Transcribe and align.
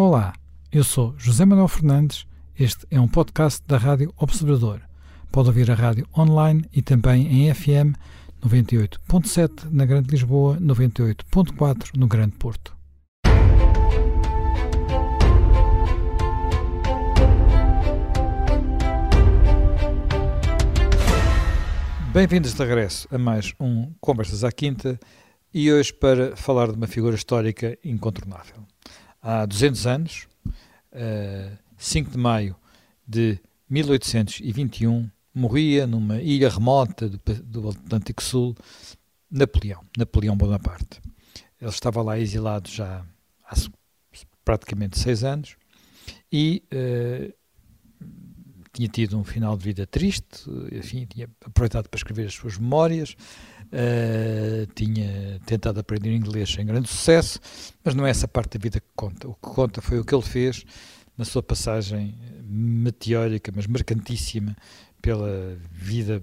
Olá, 0.00 0.32
eu 0.70 0.84
sou 0.84 1.12
José 1.18 1.44
Manuel 1.44 1.66
Fernandes. 1.66 2.24
Este 2.56 2.86
é 2.88 3.00
um 3.00 3.08
podcast 3.08 3.60
da 3.66 3.76
Rádio 3.76 4.14
Observador. 4.16 4.80
Pode 5.32 5.48
ouvir 5.48 5.68
a 5.72 5.74
rádio 5.74 6.06
online 6.16 6.64
e 6.72 6.80
também 6.80 7.26
em 7.26 7.52
FM 7.52 7.98
98.7 8.40 9.64
na 9.72 9.84
Grande 9.84 10.08
Lisboa, 10.12 10.56
98.4 10.60 11.96
no 11.96 12.06
Grande 12.06 12.36
Porto. 12.36 12.76
Bem-vindos 22.12 22.54
de 22.54 22.62
regresso 22.62 23.08
a 23.10 23.18
mais 23.18 23.52
um 23.58 23.92
Conversas 24.00 24.44
à 24.44 24.52
Quinta 24.52 24.96
e 25.52 25.72
hoje 25.72 25.92
para 25.92 26.36
falar 26.36 26.68
de 26.68 26.74
uma 26.74 26.86
figura 26.86 27.16
histórica 27.16 27.76
incontornável. 27.84 28.64
Há 29.20 29.44
200 29.46 29.86
anos, 29.86 30.28
uh, 30.46 31.58
5 31.76 32.10
de 32.10 32.18
maio 32.18 32.56
de 33.06 33.38
1821, 33.68 35.10
morria 35.34 35.86
numa 35.86 36.20
ilha 36.20 36.48
remota 36.48 37.08
do, 37.08 37.18
do 37.42 37.68
Atlântico 37.70 38.22
Sul 38.22 38.56
Napoleão, 39.30 39.84
Napoleão 39.96 40.36
Bonaparte. 40.36 41.00
Ele 41.60 41.70
estava 41.70 42.02
lá 42.02 42.18
exilado 42.18 42.68
já 42.70 43.04
há 43.44 43.54
praticamente 44.44 44.98
seis 44.98 45.24
anos 45.24 45.56
e 46.32 46.62
uh, 46.72 47.32
tinha 48.72 48.88
tido 48.88 49.18
um 49.18 49.24
final 49.24 49.56
de 49.56 49.64
vida 49.64 49.86
triste, 49.86 50.48
enfim, 50.72 51.04
tinha 51.06 51.28
aproveitado 51.44 51.88
para 51.88 51.98
escrever 51.98 52.26
as 52.26 52.34
suas 52.34 52.56
memórias, 52.56 53.16
uh, 53.72 54.66
tinha 54.74 55.40
tentado 55.46 55.80
aprender 55.80 56.14
inglês 56.14 56.50
sem 56.50 56.64
grande 56.64 56.88
sucesso, 56.88 57.40
mas 57.84 57.94
não 57.94 58.06
é 58.06 58.10
essa 58.10 58.28
parte 58.28 58.58
da 58.58 58.62
vida 58.62 58.80
que 58.80 58.86
conta. 58.94 59.28
O 59.28 59.34
que 59.34 59.40
conta 59.40 59.80
foi 59.80 59.98
o 59.98 60.04
que 60.04 60.14
ele 60.14 60.22
fez 60.22 60.64
na 61.16 61.24
sua 61.24 61.42
passagem 61.42 62.14
meteórica, 62.44 63.52
mas 63.54 63.66
mercantíssima, 63.66 64.56
pela 65.02 65.56
vida 65.70 66.22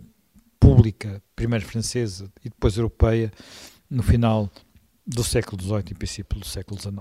pública, 0.60 1.22
primeiro 1.36 1.66
francesa 1.66 2.32
e 2.44 2.50
depois 2.50 2.78
europeia, 2.78 3.32
no 3.90 4.02
final 4.02 4.50
do 5.06 5.24
século 5.24 5.62
XVIII 5.62 5.84
e 5.92 5.94
princípio 5.94 6.40
do 6.40 6.46
século 6.46 6.80
XIX. 6.80 6.96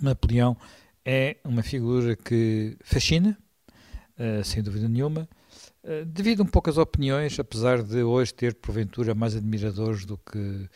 Napoleão 0.00 0.56
é 1.04 1.38
uma 1.44 1.62
figura 1.62 2.14
que 2.14 2.76
fascina, 2.84 3.38
uh, 4.18 4.44
sem 4.44 4.62
dúvida 4.62 4.88
nenhuma, 4.88 5.28
devido 6.06 6.42
um 6.42 6.46
pouco 6.46 6.68
às 6.68 6.78
opiniões, 6.78 7.38
apesar 7.38 7.82
de 7.82 8.02
hoje 8.02 8.34
ter, 8.34 8.54
porventura, 8.54 9.14
mais 9.14 9.34
admiradores 9.34 10.04
do 10.04 10.18
que 10.18 10.68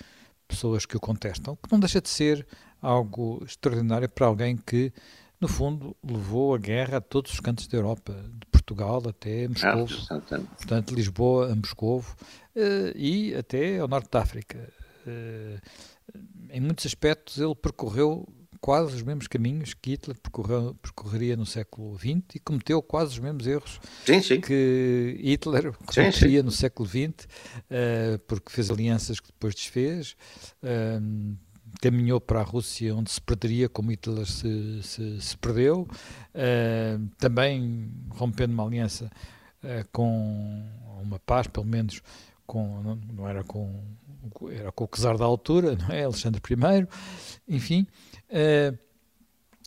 pessoas 0.48 0.86
que 0.86 0.96
o 0.96 1.00
contestam, 1.00 1.56
que 1.56 1.70
não 1.70 1.80
deixa 1.80 2.00
de 2.00 2.08
ser 2.08 2.46
algo 2.80 3.42
extraordinário 3.44 4.08
para 4.08 4.26
alguém 4.26 4.56
que, 4.56 4.92
no 5.40 5.48
fundo, 5.48 5.96
levou 6.04 6.54
a 6.54 6.58
guerra 6.58 6.98
a 6.98 7.00
todos 7.00 7.32
os 7.32 7.40
cantos 7.40 7.66
da 7.66 7.78
Europa, 7.78 8.12
de 8.12 8.46
Portugal 8.46 9.02
até 9.08 9.48
Moscou, 9.48 9.86
ah, 10.10 10.20
portanto, 10.56 10.94
Lisboa 10.94 11.52
a 11.52 11.56
Moscou 11.56 12.00
uh, 12.00 12.96
e 12.96 13.34
até 13.34 13.78
ao 13.78 13.88
norte 13.88 14.10
da 14.10 14.20
África. 14.20 14.72
em 16.50 16.60
muitos 16.60 16.86
aspectos, 16.86 17.38
ele 17.38 17.54
percorreu 17.54 18.26
quase 18.62 18.94
os 18.94 19.02
mesmos 19.02 19.26
caminhos 19.26 19.74
que 19.74 19.90
Hitler 19.90 20.16
percorreu, 20.20 20.72
percorreria 20.80 21.36
no 21.36 21.44
século 21.44 21.98
XX 21.98 22.36
e 22.36 22.38
cometeu 22.38 22.80
quase 22.80 23.10
os 23.10 23.18
mesmos 23.18 23.44
erros 23.44 23.80
sim, 24.06 24.22
sim. 24.22 24.40
que 24.40 25.20
Hitler 25.20 25.72
cometeria 25.84 26.44
no 26.44 26.52
século 26.52 26.88
XX, 26.88 27.26
uh, 27.26 28.18
porque 28.28 28.52
fez 28.52 28.70
alianças 28.70 29.18
que 29.18 29.26
depois 29.26 29.56
desfez, 29.56 30.14
uh, 30.62 31.36
caminhou 31.80 32.20
para 32.20 32.38
a 32.38 32.44
Rússia 32.44 32.94
onde 32.94 33.10
se 33.10 33.20
perderia 33.20 33.68
como 33.68 33.90
Hitler 33.90 34.26
se, 34.26 34.80
se, 34.84 35.20
se 35.20 35.36
perdeu, 35.38 35.80
uh, 35.82 37.08
também 37.18 37.90
rompendo 38.10 38.54
uma 38.54 38.64
aliança 38.64 39.10
com 39.92 40.64
uma 41.00 41.20
paz, 41.20 41.46
pelo 41.46 41.66
menos, 41.66 42.02
com, 42.44 42.82
não, 42.82 42.96
não 43.12 43.28
era 43.28 43.44
com 43.44 43.80
era 44.50 44.72
com 44.72 44.84
o 44.84 44.88
czar 44.88 45.16
da 45.16 45.24
altura, 45.24 45.76
não 45.76 45.88
é? 45.94 46.04
Alexandre 46.04 46.40
I, 46.50 46.86
enfim, 47.48 47.86
Uh, 47.86 48.11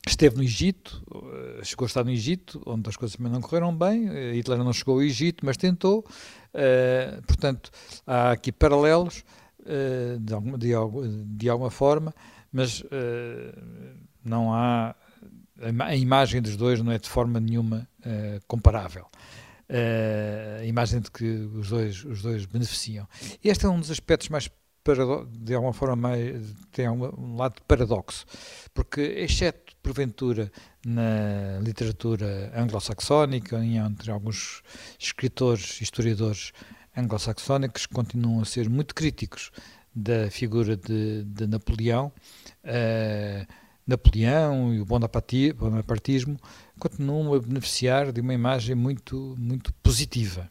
esteve 0.08 0.38
no 0.38 0.44
Egito, 0.44 1.04
uh, 1.12 1.64
chegou 1.64 1.86
a 1.86 1.88
estar 1.88 2.04
no 2.04 2.12
Egito, 2.12 2.62
onde 2.66 2.88
as 2.90 2.96
coisas 2.96 3.18
também 3.18 3.32
não 3.32 3.42
correram 3.42 3.76
bem. 3.76 4.10
Uh, 4.10 4.34
Hitler 4.34 4.60
não 4.60 4.74
chegou 4.74 4.96
ao 4.96 5.04
Egito, 5.04 5.46
mas 5.46 5.58
tentou. 5.58 6.06
portanto, 7.28 7.72
há 8.06 8.32
aqui 8.32 8.52
paralelos 8.52 9.24
de, 10.20 10.34
alguma, 10.34 10.58
de, 10.58 10.72
de, 11.26 11.50
alguma 11.50 11.72
forma, 11.72 12.14
mas 12.52 12.84
não 14.24 14.54
há. 14.54 14.96
A 15.60 15.96
imagem 15.96 16.42
dos 16.42 16.58
dois 16.58 16.82
não 16.82 16.92
é 16.92 17.00
de 17.00 17.10
forma 17.10 17.40
nenhuma 17.40 17.88
comparável. 18.48 19.08
a 20.60 20.66
imagem 20.66 21.02
de 21.02 21.10
que 21.12 21.26
os 21.26 21.70
dois, 21.70 22.06
os 22.06 22.22
dois 22.22 22.46
beneficiam. 22.46 23.08
Este 23.44 23.66
é 23.66 23.70
um 23.70 23.80
dos 23.80 23.92
aspectos 23.92 24.30
mais 24.30 24.50
de 25.32 25.56
alguma 25.56 25.74
forma 25.74 25.96
mais, 25.96 26.54
tem 26.72 26.88
um 26.88 27.36
lado 27.36 27.56
de 27.56 27.62
paradoxo, 27.62 28.26
porque 28.74 29.02
exceto 29.02 29.76
porventura 29.82 30.52
na 30.86 31.60
literatura 31.62 32.52
anglo-saxónica, 32.56 33.64
entre 33.64 34.12
alguns 34.12 34.62
escritores, 35.00 35.82
historiadores 35.82 36.52
anglo-saxónicos 36.96 37.86
continuam 37.88 38.42
a 38.42 38.46
ser 38.46 38.70
muito 38.70 38.94
críticos 38.94 39.52
da 39.96 40.30
figura 40.30 40.78
de, 40.78 41.24
de 41.24 41.48
Napoleão, 41.48 42.12
uh, 42.64 43.54
Napoleão 43.88 44.74
e 44.74 44.82
o 44.82 44.86
bonapartismo 44.86 46.40
continuam 46.80 47.34
a 47.34 47.40
beneficiar 47.40 48.12
de 48.12 48.22
uma 48.22 48.34
imagem 48.34 48.76
muito, 48.76 49.36
muito 49.38 49.72
positiva. 49.76 50.50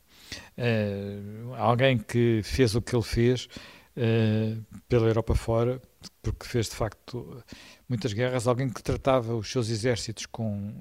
Uh, 0.56 1.54
alguém 1.54 1.98
que 1.98 2.40
fez 2.44 2.74
o 2.74 2.82
que 2.82 2.94
ele 2.94 3.02
fez 3.02 3.48
pela 4.88 5.06
Europa 5.06 5.34
fora, 5.34 5.80
porque 6.20 6.46
fez 6.46 6.68
de 6.68 6.74
facto 6.74 7.42
muitas 7.88 8.12
guerras. 8.12 8.48
Alguém 8.48 8.68
que 8.68 8.82
tratava 8.82 9.34
os 9.34 9.50
seus 9.50 9.68
exércitos 9.68 10.26
com 10.26 10.74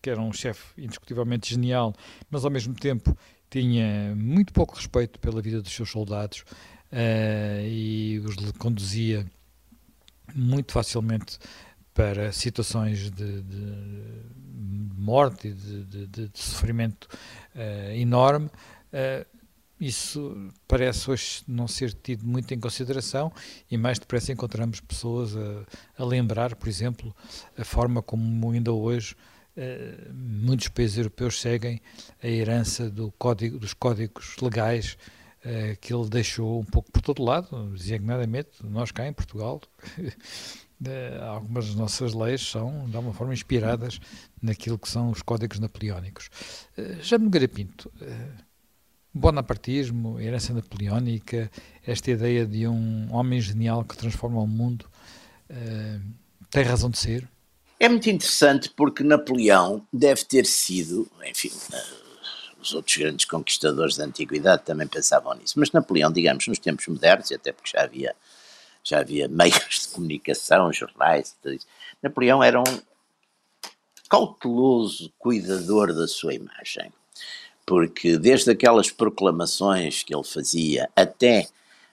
que 0.00 0.10
era 0.10 0.20
um 0.20 0.32
chefe 0.32 0.80
indiscutivelmente 0.80 1.50
genial, 1.50 1.94
mas 2.30 2.44
ao 2.44 2.50
mesmo 2.50 2.74
tempo 2.74 3.16
tinha 3.50 4.14
muito 4.16 4.52
pouco 4.52 4.74
respeito 4.74 5.18
pela 5.18 5.40
vida 5.40 5.60
dos 5.60 5.72
seus 5.72 5.90
soldados 5.90 6.44
uh, 6.92 7.66
e 7.66 8.20
os 8.24 8.52
conduzia 8.52 9.26
muito 10.34 10.72
facilmente 10.72 11.38
para 11.94 12.30
situações 12.32 13.10
de, 13.10 13.42
de 13.42 14.26
morte 14.96 15.48
e 15.48 15.52
de, 15.52 15.84
de, 15.84 16.28
de 16.28 16.38
sofrimento 16.38 17.08
uh, 17.54 17.92
enorme. 17.92 18.46
Uh, 18.92 19.35
isso 19.80 20.50
parece 20.66 21.10
hoje 21.10 21.42
não 21.46 21.68
ser 21.68 21.92
tido 21.92 22.26
muito 22.26 22.52
em 22.52 22.58
consideração 22.58 23.32
e 23.70 23.76
mais 23.76 23.98
depressa 23.98 24.32
encontramos 24.32 24.80
pessoas 24.80 25.36
a, 25.36 26.02
a 26.02 26.04
lembrar, 26.04 26.54
por 26.56 26.68
exemplo, 26.68 27.14
a 27.56 27.64
forma 27.64 28.02
como 28.02 28.50
ainda 28.50 28.72
hoje 28.72 29.14
eh, 29.56 30.08
muitos 30.12 30.68
países 30.68 30.98
europeus 30.98 31.40
seguem 31.40 31.80
a 32.22 32.26
herança 32.26 32.90
do 32.90 33.10
código, 33.12 33.58
dos 33.58 33.72
códigos 33.72 34.36
legais 34.40 34.98
eh, 35.42 35.76
que 35.80 35.94
ele 35.94 36.08
deixou 36.08 36.60
um 36.60 36.64
pouco 36.64 36.90
por 36.92 37.00
todo 37.00 37.22
lado, 37.22 37.70
designadamente 37.70 38.50
nós 38.64 38.90
cá 38.90 39.06
em 39.06 39.12
Portugal. 39.12 39.60
Eh, 40.84 41.18
algumas 41.22 41.68
das 41.68 41.74
nossas 41.74 42.12
leis 42.12 42.42
são, 42.42 42.84
de 42.90 42.94
alguma 42.94 43.14
forma, 43.14 43.32
inspiradas 43.32 43.98
naquilo 44.42 44.78
que 44.78 44.90
são 44.90 45.10
os 45.10 45.22
códigos 45.22 45.58
napoleónicos. 45.58 46.28
Uh, 46.76 47.18
me 47.18 47.48
Pinto, 47.48 47.90
uh, 47.98 48.44
bonapartismo, 49.16 50.20
herança 50.20 50.52
napoleónica, 50.52 51.50
esta 51.86 52.10
ideia 52.10 52.46
de 52.46 52.68
um 52.68 53.08
homem 53.10 53.40
genial 53.40 53.82
que 53.82 53.96
transforma 53.96 54.40
o 54.40 54.46
mundo, 54.46 54.84
uh, 55.50 56.00
tem 56.50 56.62
razão 56.62 56.90
de 56.90 56.98
ser? 56.98 57.26
É 57.80 57.88
muito 57.88 58.08
interessante 58.10 58.68
porque 58.70 59.02
Napoleão 59.02 59.86
deve 59.90 60.22
ter 60.24 60.44
sido, 60.44 61.10
enfim, 61.26 61.48
uh, 61.48 62.60
os 62.60 62.74
outros 62.74 62.96
grandes 62.96 63.24
conquistadores 63.24 63.96
da 63.96 64.04
antiguidade 64.04 64.64
também 64.64 64.86
pensavam 64.86 65.34
nisso, 65.34 65.54
mas 65.58 65.72
Napoleão, 65.72 66.12
digamos, 66.12 66.46
nos 66.46 66.58
tempos 66.58 66.86
modernos, 66.86 67.30
e 67.30 67.34
até 67.34 67.52
porque 67.52 67.70
já 67.70 67.84
havia, 67.84 68.14
já 68.84 69.00
havia 69.00 69.28
meios 69.28 69.82
de 69.82 69.88
comunicação, 69.88 70.70
jornais 70.72 71.34
tudo 71.42 71.54
isso, 71.54 71.66
Napoleão 72.02 72.42
era 72.42 72.60
um 72.60 72.80
cauteloso 74.10 75.10
cuidador 75.18 75.94
da 75.94 76.06
sua 76.06 76.34
imagem 76.34 76.92
porque 77.66 78.16
desde 78.16 78.52
aquelas 78.52 78.90
proclamações 78.92 80.04
que 80.04 80.14
ele 80.14 80.24
fazia 80.24 80.88
até 80.94 81.48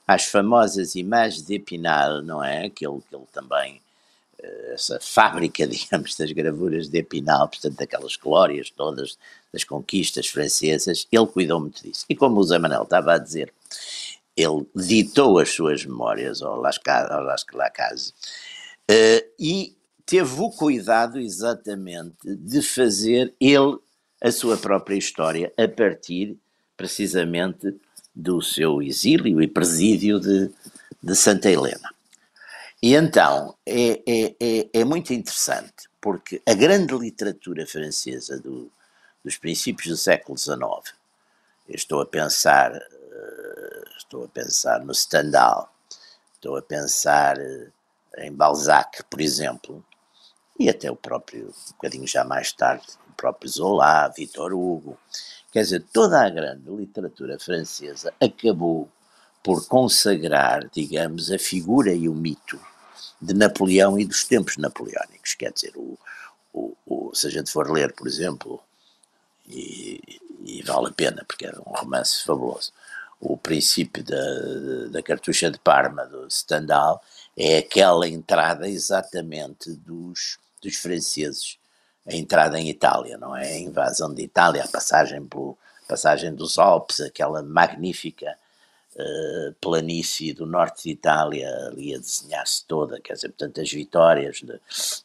às 0.07 0.25
famosas 0.25 0.93
imagens 0.93 1.41
de 1.43 1.55
Epinal, 1.55 2.21
não 2.21 2.43
é? 2.43 2.69
Que 2.69 2.85
ele, 2.85 2.99
que 3.09 3.15
ele 3.15 3.25
também, 3.33 3.81
eh, 4.39 4.73
essa 4.73 4.99
fábrica, 5.01 5.65
digamos, 5.67 6.15
das 6.15 6.31
gravuras 6.31 6.87
de 6.87 6.99
Epinal, 6.99 7.47
portanto, 7.47 7.75
daquelas 7.75 8.15
glórias 8.15 8.69
todas 8.69 9.17
das 9.51 9.63
conquistas 9.63 10.27
francesas, 10.27 11.07
ele 11.11 11.27
cuidou 11.27 11.59
muito 11.59 11.81
disso. 11.81 12.05
E 12.07 12.15
como 12.15 12.39
o 12.39 12.43
Zé 12.43 12.59
Manuel 12.59 12.83
estava 12.83 13.13
a 13.13 13.17
dizer, 13.17 13.51
ele 14.37 14.65
ditou 14.75 15.39
as 15.39 15.49
suas 15.49 15.85
memórias 15.85 16.41
ao 16.41 16.59
Lascaux, 16.59 18.13
uh, 18.89 19.31
e 19.39 19.75
teve 20.05 20.41
o 20.41 20.49
cuidado 20.49 21.19
exatamente 21.19 22.15
de 22.23 22.61
fazer 22.61 23.33
ele 23.39 23.77
a 24.23 24.31
sua 24.31 24.55
própria 24.55 24.95
história 24.95 25.51
a 25.57 25.67
partir 25.67 26.37
precisamente 26.77 27.75
do 28.15 28.41
seu 28.41 28.81
exílio 28.81 29.41
e 29.41 29.47
presídio 29.47 30.17
de, 30.17 30.49
de 31.01 31.15
Santa 31.15 31.51
Helena. 31.51 31.89
E 32.81 32.95
então 32.95 33.55
é, 33.65 34.01
é, 34.07 34.35
é, 34.39 34.69
é, 34.73 34.85
muito 34.85 35.13
interessante, 35.13 35.89
porque 35.99 36.41
a 36.45 36.53
grande 36.53 36.93
literatura 36.93 37.67
francesa 37.67 38.39
do, 38.39 38.71
dos 39.23 39.37
princípios 39.37 39.87
do 39.87 39.97
século 39.97 40.37
XIX, 40.37 40.61
estou 41.67 42.01
a 42.01 42.05
pensar, 42.05 42.75
eh, 42.75 43.83
estou 43.97 44.25
a 44.25 44.27
pensar 44.27 44.83
no 44.83 44.93
Stendhal, 44.93 45.73
estou 46.33 46.57
a 46.57 46.61
pensar 46.61 47.39
eh, 47.39 47.67
em 48.17 48.33
Balzac, 48.33 49.03
por 49.09 49.21
exemplo, 49.21 49.83
e 50.59 50.69
até 50.69 50.89
o 50.91 50.95
próprio, 50.95 51.47
um 51.47 51.71
bocadinho 51.73 52.07
já 52.07 52.23
mais 52.23 52.51
tarde, 52.51 52.85
o 53.09 53.13
próprio 53.13 53.50
Zola, 53.50 54.07
Victor 54.09 54.53
Hugo, 54.53 54.97
quer 55.51 55.63
dizer, 55.63 55.85
toda 55.91 56.23
a 56.23 56.29
grande 56.29 56.69
literatura 56.69 57.39
francesa 57.39 58.13
acabou 58.21 58.89
por 59.44 59.67
consagrar, 59.67 60.69
digamos, 60.71 61.31
a 61.31 61.38
figura 61.38 61.94
e 61.94 62.07
o 62.07 62.13
mito 62.13 62.59
de 63.21 63.33
Napoleão 63.33 64.00
e 64.00 64.05
dos 64.05 64.23
tempos 64.23 64.57
napoleónicos. 64.57 65.33
Quer 65.33 65.51
dizer, 65.51 65.73
o, 65.75 65.97
o, 66.53 66.75
o, 66.85 67.13
se 67.13 67.27
a 67.27 67.29
gente 67.29 67.51
for 67.51 67.69
ler, 67.69 67.94
por 67.94 68.07
exemplo, 68.07 68.61
e, 69.47 70.21
e 70.45 70.61
vale 70.63 70.88
a 70.88 70.91
pena, 70.91 71.25
porque 71.27 71.45
é 71.45 71.51
um 71.51 71.73
romance 71.73 72.23
fabuloso, 72.23 72.71
o 73.19 73.38
princípio 73.38 74.03
da, 74.03 74.88
da 74.91 75.01
cartucha 75.01 75.49
de 75.49 75.57
Parma, 75.59 76.06
do 76.06 76.29
Stendhal, 76.29 77.01
é 77.38 77.57
aquela 77.57 78.07
entrada 78.07 78.67
exatamente 78.67 79.71
dos, 79.71 80.38
dos 80.63 80.75
franceses, 80.77 81.57
a 82.06 82.15
entrada 82.15 82.60
em 82.60 82.69
Itália, 82.69 83.18
não 83.18 83.36
é? 83.36 83.54
A 83.54 83.60
invasão 83.60 84.13
de 84.13 84.24
Itália, 84.24 84.63
a 84.63 84.68
passagem, 84.68 85.25
pelo, 85.25 85.57
passagem 85.88 86.33
dos 86.33 86.57
Alpes, 86.57 87.01
aquela 87.01 87.44
magnífica 87.44 88.38
uh, 88.95 89.54
planície 89.62 90.33
do 90.33 90.45
norte 90.45 90.83
de 90.83 90.89
Itália 90.92 91.50
ali 91.68 91.94
a 91.94 92.00
desenhar-se 92.00 92.65
toda, 92.65 93.00
quer 93.00 93.13
dizer, 93.13 93.30
portanto, 93.30 93.62
as 93.62 93.71
vitórias. 93.71 94.42
De, 94.42 94.60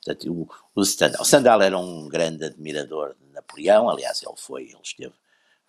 portanto, 0.05 0.33
o, 0.33 0.49
o 0.75 0.85
Stendhal. 0.85 1.21
O 1.21 1.25
Stendhal 1.25 1.63
era 1.63 1.79
um 1.79 2.09
grande 2.09 2.45
admirador 2.45 3.15
de 3.21 3.33
Napoleão, 3.35 3.89
aliás, 3.89 4.23
ele 4.23 4.35
foi, 4.37 4.63
ele 4.63 4.79
esteve, 4.83 5.13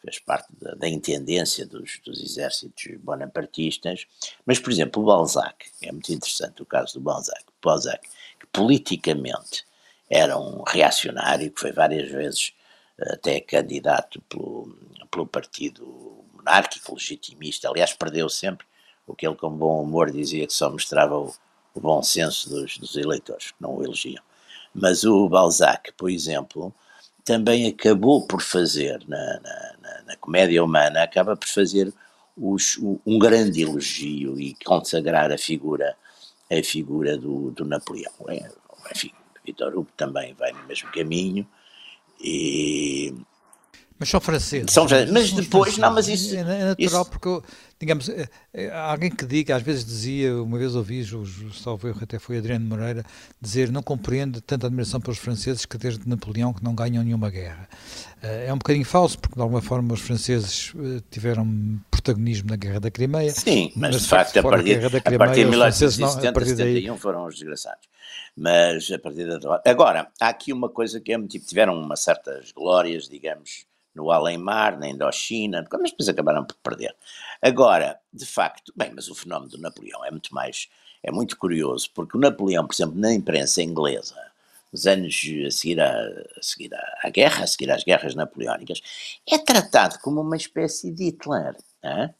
fez 0.01 0.19
parte 0.19 0.47
da, 0.59 0.73
da 0.75 0.87
intendência 0.87 1.65
dos, 1.65 1.99
dos 2.05 2.21
exércitos 2.21 2.95
bonapartistas, 3.01 4.07
mas, 4.45 4.59
por 4.59 4.71
exemplo, 4.71 5.03
o 5.03 5.05
Balzac, 5.05 5.69
é 5.81 5.91
muito 5.91 6.11
interessante 6.11 6.61
o 6.61 6.65
caso 6.65 6.93
do 6.93 7.01
Balzac, 7.01 7.43
Balzac, 7.61 8.07
que 8.39 8.47
politicamente 8.47 9.65
era 10.09 10.37
um 10.37 10.63
reacionário, 10.63 11.51
que 11.51 11.59
foi 11.59 11.71
várias 11.71 12.09
vezes 12.09 12.53
eh, 12.97 13.13
até 13.13 13.39
candidato 13.39 14.21
pelo, 14.29 14.75
pelo 15.11 15.27
partido 15.27 16.23
monárquico, 16.33 16.93
legitimista, 16.93 17.69
aliás, 17.69 17.93
perdeu 17.93 18.29
sempre 18.29 18.65
o 19.05 19.15
que 19.15 19.27
ele, 19.27 19.35
com 19.35 19.49
bom 19.49 19.81
humor, 19.81 20.11
dizia 20.11 20.47
que 20.47 20.53
só 20.53 20.69
mostrava 20.69 21.17
o, 21.17 21.33
o 21.73 21.79
bom 21.79 22.01
senso 22.01 22.49
dos, 22.49 22.77
dos, 22.77 22.95
eleitores, 22.95 23.51
que 23.51 23.61
não 23.61 23.75
o 23.75 23.83
elegiam. 23.83 24.23
Mas 24.73 25.03
o 25.03 25.27
Balzac, 25.27 25.91
por 25.93 26.09
exemplo, 26.09 26.73
também 27.25 27.67
acabou 27.67 28.25
por 28.27 28.41
fazer, 28.41 29.03
na, 29.07 29.39
na, 29.39 29.73
na, 29.81 30.01
na 30.03 30.17
comédia 30.17 30.63
humana, 30.63 31.03
acaba 31.03 31.35
por 31.35 31.47
fazer 31.47 31.91
os, 32.37 32.77
um 33.05 33.19
grande 33.19 33.61
elogio 33.61 34.39
e 34.39 34.55
consagrar 34.63 35.31
a 35.31 35.37
figura, 35.37 35.95
a 36.51 36.63
figura 36.63 37.17
do, 37.17 37.51
do 37.51 37.65
Napoleão. 37.65 38.13
É, 38.29 38.49
enfim, 38.93 39.11
Vitor 39.49 39.75
Hugo 39.75 39.89
também 39.97 40.33
vai 40.33 40.51
no 40.51 40.63
mesmo 40.67 40.91
caminho 40.91 41.47
e 42.21 43.13
mas 43.99 44.07
são 44.07 44.21
franceses. 44.21 44.71
São 44.71 44.87
franceses. 44.87 45.11
Mas 45.11 45.31
depois, 45.33 45.77
não, 45.77 45.93
mas 45.93 46.07
isso. 46.07 46.33
É, 46.33 46.39
é 46.39 46.43
natural 46.43 47.01
isso... 47.01 47.05
porque, 47.11 47.47
digamos, 47.77 48.07
é, 48.07 48.29
é, 48.53 48.71
alguém 48.71 49.11
que 49.11 49.25
diga, 49.25 49.57
às 49.57 49.61
vezes 49.61 49.83
dizia, 49.85 50.41
uma 50.41 50.57
vez 50.57 50.73
ouvi, 50.73 51.05
salvo 51.53 51.93
até 52.01 52.17
foi 52.17 52.37
Adriano 52.37 52.65
Moreira, 52.65 53.03
dizer 53.41 53.69
não 53.69 53.83
compreende 53.83 54.39
tanta 54.39 54.67
admiração 54.67 55.01
pelos 55.01 55.19
franceses 55.19 55.65
que 55.65 55.77
desde 55.77 56.07
Napoleão 56.07 56.53
que 56.53 56.63
não 56.63 56.73
ganham 56.73 57.03
nenhuma 57.03 57.29
guerra. 57.29 57.67
Eh, 58.23 58.45
é 58.47 58.53
um 58.53 58.57
bocadinho 58.57 58.85
falso, 58.85 59.19
porque 59.19 59.35
de 59.35 59.41
alguma 59.41 59.61
forma 59.61 59.93
os 59.93 59.99
franceses 59.99 60.71
eh, 60.77 61.01
tiveram 61.11 61.77
protagonismo 61.91 62.49
na 62.49 62.55
Guerra 62.55 62.79
da 62.79 62.89
Crimeia. 62.89 63.31
Sim, 63.31 63.73
mas, 63.75 63.95
mas 63.95 64.01
de 64.03 64.07
facto, 64.07 64.37
a 64.37 64.43
partir, 64.43 64.79
Crimeia, 64.79 65.01
a 65.03 65.17
partir 65.17 65.43
de 65.43 65.49
1970, 65.49 66.45
71 66.45 66.97
foram 66.97 67.25
os 67.25 67.35
desgraçados. 67.35 67.88
Mas 68.39 68.89
a 68.89 68.97
partir 68.97 69.27
da. 69.27 69.61
Agora, 69.65 70.09
há 70.17 70.29
aqui 70.29 70.53
uma 70.53 70.69
coisa 70.69 71.01
que 71.01 71.11
é 71.11 71.21
tipo, 71.27 71.45
tiveram 71.45 71.77
umas 71.77 71.99
certas 71.99 72.53
glórias, 72.53 73.09
digamos 73.09 73.65
no 73.93 74.11
além-mar, 74.11 74.79
na 74.79 74.87
Indochina, 74.87 75.67
mas 75.69 75.91
depois 75.91 76.07
acabaram 76.07 76.45
por 76.45 76.55
perder. 76.63 76.95
Agora, 77.41 77.99
de 78.13 78.25
facto, 78.25 78.71
bem, 78.73 78.93
mas 78.95 79.09
o 79.09 79.15
fenómeno 79.15 79.51
do 79.51 79.57
Napoleão 79.57 80.05
é 80.05 80.11
muito 80.11 80.33
mais, 80.33 80.69
é 81.03 81.11
muito 81.11 81.37
curioso, 81.37 81.89
porque 81.93 82.15
o 82.15 82.19
Napoleão, 82.19 82.65
por 82.65 82.73
exemplo, 82.73 82.97
na 82.97 83.11
imprensa 83.13 83.61
inglesa, 83.61 84.15
nos 84.71 84.87
anos 84.87 85.21
a 85.45 85.51
seguir, 85.51 85.81
a, 85.81 85.91
a 85.91 86.41
seguir 86.41 86.71
à, 87.03 87.09
guerra, 87.09 87.43
a 87.43 87.47
seguir 87.47 87.69
às 87.71 87.83
guerras 87.83 88.15
napoleónicas, 88.15 88.81
é 89.27 89.37
tratado 89.37 89.99
como 89.99 90.21
uma 90.21 90.37
espécie 90.37 90.91
de 90.91 91.05
Hitler. 91.05 91.57
É? 91.83 92.13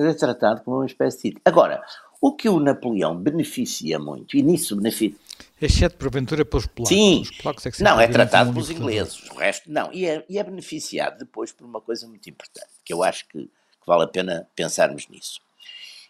É 0.00 0.14
tratado 0.14 0.62
como 0.62 0.78
uma 0.78 0.86
espécie 0.86 1.18
de 1.18 1.28
Hitler. 1.28 1.42
Agora, 1.44 1.84
o 2.20 2.34
que 2.34 2.48
o 2.48 2.58
Napoleão 2.58 3.16
beneficia 3.16 3.98
muito, 3.98 4.36
e 4.36 4.42
nisso 4.42 4.74
beneficia 4.74 5.16
Exceto, 5.60 5.96
porventura, 5.96 6.44
pelos 6.44 6.66
polacos. 6.66 6.96
Sim, 6.96 7.22
polacos 7.42 7.66
é 7.66 7.70
não, 7.82 8.00
é 8.00 8.08
tratado 8.08 8.52
pelos 8.52 8.70
ingleses, 8.70 9.22
o 9.30 9.34
resto 9.34 9.70
não. 9.70 9.92
E 9.92 10.06
é, 10.06 10.24
e 10.28 10.38
é, 10.38 10.42
beneficiado 10.42 11.18
depois 11.18 11.52
por 11.52 11.64
uma 11.64 11.80
coisa 11.80 12.06
muito 12.08 12.30
importante, 12.30 12.68
que 12.82 12.92
eu 12.92 13.02
acho 13.02 13.26
que, 13.28 13.42
que 13.42 13.86
vale 13.86 14.04
a 14.04 14.08
pena 14.08 14.48
pensarmos 14.56 15.06
nisso. 15.08 15.40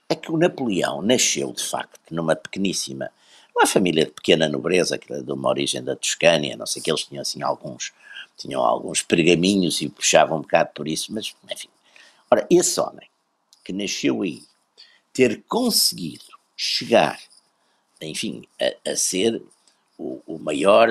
É 0.08 0.14
que 0.14 0.30
o 0.30 0.36
Napoleão 0.36 1.02
nasceu, 1.02 1.52
de 1.52 1.64
facto, 1.64 2.00
numa 2.12 2.36
pequeníssima, 2.36 3.10
uma 3.56 3.66
família 3.66 4.04
de 4.04 4.12
pequena 4.12 4.48
nobreza, 4.48 4.96
que 4.96 5.12
era 5.12 5.22
de 5.22 5.32
uma 5.32 5.48
origem 5.48 5.82
da 5.82 5.96
Toscânia, 5.96 6.56
não 6.56 6.66
sei 6.66 6.80
que 6.80 6.90
eles 6.90 7.04
tinham 7.04 7.22
assim 7.22 7.42
alguns, 7.42 7.92
tinham 8.36 8.62
alguns 8.62 9.02
pergaminhos 9.02 9.80
e 9.80 9.88
puxavam 9.88 10.38
um 10.38 10.42
bocado 10.42 10.70
por 10.74 10.86
isso, 10.86 11.12
mas 11.12 11.34
enfim. 11.50 11.68
Ora, 12.30 12.46
esse 12.48 12.80
homem 12.80 13.08
que 13.64 13.72
nasceu 13.72 14.22
aí, 14.22 14.42
ter 15.12 15.42
conseguido 15.48 16.24
chegar 16.56 17.18
enfim, 18.00 18.42
a, 18.60 18.90
a 18.90 18.96
ser 18.96 19.42
o, 19.98 20.20
o, 20.26 20.38
maior 20.38 20.88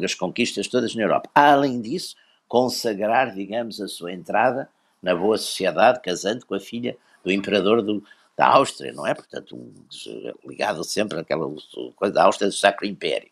das 0.00 0.14
conquistas 0.14 0.66
todas 0.66 0.94
na 0.94 1.02
Europa. 1.02 1.30
Além 1.34 1.80
disso, 1.80 2.16
consagrar, 2.48 3.34
digamos, 3.34 3.80
a 3.80 3.88
sua 3.88 4.12
entrada 4.12 4.68
na 5.02 5.14
boa 5.14 5.38
sociedade, 5.38 6.00
casando 6.02 6.44
com 6.44 6.54
a 6.54 6.60
filha 6.60 6.96
do 7.24 7.30
imperador 7.30 7.82
do, 7.82 8.02
da 8.36 8.48
Áustria, 8.48 8.92
não 8.92 9.06
é? 9.06 9.14
Portanto, 9.14 9.56
um, 9.56 9.72
ligado 10.48 10.82
sempre 10.84 11.20
àquela 11.20 11.48
coisa 11.94 12.14
da 12.14 12.24
Áustria 12.24 12.48
do 12.48 12.54
Sacro 12.54 12.86
Império. 12.86 13.28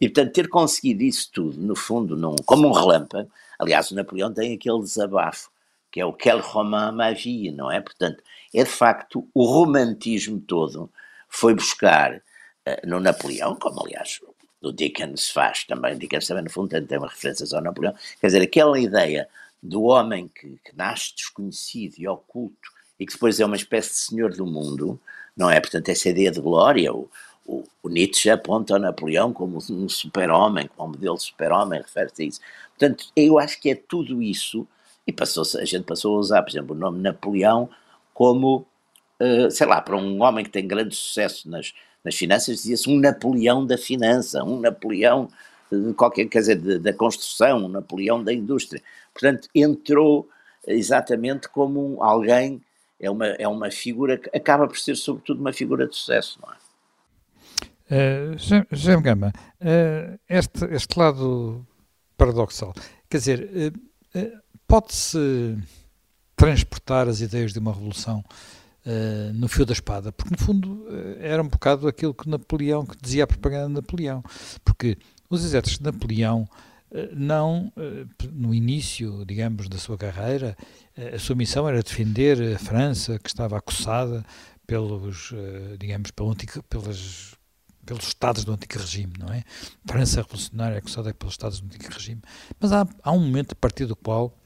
E, 0.00 0.08
portanto, 0.08 0.32
ter 0.32 0.48
conseguido 0.48 1.02
isso 1.02 1.30
tudo, 1.32 1.60
no 1.60 1.74
fundo, 1.74 2.16
num, 2.16 2.36
como 2.46 2.68
um 2.68 2.72
relâmpago, 2.72 3.30
aliás, 3.58 3.90
o 3.90 3.94
Napoleão 3.94 4.32
tem 4.32 4.54
aquele 4.54 4.80
desabafo, 4.80 5.50
que 5.90 6.00
é 6.00 6.06
o 6.06 6.12
Quel 6.12 6.40
roman 6.40 6.92
ma 6.92 7.10
vie, 7.12 7.50
não 7.50 7.70
é? 7.70 7.80
Portanto, 7.80 8.22
é 8.54 8.62
de 8.62 8.70
facto 8.70 9.26
o 9.34 9.44
romantismo 9.44 10.40
todo 10.40 10.90
foi 11.28 11.54
buscar 11.54 12.22
no 12.84 13.00
Napoleão, 13.00 13.56
como 13.56 13.80
aliás 13.82 14.20
o 14.60 14.72
Dickens 14.72 15.30
faz 15.30 15.64
também, 15.64 15.96
Dickens 15.96 16.26
também 16.26 16.44
no 16.44 16.50
fundo 16.50 16.68
tem 16.68 16.98
uma 16.98 17.08
referência 17.08 17.46
ao 17.56 17.62
Napoleão, 17.62 17.94
quer 18.20 18.26
dizer, 18.26 18.42
aquela 18.42 18.78
ideia 18.78 19.28
do 19.62 19.84
homem 19.84 20.28
que, 20.28 20.58
que, 20.64 20.76
nasce 20.76 21.14
desconhecido 21.14 21.94
e 21.98 22.08
oculto 22.08 22.70
e 22.98 23.06
que 23.06 23.12
depois 23.12 23.38
é 23.40 23.46
uma 23.46 23.56
espécie 23.56 23.90
de 23.90 23.96
senhor 23.96 24.32
do 24.34 24.46
mundo, 24.46 25.00
não 25.36 25.50
é? 25.50 25.60
Portanto, 25.60 25.88
essa 25.88 26.08
ideia 26.08 26.30
de 26.30 26.40
glória, 26.40 26.92
o, 26.92 27.08
o, 27.46 27.64
o 27.82 27.88
Nietzsche 27.88 28.28
aponta 28.30 28.74
ao 28.74 28.80
Napoleão 28.80 29.32
como 29.32 29.58
um 29.58 29.88
super-homem, 29.88 30.68
como 30.76 30.88
um 30.88 30.92
modelo 30.92 31.16
de 31.16 31.22
super-homem, 31.22 31.80
refere-se 31.80 32.22
a 32.22 32.26
isso. 32.26 32.40
Portanto, 32.76 33.06
eu 33.14 33.38
acho 33.38 33.60
que 33.60 33.70
é 33.70 33.74
tudo 33.74 34.22
isso, 34.22 34.66
e 35.06 35.12
passou 35.12 35.44
a 35.60 35.64
gente 35.64 35.84
passou 35.84 36.16
a 36.16 36.18
usar, 36.18 36.42
por 36.42 36.50
exemplo, 36.50 36.74
o 36.74 36.78
nome 36.78 37.00
Napoleão 37.00 37.70
como, 38.12 38.66
uh, 39.20 39.50
sei 39.50 39.66
lá, 39.66 39.80
para 39.80 39.96
um 39.96 40.22
homem 40.22 40.44
que 40.44 40.50
tem 40.50 40.66
grande 40.66 40.94
sucesso 40.94 41.48
nas, 41.48 41.72
nas 42.04 42.14
finanças 42.14 42.56
dizia-se 42.56 42.88
um 42.88 42.98
Napoleão 42.98 43.66
da 43.66 43.76
finança, 43.76 44.42
um 44.44 44.60
Napoleão 44.60 45.28
de 45.70 45.92
qualquer, 45.94 46.26
quer 46.26 46.40
dizer, 46.40 46.78
da 46.78 46.92
construção, 46.92 47.64
um 47.64 47.68
Napoleão 47.68 48.22
da 48.22 48.32
indústria. 48.32 48.82
Portanto, 49.12 49.48
entrou 49.54 50.28
exatamente 50.66 51.48
como 51.48 52.02
alguém, 52.02 52.60
é 53.00 53.10
uma, 53.10 53.26
é 53.26 53.46
uma 53.46 53.70
figura 53.70 54.16
que 54.16 54.30
acaba 54.36 54.66
por 54.66 54.78
ser 54.78 54.96
sobretudo 54.96 55.40
uma 55.40 55.52
figura 55.52 55.86
de 55.86 55.94
sucesso, 55.94 56.38
não 56.42 56.52
é? 56.52 56.56
Uh, 57.90 58.36
José 58.70 59.00
Gama, 59.00 59.32
uh, 59.62 60.18
este, 60.28 60.64
este 60.66 60.98
lado 60.98 61.66
paradoxal, 62.18 62.74
quer 63.08 63.16
dizer, 63.16 63.50
uh, 64.14 64.38
pode-se 64.66 65.56
transportar 66.36 67.08
as 67.08 67.22
ideias 67.22 67.54
de 67.54 67.58
uma 67.58 67.72
revolução 67.72 68.22
uh, 68.88 69.32
no 69.34 69.48
fio 69.48 69.66
da 69.66 69.72
espada, 69.72 70.10
porque 70.10 70.30
no 70.30 70.38
fundo 70.38 70.72
uh, 70.72 71.16
era 71.20 71.42
um 71.42 71.48
bocado 71.48 71.86
aquilo 71.86 72.14
que 72.14 72.28
Napoleão, 72.28 72.86
que 72.86 72.96
dizia 73.00 73.24
a 73.24 73.26
propaganda 73.26 73.68
de 73.68 73.74
Napoleão, 73.74 74.22
porque 74.64 74.96
os 75.28 75.44
exércitos 75.44 75.78
de 75.78 75.84
Napoleão 75.84 76.48
uh, 76.90 76.96
não, 77.14 77.70
no 78.32 78.54
início, 78.54 79.24
digamos, 79.26 79.68
da 79.68 79.76
sua 79.76 79.98
carreira, 79.98 80.56
a 81.14 81.18
sua 81.18 81.36
missão 81.36 81.68
era 81.68 81.82
defender 81.82 82.56
a 82.56 82.58
França, 82.58 83.18
que 83.18 83.28
estava 83.28 83.58
acossada 83.58 84.24
pelos, 84.66 85.32
digamos, 85.78 86.10
pelo 86.10 86.30
antigo, 86.30 86.62
pelas 86.64 87.36
pelos 87.86 88.08
Estados 88.08 88.44
do 88.44 88.52
antigo 88.52 88.78
regime, 88.78 89.14
não 89.18 89.32
é? 89.32 89.42
França 89.86 90.20
revolucionária 90.20 90.76
acossada 90.76 91.14
pelos 91.14 91.32
Estados 91.32 91.58
do 91.58 91.66
antigo 91.66 91.90
regime. 91.90 92.20
Mas 92.60 92.70
há, 92.70 92.86
há 93.02 93.12
um 93.12 93.20
momento 93.20 93.52
a 93.52 93.54
partir 93.54 93.86
do 93.86 93.96
qual 93.96 94.36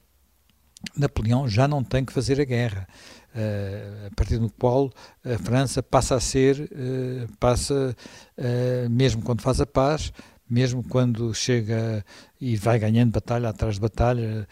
Napoleão 0.96 1.48
já 1.48 1.68
não 1.68 1.82
tem 1.82 2.04
que 2.04 2.12
fazer 2.12 2.40
a 2.40 2.44
guerra. 2.44 2.88
Uh, 3.34 4.08
a 4.08 4.14
partir 4.14 4.38
do 4.38 4.50
qual 4.50 4.90
a 5.24 5.38
França 5.38 5.82
passa 5.82 6.16
a 6.16 6.20
ser, 6.20 6.60
uh, 6.70 7.36
passa, 7.38 7.96
uh, 8.36 8.90
mesmo 8.90 9.22
quando 9.22 9.40
faz 9.40 9.58
a 9.58 9.64
paz, 9.64 10.12
mesmo 10.48 10.82
quando 10.86 11.32
chega 11.32 12.04
e 12.38 12.56
vai 12.56 12.78
ganhando 12.78 13.10
batalha 13.10 13.48
atrás 13.48 13.76
de 13.76 13.80
batalha, 13.80 14.46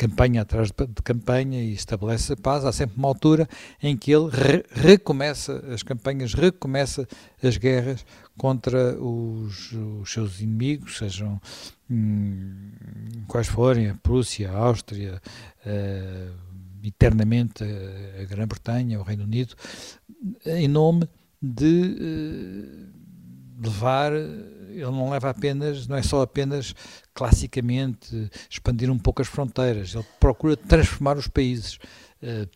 campanha 0.00 0.40
atrás 0.40 0.70
de, 0.70 0.86
de, 0.86 1.02
campanha 1.02 1.62
e 1.62 1.74
estabelece 1.74 2.32
a 2.32 2.36
paz, 2.36 2.64
há 2.64 2.72
sempre 2.72 2.96
uma 2.96 3.08
altura 3.08 3.46
em 3.82 3.94
que 3.94 4.10
ele 4.10 4.30
re, 4.30 4.64
recomeça 4.70 5.62
as 5.70 5.82
campanhas, 5.82 6.32
recomeça 6.32 7.06
as 7.42 7.58
guerras 7.58 8.06
contra 8.38 8.98
os, 8.98 9.72
os 9.72 10.10
seus 10.10 10.40
inimigos, 10.40 10.96
sejam 10.96 11.38
hum, 11.90 12.70
quais 13.28 13.46
forem, 13.46 13.90
a 13.90 13.94
Prússia, 13.94 14.50
a 14.50 14.56
Áustria, 14.56 15.20
uh, 15.66 16.49
eternamente 16.84 17.64
a, 17.64 18.24
Grã-Bretanha, 18.24 18.98
o 18.98 19.02
Reino 19.02 19.24
Unido, 19.24 19.54
em 20.46 20.68
nome 20.68 21.08
de 21.40 21.96
uh, 22.00 23.62
levar 23.62 24.12
ele 24.70 24.90
não 24.90 25.10
leva 25.10 25.30
apenas, 25.30 25.86
não 25.86 25.96
é 25.96 26.02
só 26.02 26.22
apenas 26.22 26.74
classicamente 27.12 28.30
expandir 28.48 28.90
um 28.90 28.98
pouco 28.98 29.20
as 29.22 29.28
fronteiras, 29.28 29.94
ele 29.94 30.04
procura 30.18 30.56
transformar 30.56 31.16
os 31.16 31.26
países, 31.26 31.78
uh, 32.22 32.48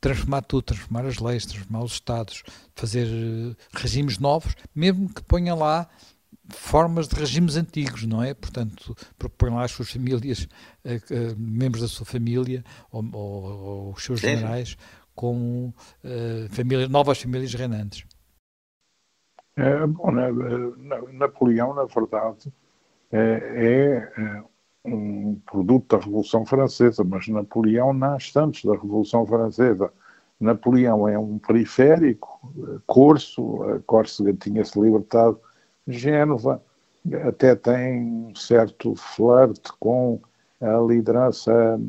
transformar 0.00 0.42
tudo, 0.42 0.62
transformar 0.62 1.06
as 1.06 1.18
leis, 1.18 1.46
transformar 1.46 1.84
os 1.84 1.92
Estados, 1.92 2.42
fazer 2.74 3.06
uh, 3.06 3.56
regimes 3.72 4.18
novos, 4.18 4.54
mesmo 4.74 5.08
que 5.08 5.22
ponha 5.22 5.54
lá 5.54 5.88
formas 6.48 7.08
de 7.08 7.14
regimes 7.14 7.56
antigos, 7.56 8.04
não 8.04 8.22
é? 8.22 8.34
Portanto, 8.34 8.94
propõe 9.18 9.50
lá 9.50 9.64
as 9.64 9.70
suas 9.70 9.90
famílias, 9.90 10.48
uh, 10.84 11.36
membros 11.36 11.82
da 11.82 11.88
sua 11.88 12.06
família 12.06 12.64
ou, 12.90 13.04
ou, 13.12 13.44
ou 13.44 13.92
os 13.92 14.04
seus 14.04 14.20
Sim. 14.20 14.28
generais 14.28 14.76
como 15.14 15.74
famílias, 16.50 16.88
novas 16.88 17.20
famílias 17.20 17.52
reinantes. 17.52 18.06
É, 19.56 19.86
bom, 19.86 20.10
Napoleão, 21.12 21.74
na 21.74 21.84
verdade, 21.84 22.50
é, 23.10 24.10
é, 24.16 24.42
um 24.84 25.38
produto 25.44 25.96
da 25.96 26.02
Revolução 26.02 26.46
Francesa, 26.46 27.04
mas 27.04 27.28
Napoleão 27.28 27.92
nasce 27.92 28.38
antes 28.38 28.64
da 28.64 28.72
Revolução 28.72 29.26
Francesa. 29.26 29.92
Napoleão 30.40 31.06
é 31.06 31.18
um 31.18 31.38
periférico, 31.38 32.52
Corso, 32.86 33.62
a 33.64 33.80
Córcega 33.80 34.32
tinha-se 34.32 34.80
libertado, 34.80 35.38
Génova 35.88 36.62
até 37.26 37.54
tem 37.56 38.00
um 38.00 38.34
certo 38.34 38.94
flerte 38.94 39.72
com 39.80 40.20
a 40.60 40.78
liderança 40.78 41.80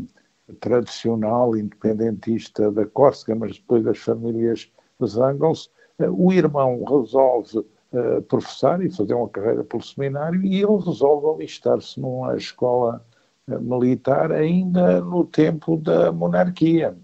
tradicional 0.60 1.56
independentista 1.56 2.72
da 2.72 2.86
Córcega, 2.86 3.36
mas 3.36 3.58
depois 3.58 3.86
as 3.86 4.00
famílias 4.00 4.72
zangam-se 5.06 5.70
o 6.00 6.34
irmão 6.34 6.84
resolve 6.84 7.60
uh, 7.60 8.22
professar 8.28 8.82
e 8.82 8.92
fazer 8.92 9.14
uma 9.14 9.30
carreira 9.30 9.64
pelo 9.64 9.84
seminário 9.84 10.44
e 10.44 10.64
ele 10.64 10.78
resolve 10.84 11.28
alistar-se 11.28 12.00
numa 12.00 12.36
escola 12.36 13.06
uh, 13.48 13.60
militar 13.60 14.32
ainda 14.32 15.02
no 15.02 15.26
tempo 15.26 15.78
da 15.78 16.12
monarquia. 16.12 16.98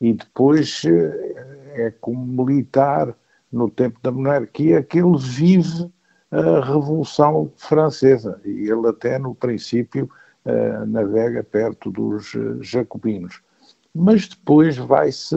E 0.00 0.14
depois 0.14 0.82
uh, 0.84 0.88
é 1.74 1.92
como 2.00 2.44
militar 2.44 3.14
no 3.52 3.70
tempo 3.70 3.98
da 4.02 4.10
monarquia 4.10 4.82
que 4.82 4.98
ele 4.98 5.18
vive 5.18 5.90
a 6.30 6.60
Revolução 6.60 7.50
Francesa. 7.56 8.40
E 8.44 8.70
ele 8.70 8.88
até 8.88 9.18
no 9.18 9.34
princípio 9.34 10.08
navega 10.88 11.42
perto 11.42 11.90
dos 11.90 12.32
jacobinos. 12.60 13.40
Mas 13.94 14.28
depois 14.28 14.76
vai-se 14.76 15.36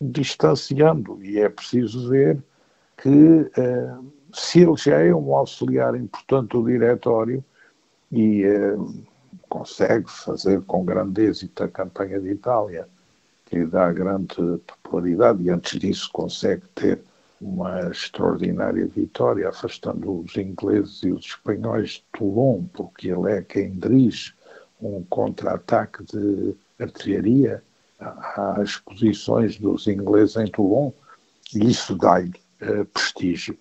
distanciando, 0.00 1.22
e 1.22 1.38
é 1.38 1.48
preciso 1.48 2.08
ver 2.08 2.42
que 2.96 3.50
eh, 3.56 3.94
se 4.32 4.60
ele 4.60 4.74
é 5.08 5.14
um 5.14 5.34
auxiliar 5.34 5.94
importante 5.96 6.50
do 6.50 6.64
diretório 6.64 7.44
e 8.10 8.44
eh, 8.44 8.76
consegue 9.48 10.10
fazer 10.10 10.60
com 10.62 10.84
grande 10.84 11.22
êxito 11.22 11.64
a 11.64 11.68
campanha 11.68 12.20
de 12.20 12.30
Itália, 12.30 12.88
que 13.46 13.58
lhe 13.58 13.66
dá 13.66 13.92
grande 13.92 14.36
popularidade, 14.66 15.42
e 15.42 15.50
antes 15.50 15.78
disso 15.78 16.10
consegue 16.12 16.62
ter 16.74 17.00
uma 17.40 17.80
extraordinária 17.90 18.86
vitória, 18.86 19.48
afastando 19.48 20.20
os 20.20 20.36
ingleses 20.36 21.02
e 21.02 21.12
os 21.12 21.24
espanhóis 21.26 21.90
de 21.90 22.04
Toulon, 22.12 22.64
porque 22.72 23.08
ele 23.08 23.32
é 23.32 23.42
quem 23.42 23.72
dirige 23.72 24.34
um 24.80 25.02
contra-ataque 25.04 26.04
de 26.04 26.54
artilharia 26.78 27.62
às 28.00 28.76
posições 28.76 29.58
dos 29.58 29.86
ingleses 29.86 30.36
em 30.36 30.46
Toulon, 30.46 30.92
e 31.54 31.70
isso 31.70 31.96
dá-lhe 31.96 32.32
uh, 32.62 32.84
prestígio. 32.86 33.56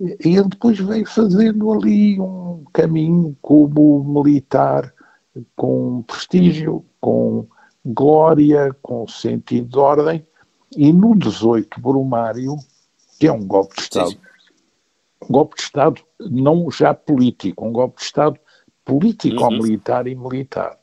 E 0.00 0.36
ele 0.36 0.48
depois 0.48 0.78
veio 0.78 1.06
fazendo 1.06 1.72
ali 1.72 2.20
um 2.20 2.64
caminho 2.72 3.36
como 3.42 4.04
militar, 4.04 4.92
com 5.56 6.02
prestígio, 6.02 6.84
com 7.00 7.46
glória, 7.84 8.74
com 8.82 9.06
sentido 9.08 9.68
de 9.68 9.78
ordem, 9.78 10.26
e 10.76 10.92
no 10.92 11.16
18 11.16 11.80
Brumário, 11.80 12.56
que 13.18 13.26
é 13.26 13.32
um 13.32 13.44
golpe 13.44 13.74
de 13.76 13.82
Estado, 13.82 14.16
um 15.22 15.32
golpe 15.32 15.56
de 15.56 15.62
Estado 15.62 16.02
não 16.20 16.70
já 16.70 16.94
político, 16.94 17.66
um 17.66 17.72
golpe 17.72 17.98
de 17.98 18.04
Estado 18.04 18.38
político-militar 18.84 20.04
uhum. 20.04 20.10
e 20.10 20.14
militar, 20.14 20.78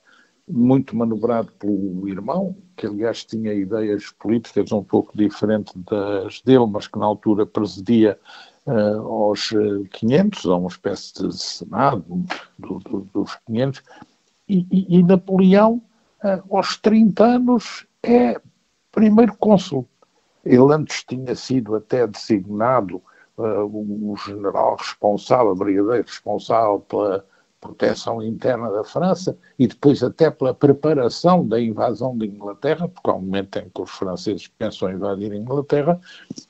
muito 0.47 0.95
manobrado 0.95 1.51
pelo 1.53 2.07
irmão, 2.07 2.55
que 2.75 2.85
aliás 2.85 3.25
tinha 3.25 3.53
ideias 3.53 4.11
políticas 4.11 4.71
um 4.71 4.83
pouco 4.83 5.17
diferentes 5.17 5.73
das 5.89 6.41
dele, 6.41 6.67
mas 6.67 6.87
que 6.87 6.99
na 6.99 7.05
altura 7.05 7.45
presidia 7.45 8.19
uh, 8.67 9.07
aos 9.07 9.49
500, 9.91 10.45
a 10.45 10.55
uma 10.57 10.67
espécie 10.67 11.13
de 11.13 11.35
Senado 11.35 12.05
do, 12.59 12.79
do, 12.79 13.07
dos 13.13 13.35
500, 13.47 13.81
e, 14.47 14.67
e, 14.71 14.99
e 14.99 15.03
Napoleão, 15.03 15.81
uh, 16.23 16.55
aos 16.55 16.77
30 16.77 17.23
anos, 17.23 17.87
é 18.03 18.39
primeiro 18.91 19.35
cônsul. 19.37 19.87
Ele 20.45 20.73
antes 20.73 21.03
tinha 21.03 21.35
sido 21.35 21.75
até 21.75 22.05
designado 22.05 23.01
uh, 23.37 23.65
o 23.65 24.15
general 24.17 24.75
responsável, 24.75 25.55
brigadeiro 25.55 26.03
responsável 26.03 26.79
pela 26.81 27.25
proteção 27.65 28.21
interna 28.21 28.69
da 28.69 28.83
França 28.83 29.35
e 29.57 29.67
depois 29.67 30.03
até 30.03 30.29
pela 30.29 30.53
preparação 30.53 31.45
da 31.47 31.59
invasão 31.59 32.15
da 32.15 32.25
Inglaterra, 32.25 32.87
porque 32.87 33.09
há 33.09 33.13
um 33.13 33.21
momento 33.21 33.57
em 33.57 33.69
que 33.69 33.81
os 33.81 33.89
franceses 33.89 34.47
pensam 34.47 34.91
invadir 34.91 35.31
a 35.31 35.35
Inglaterra, 35.35 35.99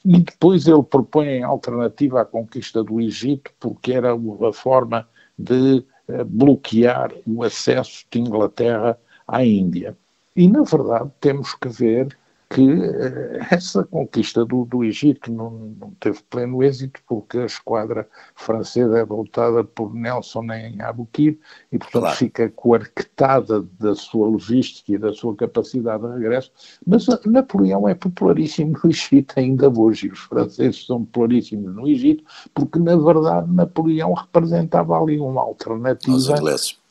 e 0.04 0.20
depois 0.20 0.68
ele 0.68 0.84
propõe 0.84 1.42
a 1.42 1.48
alternativa 1.48 2.22
à 2.22 2.26
conquista 2.26 2.84
do 2.84 3.00
Egito, 3.00 3.52
porque 3.60 3.94
era 3.94 4.14
a 4.14 4.54
forma 4.54 5.08
de 5.40 5.86
eh, 6.08 6.24
bloquear 6.24 7.12
o 7.26 7.44
acesso 7.44 8.06
de 8.12 8.20
Inglaterra 8.20 8.98
à 9.28 9.44
Índia. 9.46 9.98
E, 10.36 10.48
na 10.50 10.64
verdade, 10.64 11.10
temos 11.22 11.54
que 11.56 11.70
ver 11.70 12.18
que 12.56 12.62
uh, 12.62 13.46
essa 13.52 13.84
conquista 13.84 14.46
do, 14.46 14.64
do 14.64 14.82
Egito 14.82 15.30
não, 15.30 15.76
não, 15.78 15.92
teve 16.00 16.20
pleno 16.30 16.64
êxito 16.64 17.02
porque 17.06 17.38
a 17.40 17.46
esquadra 17.46 18.08
francesa 18.34 18.98
é 18.98 19.04
voltada 19.04 19.62
por 19.62 19.94
Nelson 19.94 20.46
em 20.54 20.82
Abukir 20.82 21.38
e, 21.70 21.78
portanto, 21.78 22.02
claro. 22.04 22.16
fica 22.16 22.50
coarquetada 22.50 23.62
da 23.78 23.94
sua 23.94 24.28
logística 24.28 24.94
e 24.94 24.98
da 24.98 25.12
sua 25.12 25.36
capacidade 25.36 26.04
de 26.04 26.14
regresso. 26.14 26.50
Mas 26.88 27.06
Napoleão 27.26 27.90
é 27.90 27.94
popularíssimo 27.94 28.80
no 28.82 28.90
Egito 28.90 29.38
ainda 29.38 29.70
hoje 29.70 30.08
e 30.08 30.12
os 30.12 30.20
franceses 30.20 30.86
são 30.86 31.04
popularíssimos 31.04 31.76
no 31.76 31.86
Egito 31.90 32.24
porque, 32.54 32.80
na 32.80 32.96
verdade, 32.96 33.52
Napoleão 33.52 34.14
representava 34.14 34.98
ali 34.98 35.20
uma 35.20 35.42
alternativa 35.42 36.16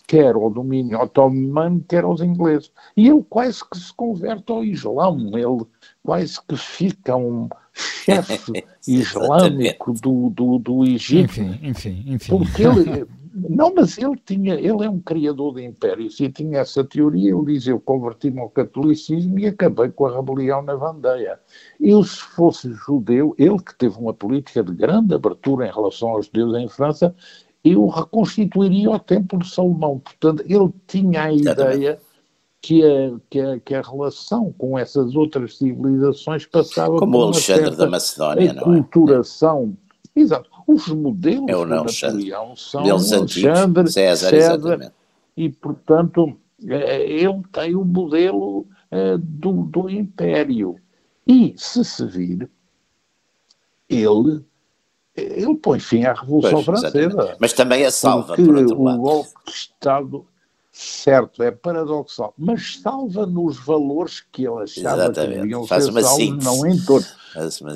quer 0.06 0.34
ao 0.34 0.50
domínio 0.50 1.00
otomano, 1.00 1.84
quer 1.88 2.04
aos 2.04 2.20
ingleses. 2.20 2.70
E 2.96 3.08
ele 3.08 3.24
quase 3.28 3.62
que 3.68 3.78
se 3.78 3.92
converte 3.94 4.50
ao 4.52 4.64
Islão, 4.64 5.18
ele 5.34 5.66
quase 6.02 6.40
que 6.46 6.56
fica 6.56 7.16
um 7.16 7.48
chefe 7.72 8.64
islâmico 8.86 9.92
do, 9.94 10.30
do, 10.30 10.58
do 10.58 10.84
Egito. 10.84 11.40
Enfim, 11.40 11.58
enfim, 11.62 12.04
enfim. 12.06 12.38
Porque 12.38 12.62
ele, 12.62 13.06
não, 13.34 13.74
mas 13.74 13.98
ele 13.98 14.16
tinha, 14.24 14.54
ele 14.54 14.84
é 14.84 14.88
um 14.88 15.00
criador 15.00 15.54
de 15.54 15.64
impérios 15.64 16.20
e 16.20 16.28
tinha 16.28 16.60
essa 16.60 16.84
teoria. 16.84 17.34
Ele 17.34 17.44
diz: 17.46 17.66
Eu 17.66 17.80
converti-me 17.80 18.40
ao 18.40 18.48
catolicismo 18.48 19.38
e 19.40 19.46
acabei 19.46 19.88
com 19.88 20.06
a 20.06 20.16
rebelião 20.16 20.62
na 20.62 20.76
Vandeia. 20.76 21.40
Eu, 21.80 22.04
se 22.04 22.20
fosse 22.20 22.72
judeu, 22.72 23.34
ele 23.36 23.58
que 23.58 23.74
teve 23.74 23.98
uma 23.98 24.14
política 24.14 24.62
de 24.62 24.72
grande 24.72 25.14
abertura 25.14 25.66
em 25.66 25.72
relação 25.72 26.10
aos 26.10 26.26
judeus 26.26 26.56
em 26.56 26.68
França, 26.68 27.14
eu 27.64 27.86
reconstituiria 27.86 28.90
o 28.90 28.98
Templo 28.98 29.38
de 29.38 29.48
Salomão. 29.48 29.98
Portanto, 29.98 30.44
ele 30.46 30.70
tinha 30.86 31.24
a 31.24 31.32
ideia 31.32 31.98
que 32.60 32.84
a, 32.84 33.18
que 33.30 33.40
a, 33.40 33.60
que 33.60 33.74
a 33.74 33.80
relação 33.80 34.52
com 34.56 34.78
essas 34.78 35.16
outras 35.16 35.56
civilizações 35.56 36.46
passava 36.46 36.96
como 36.98 37.18
o 37.18 37.22
Alexandre 37.22 37.74
da 37.76 37.88
Macedónia, 37.88 38.52
não 38.52 38.62
é? 38.62 38.64
Culturação. 38.64 39.76
Exato. 40.14 40.50
Os 40.66 40.88
modelos 40.88 41.48
é 41.48 41.52
não, 41.52 41.66
Napoleão 41.66 42.56
são 42.56 42.82
Deles 42.82 43.12
Alexandre, 43.12 43.90
César, 43.90 44.30
César 44.30 44.92
e, 45.36 45.48
portanto, 45.50 46.36
eh, 46.66 47.06
ele 47.06 47.42
tem 47.52 47.74
o 47.74 47.84
modelo 47.84 48.60
uh, 48.60 49.18
do, 49.18 49.64
do 49.64 49.90
Império. 49.90 50.76
E, 51.26 51.54
se 51.56 51.84
se 51.84 52.06
vir, 52.06 52.48
ele, 53.88 54.42
ele 55.16 55.54
põe 55.56 55.78
fim 55.78 56.04
à 56.04 56.12
Revolução 56.12 56.64
pois, 56.64 56.64
Francesa. 56.64 56.98
Exatamente. 56.98 57.36
Mas 57.40 57.52
também 57.52 57.84
a 57.84 57.90
salva, 57.90 58.34
por 58.34 58.56
outro 58.56 58.82
lado. 58.82 58.98
o 58.98 59.02
golpe 59.02 59.30
de 59.46 59.52
Estado 59.52 60.26
certo, 60.72 61.40
é 61.40 61.52
paradoxal, 61.52 62.34
mas 62.36 62.80
salva 62.80 63.24
nos 63.24 63.56
valores 63.64 64.24
que 64.32 64.42
ele 64.42 64.64
achava 64.64 65.04
Exatamente. 65.04 65.34
que 65.34 65.40
deviam 65.40 65.66
Faz 65.66 65.84
ser 65.84 66.02
salvos, 66.02 66.44
não 66.44 66.66
em 66.66 66.78
todos. 66.84 67.14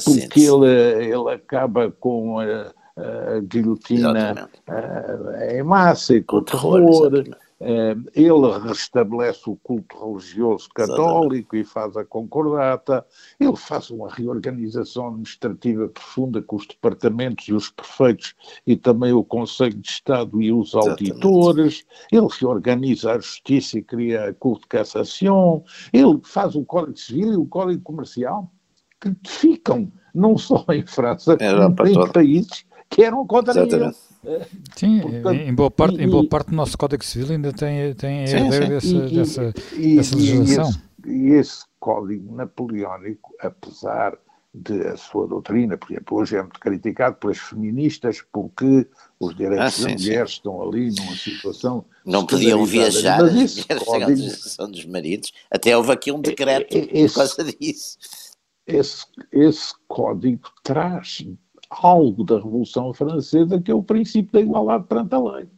Porque 0.04 0.40
ele, 0.40 1.04
ele 1.04 1.30
acaba 1.32 1.92
com 1.92 2.40
a, 2.40 2.72
a 2.96 3.40
guilhotina 3.40 4.48
a, 4.66 5.54
em 5.54 5.62
massa 5.62 6.14
e 6.14 6.22
com 6.22 6.38
o 6.38 6.42
terror. 6.42 7.10
terror 7.10 7.36
ele 7.60 8.58
restabelece 8.62 9.50
o 9.50 9.56
culto 9.56 9.98
religioso 9.98 10.68
católico 10.74 11.56
Exatamente. 11.56 11.60
e 11.60 11.64
faz 11.64 11.96
a 11.96 12.04
concordata, 12.04 13.04
ele 13.40 13.56
faz 13.56 13.90
uma 13.90 14.08
reorganização 14.12 15.08
administrativa 15.08 15.88
profunda 15.88 16.40
com 16.40 16.56
os 16.56 16.66
departamentos 16.66 17.48
e 17.48 17.52
os 17.52 17.70
prefeitos 17.70 18.34
e 18.66 18.76
também 18.76 19.12
o 19.12 19.24
Conselho 19.24 19.74
de 19.74 19.88
Estado 19.88 20.40
e 20.40 20.52
os 20.52 20.74
auditores, 20.74 21.84
ele 22.12 22.28
reorganiza 22.38 23.12
a 23.12 23.18
justiça 23.18 23.78
e 23.78 23.82
cria 23.82 24.28
a 24.28 24.34
culto 24.34 24.62
de 24.62 24.68
cassação, 24.68 25.64
ele 25.92 26.20
faz 26.22 26.54
o 26.54 26.64
Código 26.64 26.96
Civil 26.96 27.32
e 27.32 27.36
o 27.36 27.46
Código 27.46 27.82
Comercial, 27.82 28.50
que 29.00 29.14
ficam 29.26 29.90
não 30.14 30.38
só 30.38 30.64
em 30.70 30.86
França, 30.86 31.36
como 31.36 31.88
em 31.88 32.12
países 32.12 32.64
que 32.88 33.02
eram 33.02 33.26
contra 33.26 33.52
Exatamente. 33.52 33.96
ele. 33.96 34.08
Sim, 34.76 35.00
Portanto, 35.00 35.34
em, 35.34 35.54
boa 35.54 35.70
parte, 35.70 35.96
e, 35.98 36.04
em 36.04 36.08
boa 36.08 36.28
parte 36.28 36.50
do 36.50 36.56
nosso 36.56 36.76
Código 36.76 37.04
Civil 37.04 37.32
ainda 37.32 37.52
tem, 37.52 37.94
tem 37.94 38.26
sim, 38.26 38.36
a 38.36 38.46
ideia 38.46 38.68
dessa, 38.68 38.86
e, 38.86 39.14
dessa, 39.14 39.54
e, 39.76 39.96
dessa 39.96 40.16
legislação. 40.16 40.70
E 41.06 41.30
esse, 41.30 41.34
esse 41.34 41.64
Código 41.78 42.34
Napoleónico, 42.34 43.34
apesar 43.40 44.18
de 44.54 44.86
a 44.88 44.96
sua 44.96 45.26
doutrina, 45.26 45.76
por 45.76 45.92
exemplo, 45.92 46.18
hoje 46.18 46.36
é 46.36 46.42
muito 46.42 46.58
criticado 46.58 47.16
pelas 47.16 47.38
feministas 47.38 48.24
porque 48.32 48.86
os 49.20 49.36
direitos 49.36 49.66
ah, 49.66 49.70
sim, 49.70 49.82
das 49.84 50.02
mulheres 50.02 50.30
sim. 50.30 50.36
estão 50.36 50.62
ali 50.62 50.90
numa 50.90 51.16
situação. 51.16 51.84
Não 52.04 52.26
podiam 52.26 52.64
viajar, 52.64 53.22
as 53.22 53.32
mulheres 53.32 53.64
código, 53.84 54.72
dos 54.72 54.84
maridos, 54.86 55.32
até 55.50 55.76
houve 55.76 55.92
aqui 55.92 56.10
um 56.10 56.20
decreto 56.20 56.74
esse, 56.74 57.14
por 57.14 57.26
causa 57.26 57.44
disso. 57.44 57.98
Esse, 58.66 59.06
esse 59.32 59.74
código 59.86 60.50
traz 60.62 61.24
algo 61.70 62.24
da 62.24 62.36
Revolução 62.36 62.92
Francesa, 62.92 63.60
que 63.60 63.70
é 63.70 63.74
o 63.74 63.82
princípio 63.82 64.32
da 64.32 64.40
igualdade 64.40 64.84
perante 64.84 65.14
a 65.14 65.18
lei. 65.18 65.48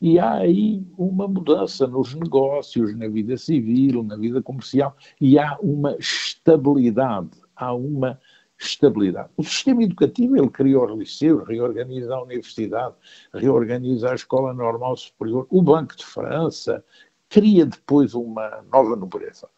E 0.00 0.18
há 0.18 0.34
aí 0.34 0.84
uma 0.98 1.28
mudança 1.28 1.86
nos 1.86 2.14
negócios, 2.14 2.96
na 2.96 3.06
vida 3.06 3.36
civil, 3.36 4.02
na 4.02 4.16
vida 4.16 4.42
comercial, 4.42 4.96
e 5.20 5.38
há 5.38 5.56
uma 5.60 5.96
estabilidade, 5.96 7.30
há 7.54 7.72
uma 7.72 8.18
estabilidade. 8.58 9.28
O 9.36 9.44
sistema 9.44 9.84
educativo, 9.84 10.36
ele 10.36 10.48
criou 10.48 10.86
os 10.86 10.98
liceus, 10.98 11.46
reorganiza 11.46 12.14
a 12.14 12.22
universidade, 12.22 12.94
reorganiza 13.32 14.10
a 14.10 14.14
escola 14.14 14.52
normal 14.52 14.96
superior, 14.96 15.46
o 15.50 15.62
Banco 15.62 15.96
de 15.96 16.04
França, 16.04 16.84
cria 17.28 17.64
depois 17.64 18.14
uma 18.14 18.62
nova 18.72 18.96
nobreza, 18.96 19.48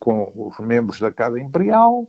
com 0.00 0.32
os 0.34 0.58
membros 0.58 0.98
da 0.98 1.12
Casa 1.12 1.38
Imperial, 1.38 2.08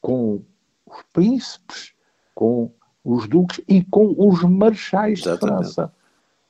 com 0.00 0.42
os 0.86 1.02
príncipes, 1.12 1.94
com 2.34 2.72
os 3.08 3.26
duques 3.26 3.60
e 3.66 3.82
com 3.84 4.14
os 4.18 4.42
marchais 4.42 5.20
Exatamente. 5.20 5.68
de 5.68 5.74
França. 5.74 5.92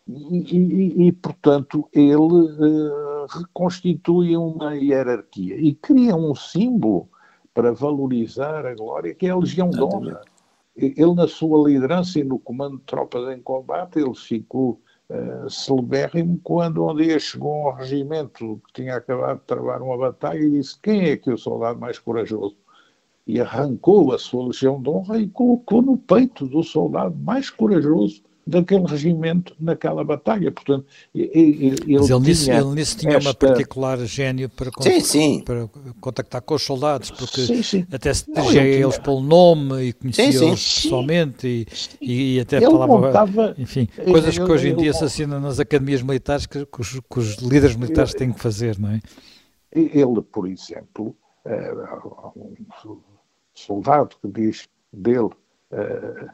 E, 0.09 0.57
e, 0.57 1.07
e, 1.07 1.13
portanto, 1.13 1.89
ele 1.93 2.17
uh, 2.17 3.27
reconstitui 3.29 4.37
uma 4.37 4.75
hierarquia 4.75 5.57
e 5.57 5.75
cria 5.75 6.17
um 6.17 6.35
símbolo 6.35 7.09
para 7.55 7.73
valorizar 7.73 8.67
a 8.67 8.75
glória, 8.75 9.15
que 9.15 9.27
é 9.27 9.31
a 9.31 9.37
Legião 9.37 9.71
de 9.71 9.81
Honra. 9.83 10.23
Ele, 10.75 11.15
na 11.15 11.29
sua 11.29 11.69
liderança 11.69 12.19
e 12.19 12.25
no 12.25 12.39
comando 12.39 12.79
de 12.79 12.85
tropas 12.85 13.37
em 13.37 13.41
combate, 13.41 13.99
ele 13.99 14.15
ficou 14.15 14.81
uh, 15.11 15.51
celebérrimo 15.51 16.41
quando 16.43 16.85
um 16.85 16.95
dia 16.97 17.19
chegou 17.19 17.69
um 17.69 17.73
regimento 17.73 18.61
que 18.67 18.83
tinha 18.83 18.97
acabado 18.97 19.41
de 19.41 19.45
travar 19.45 19.83
uma 19.83 19.97
batalha 19.97 20.39
e 20.39 20.51
disse 20.51 20.79
quem 20.81 21.11
é 21.11 21.17
que 21.17 21.31
é 21.31 21.35
o 21.35 21.39
soldado 21.39 21.79
mais 21.79 21.99
corajoso? 21.99 22.57
E 23.29 23.39
arrancou 23.39 24.15
a 24.15 24.19
sua 24.19 24.47
legião 24.47 24.81
de 24.81 24.89
honra 24.89 25.21
e 25.21 25.29
colocou 25.29 25.83
no 25.83 25.99
peito 25.99 26.47
do 26.47 26.63
soldado 26.63 27.15
mais 27.15 27.51
corajoso 27.51 28.23
daquele 28.47 28.87
regimento 28.87 29.55
naquela 29.61 30.03
batalha. 30.03 30.51
Portanto, 30.51 30.87
ele, 31.15 31.77
Mas 31.99 32.09
ele 32.09 32.21
nisso, 32.21 32.51
ele 32.51 32.75
nisso 32.75 32.97
tinha 32.97 33.17
esta... 33.19 33.29
uma 33.29 33.35
particular 33.35 33.99
gênio 33.99 34.49
para, 34.49 34.71
sim, 34.81 35.01
sim. 35.01 35.43
para 35.45 35.69
contactar 36.01 36.41
com 36.41 36.55
os 36.55 36.63
soldados, 36.63 37.11
porque 37.11 37.63
sim, 37.63 37.87
até 37.93 38.15
se 38.15 38.33
dirigia 38.33 38.63
a 38.63 38.65
eles 38.65 38.97
pelo 38.97 39.21
nome 39.21 39.89
e 39.89 39.93
conhecia-os 39.93 40.83
pessoalmente 40.83 41.47
e, 42.01 42.37
e, 42.37 42.41
até 42.41 42.57
ele 42.57 42.67
falava, 42.67 42.99
montava, 42.99 43.55
enfim, 43.59 43.87
coisas 44.11 44.35
ele, 44.35 44.47
que 44.47 44.53
hoje 44.53 44.69
em 44.71 44.77
dia 44.77 44.95
se 44.95 45.05
assinam 45.05 45.39
nas 45.39 45.61
academias 45.61 46.01
militares 46.01 46.47
que, 46.47 46.65
que, 46.65 46.81
os, 46.81 46.99
que 46.99 47.19
os, 47.19 47.37
líderes 47.37 47.77
militares 47.77 48.15
têm 48.15 48.33
que 48.33 48.41
fazer, 48.41 48.79
não 48.79 48.91
é? 48.91 49.01
Ele, 49.71 50.23
por 50.23 50.49
exemplo, 50.49 51.15
eh, 51.45 51.75
soldado 53.59 54.17
que 54.21 54.29
diz 54.29 54.69
dele 54.93 55.31
uh, 55.73 56.31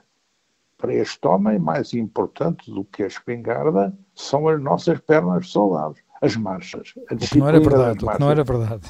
para 0.77 0.95
este 0.95 1.27
homem, 1.27 1.59
mais 1.59 1.95
importante 1.95 2.71
do 2.71 2.85
que 2.85 3.03
a 3.03 3.07
espingarda 3.07 3.97
são 4.15 4.49
as 4.49 4.61
nossas 4.61 5.01
pernas 5.01 5.47
de 5.47 5.51
soldados, 5.51 6.01
as 6.21 6.37
marchas. 6.37 6.95
A 7.11 7.15
o 7.15 7.19
que 7.19 7.39
não 7.39 7.49
era 7.49 7.61
verdade, 7.61 8.05
o 8.05 8.11
que 8.11 8.21
não 8.21 8.31
era 8.31 8.45
verdade. 8.45 8.89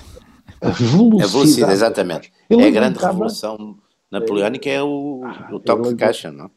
A 0.60 0.70
velocidade. 0.70 1.22
A 1.22 1.26
velocidade, 1.26 1.72
exatamente. 1.72 2.32
Ele 2.50 2.62
é 2.62 2.68
a 2.68 2.70
grande 2.70 2.98
revolução 2.98 3.78
napoleónica, 4.10 4.68
é 4.68 4.82
o, 4.82 5.22
o 5.52 5.60
toque 5.60 5.88
de 5.90 5.96
caixa, 5.96 6.30
não? 6.30 6.50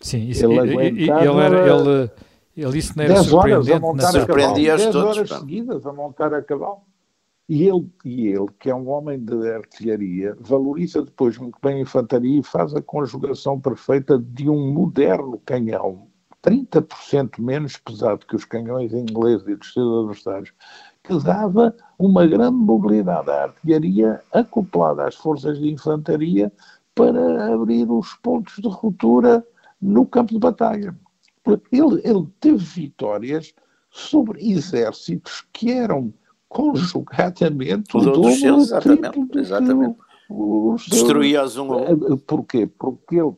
Sim, 0.00 0.28
isso, 0.28 0.44
ele, 0.44 0.58
ele, 0.58 1.10
era, 1.10 1.74
ele, 1.74 2.10
ele 2.56 2.78
isso 2.78 2.96
não 2.96 3.04
era 3.04 3.22
surpreendente. 3.22 4.06
Surpreendia 4.12 4.76
os 4.76 4.86
todos. 4.86 5.16
horas 5.16 5.28
seguidas 5.28 5.86
a 5.86 5.92
montar 5.92 6.32
a 6.32 6.42
cavalo. 6.42 6.82
E 7.48 7.66
ele, 7.66 7.90
e 8.04 8.28
ele, 8.28 8.46
que 8.60 8.68
é 8.68 8.74
um 8.74 8.90
homem 8.90 9.18
de 9.18 9.50
artilharia, 9.50 10.36
valoriza 10.38 11.02
depois 11.02 11.38
muito 11.38 11.58
bem 11.62 11.76
a 11.76 11.80
infantaria 11.80 12.40
e 12.40 12.42
faz 12.42 12.74
a 12.74 12.82
conjugação 12.82 13.58
perfeita 13.58 14.18
de 14.18 14.50
um 14.50 14.70
moderno 14.70 15.40
canhão, 15.46 16.08
30% 16.42 17.40
menos 17.40 17.78
pesado 17.78 18.26
que 18.26 18.36
os 18.36 18.44
canhões 18.44 18.92
ingleses 18.92 19.48
e 19.48 19.56
dos 19.56 19.72
seus 19.72 20.00
adversários, 20.00 20.52
que 21.02 21.18
dava 21.24 21.74
uma 21.98 22.26
grande 22.26 22.56
mobilidade 22.56 23.30
à 23.30 23.44
artilharia 23.44 24.22
acoplada 24.30 25.06
às 25.06 25.14
forças 25.14 25.58
de 25.58 25.70
infantaria 25.70 26.52
para 26.94 27.54
abrir 27.54 27.90
os 27.90 28.12
pontos 28.16 28.56
de 28.56 28.68
ruptura 28.68 29.42
no 29.80 30.04
campo 30.04 30.34
de 30.34 30.38
batalha. 30.38 30.94
Ele, 31.72 32.02
ele 32.04 32.28
teve 32.40 32.58
vitórias 32.58 33.54
sobre 33.90 34.52
exércitos 34.52 35.46
que 35.50 35.72
eram 35.72 36.12
conjugadamente 36.48 37.96
o 37.96 38.00
dobro 38.00 38.32
seus, 38.32 38.64
exatamente, 38.64 39.38
exatamente. 39.38 39.96
Destruía-os 40.88 41.56
um 41.56 41.72
um. 41.72 41.78
Eh, 41.80 42.16
porquê? 42.26 42.66
Porque 42.66 43.16
ele 43.16 43.34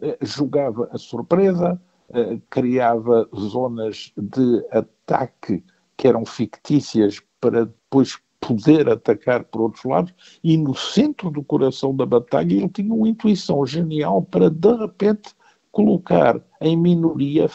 eh, 0.00 0.18
jogava 0.22 0.88
a 0.92 0.98
surpresa, 0.98 1.80
eh, 2.12 2.38
criava 2.48 3.28
zonas 3.34 4.12
de 4.16 4.64
ataque 4.70 5.62
que 5.96 6.08
eram 6.08 6.24
fictícias 6.24 7.20
para 7.40 7.66
depois 7.66 8.18
poder 8.40 8.88
atacar 8.88 9.44
por 9.44 9.60
outros 9.62 9.84
lados, 9.84 10.14
e 10.42 10.56
no 10.56 10.74
centro 10.74 11.30
do 11.30 11.42
coração 11.42 11.94
da 11.94 12.06
batalha 12.06 12.54
ele 12.54 12.68
tinha 12.70 12.92
uma 12.92 13.08
intuição 13.08 13.66
genial 13.66 14.22
para, 14.22 14.48
de 14.48 14.74
repente, 14.76 15.34
colocar 15.70 16.40
em 16.60 16.76
minoria 16.76 17.48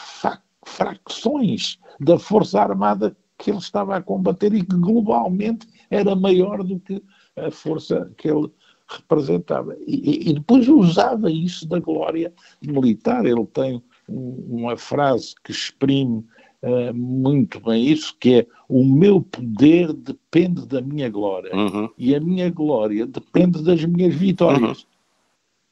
facções 0.64 1.80
da 2.00 2.20
Força 2.20 2.62
Armada 2.62 3.18
que 3.38 3.52
ele 3.52 3.60
estava 3.60 3.96
a 3.96 4.02
combater 4.02 4.54
e 4.54 4.64
que 4.64 4.76
globalmente 4.76 5.68
era 5.90 6.16
maior 6.16 6.64
do 6.64 6.80
que 6.80 7.04
a 7.36 7.52
força 7.52 8.12
que 8.18 8.30
ele 8.30 8.50
representava. 8.88 9.76
E, 9.86 10.30
e 10.30 10.34
depois 10.34 10.68
usava 10.68 11.32
isso 11.32 11.68
da 11.68 11.80
glória 11.80 12.34
militar. 12.62 13.26
Ele 13.26 13.46
tem 13.48 13.82
uma 14.08 14.78
frase 14.78 15.34
que 15.44 15.52
exprime 15.52 16.24
uh, 16.62 16.94
muito 16.94 17.60
bem 17.60 17.86
isso, 17.88 18.16
que 18.20 18.40
é 18.40 18.48
o 18.70 18.84
meu 18.84 19.22
poder 19.22 19.94
depende 19.94 20.66
da 20.66 20.82
minha 20.82 21.10
glória 21.10 21.56
uhum. 21.56 21.90
e 21.98 22.16
a 22.16 22.20
minha 22.20 22.50
glória 22.50 23.06
depende 23.06 23.64
das 23.64 23.84
minhas 23.86 24.14
vitórias. 24.14 24.80
Uhum. 24.80 24.86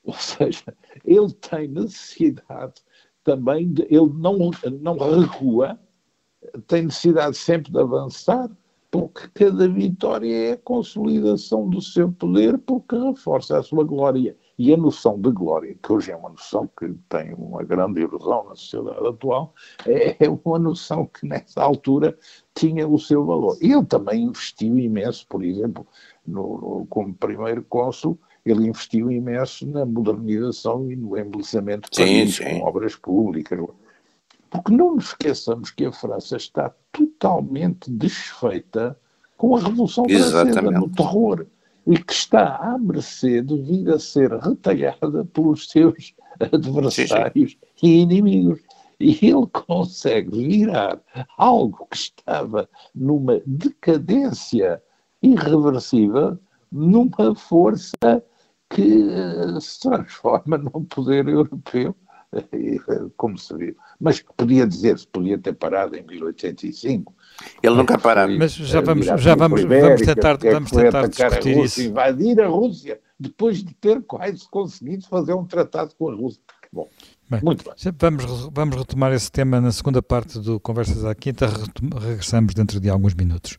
Ou 0.06 0.14
seja, 0.16 0.76
ele 1.06 1.32
tem 1.34 1.68
necessidade 1.68 2.74
também, 3.24 3.72
de, 3.72 3.84
ele 3.84 4.12
não, 4.16 4.52
não 4.82 4.98
recua, 4.98 5.80
tem 6.68 6.84
necessidade 6.84 7.38
sempre 7.38 7.72
de 7.72 7.80
avançar, 7.80 8.50
porque 8.92 9.28
cada 9.34 9.68
vitória 9.68 10.50
é 10.50 10.52
a 10.52 10.58
consolidação 10.58 11.68
do 11.68 11.82
seu 11.82 12.12
poder, 12.12 12.60
porque 12.60 12.96
reforça 12.96 13.58
a 13.58 13.64
sua 13.64 13.84
glória. 13.84 14.38
E 14.56 14.72
a 14.72 14.78
noção 14.78 15.20
de 15.20 15.32
glória, 15.32 15.76
que 15.82 15.92
hoje 15.92 16.12
é 16.12 16.16
uma 16.16 16.30
noção 16.30 16.70
que 16.78 16.94
tem 17.10 17.34
uma 17.34 17.64
grande 17.64 18.02
erosão 18.02 18.46
na 18.50 18.56
sociedade 18.56 19.08
atual, 19.08 19.56
é, 19.88 20.16
é 20.24 20.30
uma 20.46 20.60
noção 20.60 21.08
que 21.08 21.28
nessa 21.28 21.64
altura 21.64 22.16
tinha 22.54 22.88
o 22.88 23.00
seu 23.00 23.26
valor. 23.26 23.58
Ele 23.60 23.84
também 23.84 24.26
investiu 24.26 24.78
imenso, 24.78 25.26
por 25.28 25.44
exemplo, 25.44 25.88
no, 26.26 26.62
no, 26.62 26.86
como 26.88 27.16
primeiro 27.16 27.64
cônsul, 27.64 28.16
ele 28.46 28.68
investiu 28.68 29.12
imenso 29.12 29.66
na 29.66 29.86
modernização 29.88 30.92
e 30.92 30.96
no 30.96 31.18
embelezamento 31.18 31.90
com 31.90 32.60
obras 32.62 32.96
públicas. 32.96 33.60
Porque 34.54 34.72
não 34.72 34.96
nos 34.96 35.06
esqueçamos 35.06 35.72
que 35.72 35.84
a 35.86 35.92
França 35.92 36.38
está 36.38 36.72
totalmente 36.92 37.90
desfeita 37.90 38.96
com 39.36 39.56
a 39.56 39.60
Revolução 39.60 40.06
Exatamente. 40.08 40.60
Francesa, 40.60 40.80
no 40.80 40.90
terror 40.90 41.48
e 41.88 41.98
que 41.98 42.14
está 42.14 42.58
à 42.58 42.78
mercê 42.78 43.42
de 43.42 43.58
vir 43.58 43.90
a 43.90 43.98
ser 43.98 44.32
retalhada 44.32 45.26
pelos 45.26 45.68
seus 45.70 46.14
adversários 46.40 47.54
sim, 47.54 47.58
sim. 47.76 47.88
e 47.88 48.02
inimigos. 48.02 48.60
E 49.00 49.18
ele 49.26 49.48
consegue 49.52 50.48
virar 50.48 51.02
algo 51.36 51.88
que 51.90 51.98
estava 51.98 52.70
numa 52.94 53.42
decadência 53.48 54.80
irreversível 55.22 56.38
numa 56.72 57.36
força 57.36 58.24
que 58.70 59.10
eh, 59.10 59.60
se 59.60 59.80
transforma 59.80 60.58
num 60.58 60.86
poder 60.86 61.28
europeu, 61.28 61.96
como 63.18 63.38
se 63.38 63.56
viu. 63.56 63.76
Mas 64.00 64.24
podia 64.36 64.66
dizer-se, 64.66 65.08
podia 65.08 65.38
ter 65.38 65.54
parado 65.54 65.96
em 65.96 66.04
1805, 66.04 67.14
ele 67.62 67.76
nunca 67.76 67.98
para. 67.98 68.28
Mas 68.28 68.54
já 68.54 68.82
vamos, 68.82 69.06
já 69.06 69.36
vamos, 69.36 69.64
vamos 69.64 70.02
tentar, 70.02 70.38
é 70.44 70.52
vamos 70.52 70.72
tentar 70.72 71.08
discutir 71.08 71.58
isso. 71.58 71.82
Invadir 71.82 72.42
a 72.42 72.48
Rússia 72.48 73.00
depois 73.20 73.64
de 73.64 73.74
ter 73.76 74.02
quase 74.02 74.48
conseguido 74.50 75.08
fazer 75.08 75.34
um 75.34 75.46
tratado 75.46 75.94
com 75.98 76.10
a 76.10 76.16
Rússia. 76.16 76.42
Bom, 76.72 76.90
Bem, 77.30 77.40
muito 77.44 77.64
bem. 77.64 77.74
Vamos, 78.00 78.50
vamos 78.52 78.76
retomar 78.76 79.14
esse 79.14 79.32
tema 79.32 79.62
na 79.62 79.72
segunda 79.72 80.02
parte 80.02 80.40
do 80.40 80.60
Conversas 80.60 81.06
à 81.06 81.16
Quinta. 81.16 81.48
Regressamos 82.00 82.54
dentro 82.54 82.80
de 82.80 82.90
alguns 82.90 83.14
minutos. 83.14 83.58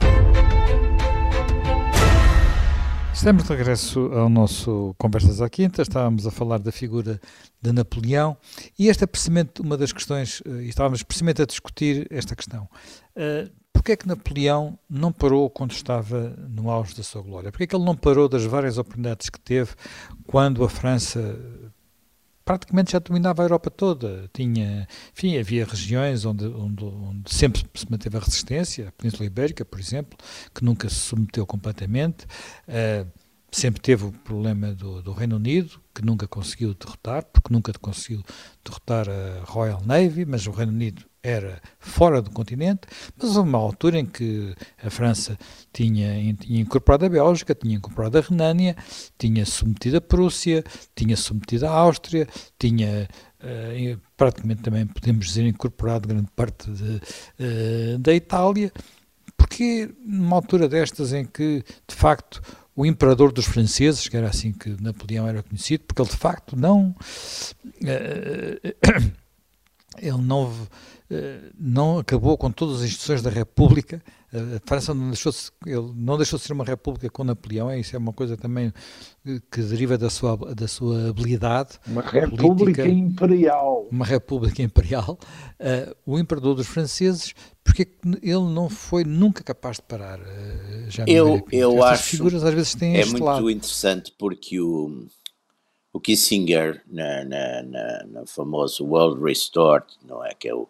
Estamos 3.14 3.44
de 3.44 3.48
regresso 3.48 4.12
ao 4.12 4.28
nosso 4.28 4.92
Conversas 4.98 5.40
à 5.40 5.48
Quinta, 5.48 5.80
estávamos 5.80 6.26
a 6.26 6.32
falar 6.32 6.58
da 6.58 6.72
figura 6.72 7.20
de 7.62 7.72
Napoleão 7.72 8.36
e 8.76 8.88
este 8.88 9.04
é 9.04 9.06
precisamente 9.06 9.62
uma 9.62 9.76
das 9.78 9.92
questões, 9.92 10.42
eh, 10.44 10.64
e 10.64 10.68
estávamos 10.68 11.02
precisamente 11.04 11.40
a 11.40 11.46
discutir 11.46 12.08
esta 12.10 12.34
questão. 12.34 12.68
Uh, 13.16 13.48
Porquê 13.72 13.92
é 13.92 13.96
que 13.96 14.08
Napoleão 14.08 14.78
não 14.88 15.12
parou 15.12 15.50
quando 15.50 15.72
estava 15.72 16.34
no 16.48 16.70
auge 16.70 16.94
da 16.94 17.02
sua 17.02 17.20
glória? 17.20 17.50
Porquê 17.50 17.64
é 17.64 17.66
que 17.66 17.76
ele 17.76 17.84
não 17.84 17.94
parou 17.94 18.28
das 18.28 18.44
várias 18.44 18.78
oportunidades 18.78 19.28
que 19.28 19.38
teve 19.38 19.72
quando 20.26 20.64
a 20.64 20.70
França 20.70 21.38
praticamente 22.44 22.92
já 22.92 22.98
dominava 22.98 23.42
a 23.42 23.44
Europa 23.44 23.70
toda? 23.70 24.28
Tinha, 24.32 24.86
enfim, 25.12 25.38
havia 25.38 25.64
regiões 25.64 26.24
onde, 26.24 26.46
onde, 26.46 26.84
onde 26.84 27.34
sempre 27.34 27.64
se 27.74 27.90
manteve 27.90 28.16
a 28.16 28.20
resistência, 28.20 28.88
a 28.88 28.92
Península 28.92 29.24
Ibérica, 29.26 29.64
por 29.64 29.80
exemplo, 29.80 30.18
que 30.54 30.64
nunca 30.64 30.88
se 30.88 30.96
submeteu 30.96 31.46
completamente. 31.46 32.26
Uh, 32.68 33.06
sempre 33.54 33.80
teve 33.80 34.04
o 34.04 34.12
problema 34.12 34.74
do, 34.74 35.00
do, 35.00 35.12
Reino 35.12 35.36
Unido, 35.36 35.80
que 35.94 36.04
nunca 36.04 36.26
conseguiu 36.26 36.74
derrotar, 36.74 37.24
porque 37.24 37.52
nunca 37.52 37.72
conseguiu 37.74 38.20
derrotar 38.64 39.06
a 39.08 39.44
Royal 39.44 39.80
Navy, 39.86 40.24
mas 40.24 40.44
o 40.46 40.50
Reino 40.50 40.72
Unido 40.72 41.04
era 41.22 41.62
fora 41.78 42.20
do 42.20 42.30
continente, 42.30 42.82
mas 43.16 43.36
houve 43.36 43.48
uma 43.48 43.58
altura 43.58 44.00
em 44.00 44.04
que 44.04 44.54
a 44.82 44.90
França 44.90 45.38
tinha, 45.72 46.34
tinha 46.34 46.60
incorporado 46.60 47.06
a 47.06 47.08
Bélgica, 47.08 47.54
tinha 47.54 47.76
incorporado 47.76 48.18
a 48.18 48.20
Renânia, 48.20 48.76
tinha 49.16 49.46
submetido 49.46 49.98
a 49.98 50.00
Prússia, 50.00 50.64
tinha 50.94 51.16
submetido 51.16 51.66
a 51.66 51.70
Áustria, 51.70 52.26
tinha 52.58 53.08
uh, 53.40 54.00
praticamente 54.16 54.62
também, 54.62 54.84
podemos 54.84 55.26
dizer, 55.26 55.46
incorporado 55.46 56.08
grande 56.08 56.28
parte 56.34 56.70
de, 56.70 56.96
uh, 56.96 57.98
da 58.00 58.12
Itália, 58.12 58.72
porque 59.36 59.94
numa 60.04 60.36
altura 60.36 60.68
destas 60.68 61.12
em 61.12 61.24
que, 61.24 61.64
de 61.86 61.94
facto, 61.94 62.42
o 62.76 62.84
imperador 62.84 63.32
dos 63.32 63.44
franceses, 63.46 64.08
que 64.08 64.16
era 64.16 64.28
assim 64.28 64.52
que 64.52 64.70
Napoleão 64.82 65.28
era 65.28 65.42
conhecido, 65.42 65.84
porque 65.86 66.02
ele 66.02 66.10
de 66.10 66.16
facto 66.16 66.56
não... 66.56 66.94
Uh, 67.82 69.14
ele 70.00 70.18
não 70.18 70.52
eh, 71.10 71.50
não 71.58 71.98
acabou 71.98 72.36
com 72.36 72.50
todas 72.50 72.78
as 72.78 72.82
instituições 72.84 73.22
da 73.22 73.30
República. 73.30 74.02
A 74.34 74.68
França 74.68 74.92
não 74.92 75.08
deixou, 75.08 75.32
ele 75.64 75.92
não 75.94 76.16
deixou 76.16 76.38
de 76.38 76.44
ser 76.44 76.52
uma 76.52 76.64
república 76.64 77.08
com 77.08 77.22
Napoleão, 77.22 77.72
isso 77.72 77.94
é 77.94 77.98
uma 77.98 78.12
coisa 78.12 78.36
também 78.36 78.72
que 79.50 79.62
deriva 79.62 79.96
da 79.96 80.10
sua, 80.10 80.36
da 80.54 80.66
sua 80.66 81.08
habilidade. 81.10 81.78
Uma 81.86 82.02
república 82.02 82.82
política, 82.82 82.88
imperial. 82.88 83.86
Uma 83.90 84.04
república 84.04 84.60
imperial. 84.60 85.18
Uh, 85.60 85.94
o 86.04 86.18
imperador 86.18 86.56
dos 86.56 86.66
franceses, 86.66 87.32
porque 87.62 87.88
ele 88.22 88.52
não 88.52 88.68
foi 88.68 89.04
nunca 89.04 89.44
capaz 89.44 89.76
de 89.76 89.82
parar. 89.82 90.18
Uh, 90.18 90.90
já 90.90 91.04
eu 91.06 91.46
eu 91.52 91.84
acho 91.84 92.02
figuras 92.02 92.42
às 92.42 92.52
vezes 92.52 92.74
têm 92.74 92.96
é 92.96 93.06
muito 93.06 93.24
lado. 93.24 93.48
interessante 93.48 94.12
porque 94.18 94.60
o 94.60 95.06
o 95.92 96.00
Kissinger 96.00 96.82
na, 96.88 97.24
na, 97.24 97.62
na, 97.62 98.06
na 98.06 98.26
famoso 98.26 98.84
World 98.84 99.22
Restored, 99.22 99.86
não 100.04 100.24
é 100.24 100.34
que 100.34 100.48
é 100.48 100.54
o 100.54 100.68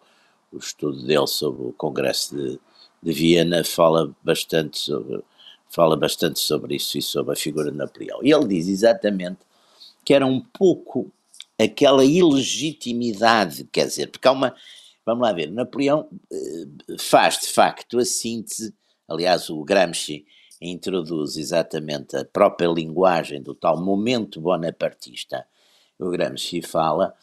o 0.55 0.57
estudo 0.57 1.05
dele 1.05 1.27
sobre 1.27 1.67
o 1.67 1.73
Congresso 1.73 2.35
de, 2.35 2.59
de 3.05 3.13
Viena 3.13 3.63
fala 3.63 4.15
bastante 4.23 4.79
sobre 4.79 5.21
fala 5.69 5.95
bastante 5.95 6.39
sobre 6.39 6.75
isso 6.75 6.97
e 6.97 7.01
sobre 7.01 7.33
a 7.33 7.35
figura 7.35 7.69
de 7.69 7.77
Napoleão. 7.77 8.19
E 8.23 8.31
ele 8.31 8.47
diz 8.47 8.67
exatamente 8.67 9.39
que 10.05 10.13
era 10.13 10.25
um 10.25 10.39
pouco 10.39 11.11
aquela 11.59 12.03
ilegitimidade, 12.05 13.65
quer 13.71 13.85
dizer, 13.85 14.07
porque 14.07 14.27
há 14.27 14.31
uma, 14.31 14.55
vamos 15.05 15.23
lá 15.23 15.33
ver, 15.33 15.51
Napoleão 15.51 16.07
eh, 16.31 16.95
faz 16.97 17.39
de 17.41 17.47
facto 17.47 17.99
a 17.99 18.05
síntese, 18.05 18.73
aliás 19.07 19.49
o 19.49 19.63
Gramsci 19.63 20.25
introduz 20.61 21.35
exatamente 21.35 22.15
a 22.15 22.23
própria 22.23 22.67
linguagem 22.67 23.41
do 23.41 23.53
tal 23.53 23.79
momento 23.81 24.39
bonapartista, 24.39 25.45
o 25.99 26.09
Gramsci 26.09 26.61
fala 26.61 27.13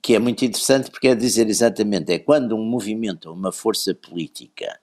que 0.00 0.14
é 0.14 0.18
muito 0.18 0.44
interessante 0.44 0.90
porque 0.90 1.08
é 1.08 1.14
dizer 1.14 1.48
exatamente, 1.48 2.12
é 2.12 2.18
quando 2.18 2.56
um 2.56 2.64
movimento, 2.64 3.32
uma 3.32 3.52
força 3.52 3.94
política, 3.94 4.78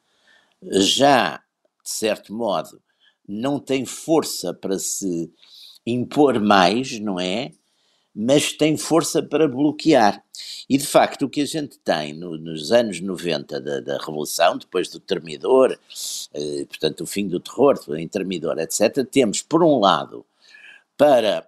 já, 0.64 1.38
de 1.84 1.90
certo 1.90 2.34
modo, 2.34 2.82
não 3.28 3.60
tem 3.60 3.86
força 3.86 4.54
para 4.54 4.78
se 4.80 5.32
impor 5.86 6.40
mais, 6.40 7.00
não 7.00 7.20
é? 7.20 7.52
Mas 8.14 8.54
tem 8.54 8.78
força 8.78 9.22
para 9.22 9.48
bloquear. 9.48 10.24
E 10.70 10.78
de 10.78 10.88
facto, 10.88 11.24
o 11.24 11.30
que 11.30 11.42
a 11.42 11.46
gente 11.46 11.78
tem 11.80 12.14
no, 12.14 12.38
nos 12.38 12.72
anos 12.72 13.02
90 13.02 13.60
da, 13.60 13.80
da, 13.82 13.98
Revolução, 13.98 14.58
depois 14.58 14.90
do 14.90 15.00
Termidor, 15.00 15.78
eh, 16.34 16.66
portanto, 16.66 17.02
o 17.02 17.06
fim 17.06 17.28
do 17.28 17.40
terror, 17.40 17.78
do 17.86 18.00
Intermidor, 18.00 18.58
etc., 18.58 19.06
temos, 19.10 19.42
por 19.42 19.64
um 19.64 19.80
lado, 19.80 20.26
para 20.98 21.48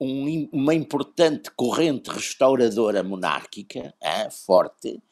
um, 0.00 0.48
uma 0.52 0.74
importante 0.74 1.50
corrente 1.50 2.10
restauradora 2.10 3.02
monárquica, 3.02 3.94
hein, 4.02 4.28
forte, 4.30 5.02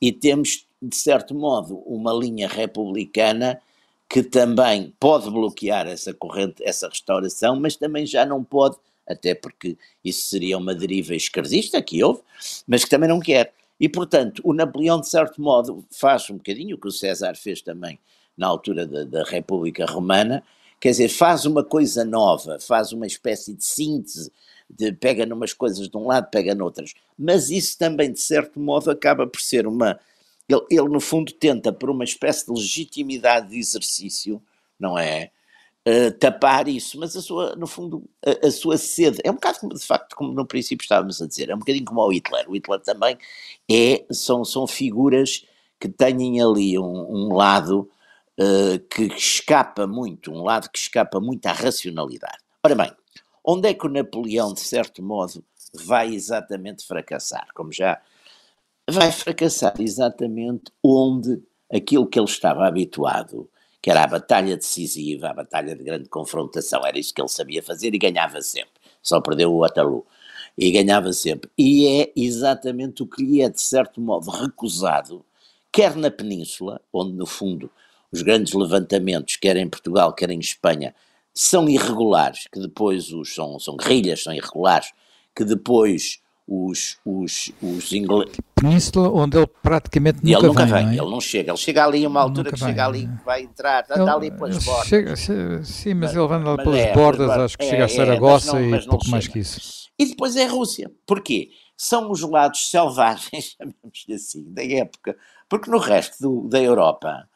e 0.00 0.12
temos, 0.12 0.66
de 0.80 0.96
certo 0.96 1.34
modo, 1.34 1.76
uma 1.86 2.12
linha 2.12 2.48
republicana 2.48 3.60
que 4.08 4.22
também 4.22 4.92
pode 4.98 5.30
bloquear 5.30 5.86
essa 5.86 6.12
corrente, 6.12 6.62
essa 6.64 6.88
restauração, 6.88 7.58
mas 7.58 7.76
também 7.76 8.04
já 8.04 8.26
não 8.26 8.42
pode, 8.42 8.76
até 9.06 9.34
porque 9.34 9.76
isso 10.04 10.28
seria 10.28 10.58
uma 10.58 10.74
deriva 10.74 11.14
esquerdista 11.14 11.80
que 11.80 12.02
houve, 12.02 12.20
mas 12.66 12.84
que 12.84 12.90
também 12.90 13.08
não 13.08 13.20
quer. 13.20 13.52
E, 13.78 13.88
portanto, 13.88 14.42
o 14.44 14.52
Napoleão, 14.52 15.00
de 15.00 15.08
certo 15.08 15.40
modo, 15.40 15.84
faz 15.90 16.28
um 16.28 16.36
bocadinho 16.36 16.76
o 16.76 16.78
que 16.78 16.88
o 16.88 16.92
César 16.92 17.34
fez 17.36 17.62
também 17.62 17.98
na 18.36 18.46
altura 18.46 18.86
da, 18.86 19.04
da 19.04 19.24
República 19.24 19.86
Romana, 19.86 20.42
quer 20.80 20.90
dizer, 20.90 21.08
faz 21.08 21.44
uma 21.44 21.62
coisa 21.62 22.04
nova, 22.04 22.58
faz 22.58 22.92
uma 22.92 23.06
espécie 23.06 23.54
de 23.54 23.64
síntese, 23.64 24.32
de, 24.68 24.92
pega 24.92 25.26
numas 25.26 25.52
coisas 25.52 25.88
de 25.88 25.96
um 25.96 26.06
lado, 26.06 26.30
pega 26.30 26.54
noutras, 26.54 26.94
mas 27.18 27.50
isso 27.50 27.76
também, 27.78 28.12
de 28.12 28.20
certo 28.20 28.58
modo, 28.58 28.90
acaba 28.90 29.26
por 29.26 29.40
ser 29.40 29.66
uma. 29.66 29.98
Ele, 30.50 30.66
ele 30.70 30.88
no 30.88 31.00
fundo, 31.00 31.32
tenta, 31.32 31.72
por 31.72 31.90
uma 31.90 32.04
espécie 32.04 32.46
de 32.46 32.52
legitimidade 32.52 33.50
de 33.50 33.58
exercício, 33.58 34.42
não 34.78 34.98
é? 34.98 35.30
uh, 35.86 36.10
tapar 36.18 36.68
isso, 36.68 36.98
mas 36.98 37.16
a 37.16 37.22
sua, 37.22 37.56
no 37.56 37.66
fundo, 37.66 38.04
a, 38.24 38.46
a, 38.46 38.50
sua 38.50 38.76
sede, 38.76 39.20
é 39.24 39.30
um 39.30 39.34
bocado 39.34 39.60
como, 39.60 39.74
de 39.74 39.84
facto, 39.86 40.14
como 40.14 40.32
no 40.32 40.46
princípio 40.46 40.82
estávamos 40.82 41.20
a 41.20 41.26
dizer, 41.26 41.50
é 41.50 41.54
um 41.54 41.58
bocadinho 41.58 41.84
como 41.84 42.00
o 42.00 42.12
Hitler. 42.12 42.48
O 42.48 42.54
Hitler 42.54 42.80
também 42.80 43.18
é, 43.70 44.04
são, 44.10 44.44
são 44.44 44.66
figuras 44.66 45.44
que 45.78 45.88
têm 45.88 46.40
ali 46.42 46.78
um, 46.78 47.28
um 47.28 47.34
lado 47.34 47.90
uh, 48.38 48.78
que 48.90 49.04
escapa 49.14 49.86
muito, 49.86 50.32
um 50.32 50.42
lado 50.42 50.68
que 50.70 50.78
escapa 50.78 51.20
muito 51.20 51.46
à 51.46 51.52
racionalidade. 51.52 52.38
Ora 52.62 52.74
bem, 52.74 52.92
onde 53.44 53.68
é 53.68 53.74
que 53.74 53.86
o 53.86 53.90
Napoleão, 53.90 54.52
de 54.52 54.60
certo 54.60 55.02
modo, 55.02 55.42
vai 55.72 56.12
exatamente 56.12 56.86
fracassar? 56.86 57.48
Como 57.54 57.72
já 57.72 58.00
vai 58.90 59.12
fracassar 59.12 59.74
exatamente 59.78 60.72
onde 60.82 61.42
aquilo 61.72 62.06
que 62.06 62.18
ele 62.18 62.28
estava 62.28 62.66
habituado, 62.66 63.48
que 63.80 63.90
era 63.90 64.04
a 64.04 64.06
batalha 64.06 64.56
decisiva, 64.56 65.28
a 65.28 65.34
batalha 65.34 65.74
de 65.74 65.82
grande 65.82 66.08
confrontação, 66.08 66.84
era 66.84 66.98
isso 66.98 67.14
que 67.14 67.20
ele 67.20 67.28
sabia 67.28 67.62
fazer 67.62 67.94
e 67.94 67.98
ganhava 67.98 68.42
sempre. 68.42 68.80
Só 69.02 69.20
perdeu 69.20 69.52
o 69.52 69.60
Waterloo. 69.60 70.06
E 70.58 70.70
ganhava 70.70 71.12
sempre. 71.12 71.50
E 71.56 71.86
é 71.86 72.12
exatamente 72.14 73.02
o 73.02 73.06
que 73.06 73.22
lhe 73.22 73.40
é, 73.40 73.48
de 73.48 73.62
certo 73.62 74.00
modo, 74.00 74.30
recusado, 74.30 75.24
quer 75.72 75.96
na 75.96 76.10
Península, 76.10 76.80
onde, 76.92 77.12
no 77.12 77.24
fundo, 77.24 77.70
os 78.12 78.20
grandes 78.20 78.52
levantamentos, 78.52 79.36
quer 79.36 79.56
em 79.56 79.68
Portugal, 79.68 80.12
quer 80.12 80.30
em 80.30 80.38
Espanha, 80.38 80.94
são 81.32 81.68
irregulares, 81.68 82.46
que 82.52 82.60
depois 82.60 83.12
os, 83.12 83.32
são, 83.32 83.58
são 83.58 83.76
guerrilhas, 83.76 84.24
são 84.24 84.34
irregulares, 84.34 84.92
que 85.34 85.44
depois 85.44 86.19
os, 86.50 86.98
os, 87.06 87.52
os 87.62 87.92
ingleses. 87.92 88.36
Península, 88.56 89.08
onde 89.08 89.38
ele 89.38 89.46
praticamente 89.62 90.18
nunca, 90.24 90.38
ele 90.38 90.46
nunca 90.48 90.66
vem. 90.66 90.86
vem 90.86 90.98
é? 90.98 91.00
Ele 91.00 91.10
não 91.10 91.20
chega, 91.20 91.52
ele 91.52 91.56
chega 91.56 91.84
ali 91.84 92.04
a 92.04 92.08
uma 92.08 92.20
altura 92.20 92.50
que 92.50 92.58
vem, 92.58 92.68
chega 92.68 92.86
ali, 92.86 93.04
é. 93.04 93.24
vai 93.24 93.42
entrar, 93.42 93.82
está, 93.82 93.94
ele, 93.94 94.10
ali 94.10 94.30
pelas 94.32 94.64
bordas. 94.64 94.88
Chega, 94.88 95.16
sim, 95.16 95.94
mas, 95.94 96.12
mas 96.12 96.16
ele 96.16 96.26
vai 96.26 96.56
pelas 96.56 96.80
é, 96.80 96.92
bordas, 96.92 97.30
acho 97.30 97.56
que 97.56 97.64
é, 97.64 97.70
chega 97.70 97.84
a 97.84 97.88
Saragossa 97.88 98.58
é, 98.58 98.64
e 98.64 98.84
pouco 98.84 99.04
chega. 99.04 99.12
mais 99.12 99.28
que 99.28 99.38
isso. 99.38 99.88
E 99.96 100.06
depois 100.06 100.34
é 100.34 100.46
a 100.46 100.50
Rússia. 100.50 100.90
Porquê? 101.06 101.50
São 101.76 102.10
os 102.10 102.20
lados 102.22 102.68
selvagens, 102.68 103.54
chamemos-lhe 103.56 104.14
assim, 104.14 104.52
da 104.52 104.64
época. 104.64 105.16
Porque 105.48 105.70
no 105.70 105.78
resto 105.78 106.20
do, 106.20 106.48
da 106.48 106.60
Europa 106.60 107.28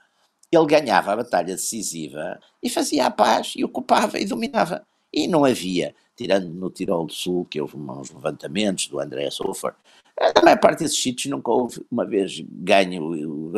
ele 0.51 0.67
ganhava 0.67 1.13
a 1.13 1.17
batalha 1.17 1.55
decisiva 1.55 2.39
e 2.63 2.69
fazia 2.69 3.07
a 3.07 3.11
paz 3.11 3.53
e 3.57 3.65
ocupava 3.65 4.19
e 4.19 4.25
dominava. 4.25 4.85
E 5.15 5.29
não 5.29 5.45
havia 5.45 5.95
tirando 6.17 6.49
no 6.49 6.71
Tirol 6.71 7.07
do 7.07 7.13
Sul, 7.13 7.45
que 7.45 7.61
houve 7.61 7.77
uns 7.77 8.11
levantamentos 8.11 8.87
do 8.87 9.01
André 9.01 9.31
Sofer, 9.31 9.75
a 10.17 10.43
maior 10.43 10.59
parte 10.59 10.81
desses 10.81 11.01
sítios 11.01 11.31
nunca 11.31 11.51
houve, 11.51 11.85
uma 11.91 12.07
vez 12.07 12.41
ganho, 12.49 13.03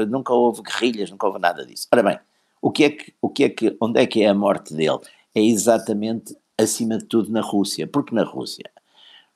nunca 0.06 0.32
houve 0.32 0.62
guerrilhas, 0.62 1.10
nunca 1.10 1.26
houve 1.26 1.38
nada 1.38 1.66
disso. 1.66 1.86
Ora 1.92 2.02
bem, 2.02 2.18
o 2.62 2.70
que 2.70 2.84
é 2.84 2.90
que, 2.90 3.14
o 3.20 3.28
que 3.28 3.44
é 3.44 3.48
que, 3.50 3.76
onde 3.80 4.00
é 4.00 4.06
que 4.06 4.22
é 4.22 4.28
a 4.28 4.34
morte 4.34 4.74
dele? 4.74 4.98
É 5.34 5.40
exatamente, 5.40 6.34
acima 6.56 6.96
de 6.96 7.04
tudo, 7.04 7.30
na 7.30 7.42
Rússia. 7.42 7.86
Porque 7.86 8.14
na 8.14 8.24
Rússia, 8.24 8.70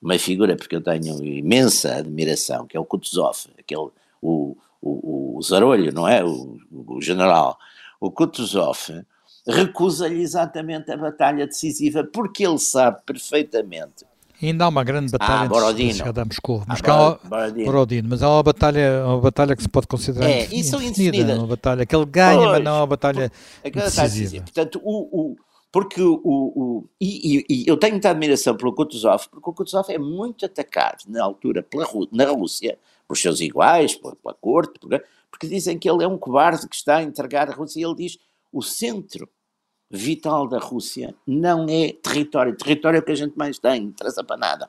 uma 0.01 0.17
figura, 0.17 0.55
porque 0.55 0.75
eu 0.75 0.81
tenho 0.81 1.23
imensa 1.23 1.95
admiração, 1.95 2.65
que 2.65 2.75
é 2.75 2.79
o 2.79 2.85
Kutuzov, 2.85 3.37
aquele, 3.57 3.89
o, 4.19 4.57
o, 4.81 5.37
o 5.37 5.41
Zarolho, 5.43 5.93
não 5.93 6.07
é? 6.07 6.25
O, 6.25 6.57
o 6.71 7.01
general. 7.01 7.57
O 7.99 8.09
Kutuzov, 8.09 9.05
recusa-lhe 9.47 10.21
exatamente 10.21 10.91
a 10.91 10.97
batalha 10.97 11.47
decisiva, 11.47 12.03
porque 12.03 12.45
ele 12.45 12.59
sabe 12.59 12.99
perfeitamente. 13.05 14.05
Ainda 14.41 14.65
há 14.65 14.69
uma 14.69 14.83
grande 14.83 15.11
batalha 15.11 15.45
ah, 15.45 15.47
Borodino. 15.47 15.93
chegada 15.93 16.23
a 16.23 16.25
Moscou, 16.25 16.63
mas, 16.67 16.79
ah, 16.83 17.19
Borodino. 17.23 17.65
Borodino. 17.65 18.09
mas 18.09 18.23
há 18.23 18.29
uma 18.29 18.41
batalha, 18.41 19.05
uma 19.05 19.21
batalha 19.21 19.55
que 19.55 19.61
se 19.61 19.69
pode 19.69 19.85
considerar 19.85 20.27
é, 20.27 20.45
indefinida, 20.45 21.35
uma 21.35 21.47
batalha 21.47 21.85
que 21.85 21.95
ele 21.95 22.05
ganha, 22.05 22.39
pois, 22.39 22.51
mas 22.51 22.63
não 22.63 22.71
é 22.71 22.79
uma 22.79 22.87
batalha 22.87 23.31
decisiva. 23.63 24.43
Portanto, 24.43 24.81
o, 24.83 25.31
o 25.31 25.35
porque 25.71 26.01
o, 26.01 26.19
o 26.23 26.89
e, 26.99 27.37
e, 27.37 27.45
e, 27.49 27.63
eu 27.65 27.77
tenho 27.77 27.93
muita 27.93 28.09
admiração 28.09 28.57
pelo 28.57 28.73
Kutuzov, 28.73 29.29
porque 29.29 29.49
o 29.49 29.53
Kutuzov 29.53 29.89
é 29.89 29.97
muito 29.97 30.45
atacado 30.45 31.03
na 31.07 31.23
altura 31.23 31.63
pela, 31.63 31.87
na 32.11 32.25
Rússia, 32.25 32.77
pelos 33.07 33.21
seus 33.21 33.39
iguais, 33.39 33.95
pela, 33.95 34.15
pela 34.15 34.33
corte, 34.33 34.79
porque, 34.79 35.01
porque 35.29 35.47
dizem 35.47 35.79
que 35.79 35.89
ele 35.89 36.03
é 36.03 36.07
um 36.07 36.17
cobarde 36.17 36.67
que 36.67 36.75
está 36.75 36.97
a 36.97 37.03
entregar 37.03 37.49
a 37.49 37.53
Rússia, 37.53 37.79
e 37.79 37.83
ele 37.85 37.95
diz 37.95 38.17
o 38.51 38.61
centro 38.61 39.29
vital 39.89 40.47
da 40.47 40.57
Rússia 40.57 41.13
não 41.27 41.65
é 41.69 41.93
território. 41.93 42.55
Território 42.55 42.97
é 42.97 42.99
o 42.99 43.03
que 43.03 43.11
a 43.11 43.15
gente 43.15 43.37
mais 43.37 43.59
tem, 43.59 43.83
interessa 43.83 44.23
para 44.23 44.37
nada. 44.37 44.67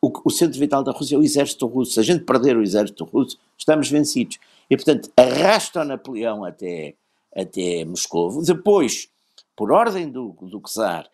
O, 0.00 0.12
o, 0.24 0.30
centro 0.30 0.58
vital 0.58 0.82
da 0.82 0.92
Rússia 0.92 1.16
é 1.16 1.18
o 1.18 1.22
exército 1.22 1.66
russo. 1.66 1.92
Se 1.92 2.00
a 2.00 2.02
gente 2.02 2.24
perder 2.24 2.56
o 2.56 2.62
exército 2.62 3.04
russo, 3.04 3.38
estamos 3.56 3.88
vencidos. 3.88 4.38
E, 4.68 4.76
portanto, 4.76 5.10
arrasta 5.16 5.82
o 5.82 5.84
Napoleão 5.84 6.44
até, 6.44 6.94
até 7.34 7.84
Moscou. 7.84 8.42
Depois, 8.42 9.08
por 9.56 9.72
ordem 9.72 10.10
do, 10.10 10.36
do 10.42 10.60
czar, 10.60 11.08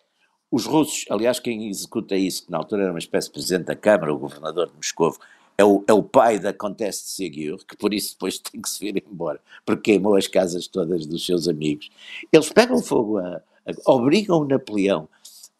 os 0.49 0.65
russos, 0.65 1.05
aliás, 1.09 1.39
quem 1.39 1.69
executa 1.69 2.15
isso, 2.15 2.45
que 2.45 2.51
na 2.51 2.57
altura 2.57 2.83
era 2.83 2.91
uma 2.91 2.99
espécie 2.99 3.27
de 3.27 3.33
presidente 3.33 3.65
da 3.67 3.75
Câmara, 3.75 4.13
o 4.13 4.19
governador 4.19 4.67
de 4.67 4.75
Moscou, 4.75 5.15
é 5.61 5.65
o, 5.65 5.83
é 5.87 5.93
o 5.93 6.01
pai 6.01 6.39
da 6.39 6.51
Comtesse 6.51 7.03
de 7.03 7.09
Ségur, 7.09 7.63
que 7.65 7.77
por 7.77 7.93
isso 7.93 8.13
depois 8.13 8.39
tem 8.41 8.59
que 8.59 8.69
se 8.69 8.79
vir 8.79 9.03
embora, 9.09 9.39
porque 9.65 9.91
queimou 9.91 10.15
as 10.15 10.27
casas 10.27 10.67
todas 10.67 11.05
dos 11.05 11.25
seus 11.25 11.47
amigos. 11.47 11.89
Eles 12.31 12.51
pegam 12.51 12.81
fogo, 12.81 13.19
a, 13.19 13.41
a, 13.65 13.91
obrigam 13.91 14.43
Napoleão 14.43 15.07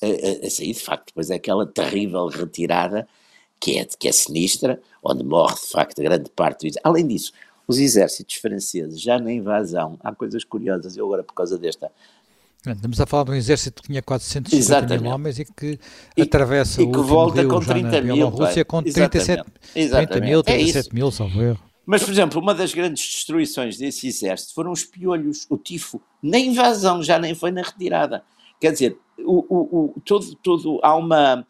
a, 0.01 0.05
a, 0.05 0.47
a, 0.47 0.49
sair, 0.49 0.73
de 0.73 0.81
facto, 0.81 1.07
depois 1.07 1.29
é 1.29 1.35
aquela 1.35 1.67
terrível 1.67 2.25
retirada 2.27 3.07
que 3.59 3.77
é, 3.77 3.85
que 3.85 4.07
é 4.07 4.11
sinistra, 4.11 4.81
onde 5.03 5.23
morre 5.23 5.53
de 5.53 5.67
facto 5.67 6.01
grande 6.01 6.31
parte 6.31 6.71
do 6.71 6.79
Além 6.83 7.05
disso, 7.05 7.31
os 7.67 7.77
exércitos 7.77 8.35
franceses, 8.35 8.99
já 8.99 9.19
na 9.19 9.31
invasão, 9.31 9.99
há 10.01 10.13
coisas 10.13 10.43
curiosas, 10.43 10.97
eu 10.97 11.05
agora 11.05 11.23
por 11.23 11.33
causa 11.33 11.59
desta 11.59 11.91
Estamos 12.63 13.01
a 13.01 13.07
falar 13.07 13.23
de 13.23 13.31
um 13.31 13.33
exército 13.33 13.81
que 13.81 13.87
tinha 13.87 14.03
450 14.03 14.99
mil 14.99 15.11
homens 15.11 15.39
e 15.39 15.45
que 15.45 15.79
e, 16.15 16.21
atravessa 16.21 16.83
e 16.83 16.91
que 16.91 16.97
o 16.97 17.03
volta 17.03 17.43
com 17.43 17.59
30 17.59 18.01
mil. 18.01 18.27
Rússia 18.29 18.63
com 18.63 18.83
37, 18.83 19.43
Exatamente. 19.75 20.11
30 20.11 20.25
mil, 20.25 20.43
37 20.43 20.89
é 20.89 20.93
mil, 20.93 21.11
salvo 21.11 21.41
erro. 21.41 21.59
Mas, 21.83 22.03
por 22.03 22.11
exemplo, 22.11 22.39
uma 22.39 22.53
das 22.53 22.71
grandes 22.71 23.03
destruições 23.03 23.77
desse 23.77 24.07
exército 24.07 24.53
foram 24.53 24.71
os 24.71 24.83
piolhos, 24.83 25.47
o 25.49 25.57
tifo. 25.57 25.99
Na 26.21 26.37
invasão, 26.37 27.01
já 27.01 27.17
nem 27.17 27.33
foi 27.33 27.49
na 27.49 27.63
retirada. 27.63 28.23
Quer 28.59 28.73
dizer, 28.73 28.97
o, 29.17 29.43
o, 29.49 29.93
o, 29.95 30.01
todo, 30.05 30.35
todo, 30.35 30.79
há 30.83 30.95
uma. 30.95 31.45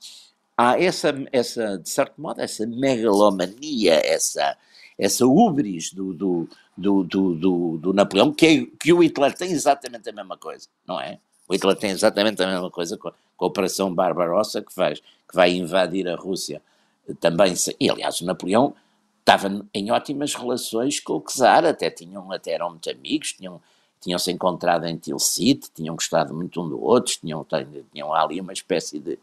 Há 0.58 0.82
essa, 0.82 1.14
essa, 1.34 1.78
de 1.78 1.90
certo 1.90 2.22
modo, 2.22 2.40
essa 2.40 2.66
megalomania, 2.66 4.02
essa, 4.06 4.56
essa 4.98 5.26
ubris 5.26 5.92
do, 5.92 6.14
do, 6.14 6.48
do, 6.78 7.04
do, 7.04 7.36
do, 7.36 7.78
do 7.78 7.94
Napoleão, 7.94 8.32
que, 8.32 8.46
é, 8.46 8.66
que 8.80 8.94
o 8.94 9.04
Hitler 9.04 9.34
tem 9.34 9.52
exatamente 9.52 10.10
a 10.10 10.14
mesma 10.14 10.38
coisa, 10.38 10.68
não 10.88 11.00
é? 11.00 11.20
O 11.48 11.54
Hitler 11.54 11.76
tem 11.76 11.92
exatamente 11.92 12.42
a 12.42 12.48
mesma 12.48 12.72
coisa 12.72 12.98
com, 12.98 13.12
com 13.36 13.46
a 13.46 13.48
Operação 13.48 13.94
Barbarossa 13.94 14.62
que, 14.62 14.74
faz, 14.74 15.00
que 15.00 15.36
vai 15.36 15.52
invadir 15.52 16.08
a 16.08 16.16
Rússia 16.16 16.62
também. 17.20 17.54
E 17.80 17.90
aliás, 17.90 18.22
o 18.22 18.26
Napoleão 18.26 18.74
estava 19.20 19.66
em 19.74 19.92
ótimas 19.92 20.34
relações 20.34 21.00
com 21.00 21.14
o 21.14 21.22
czar, 21.22 21.66
até, 21.66 21.90
tinham, 21.90 22.32
até 22.32 22.52
eram 22.52 22.72
muito 22.72 22.90
amigos, 22.90 23.34
tinham, 23.34 23.62
tinham-se 24.02 24.32
encontrado 24.32 24.86
em 24.86 24.98
Tilsit, 24.98 25.70
tinham 25.74 25.96
gostado 25.96 26.34
muito 26.34 26.62
um 26.62 26.68
do 26.68 26.82
outro, 26.82 27.14
tinham, 27.20 27.46
tinham 27.92 28.14
ali 28.14 28.42
uma 28.42 28.54
espécie 28.54 29.00
de 29.00 29.20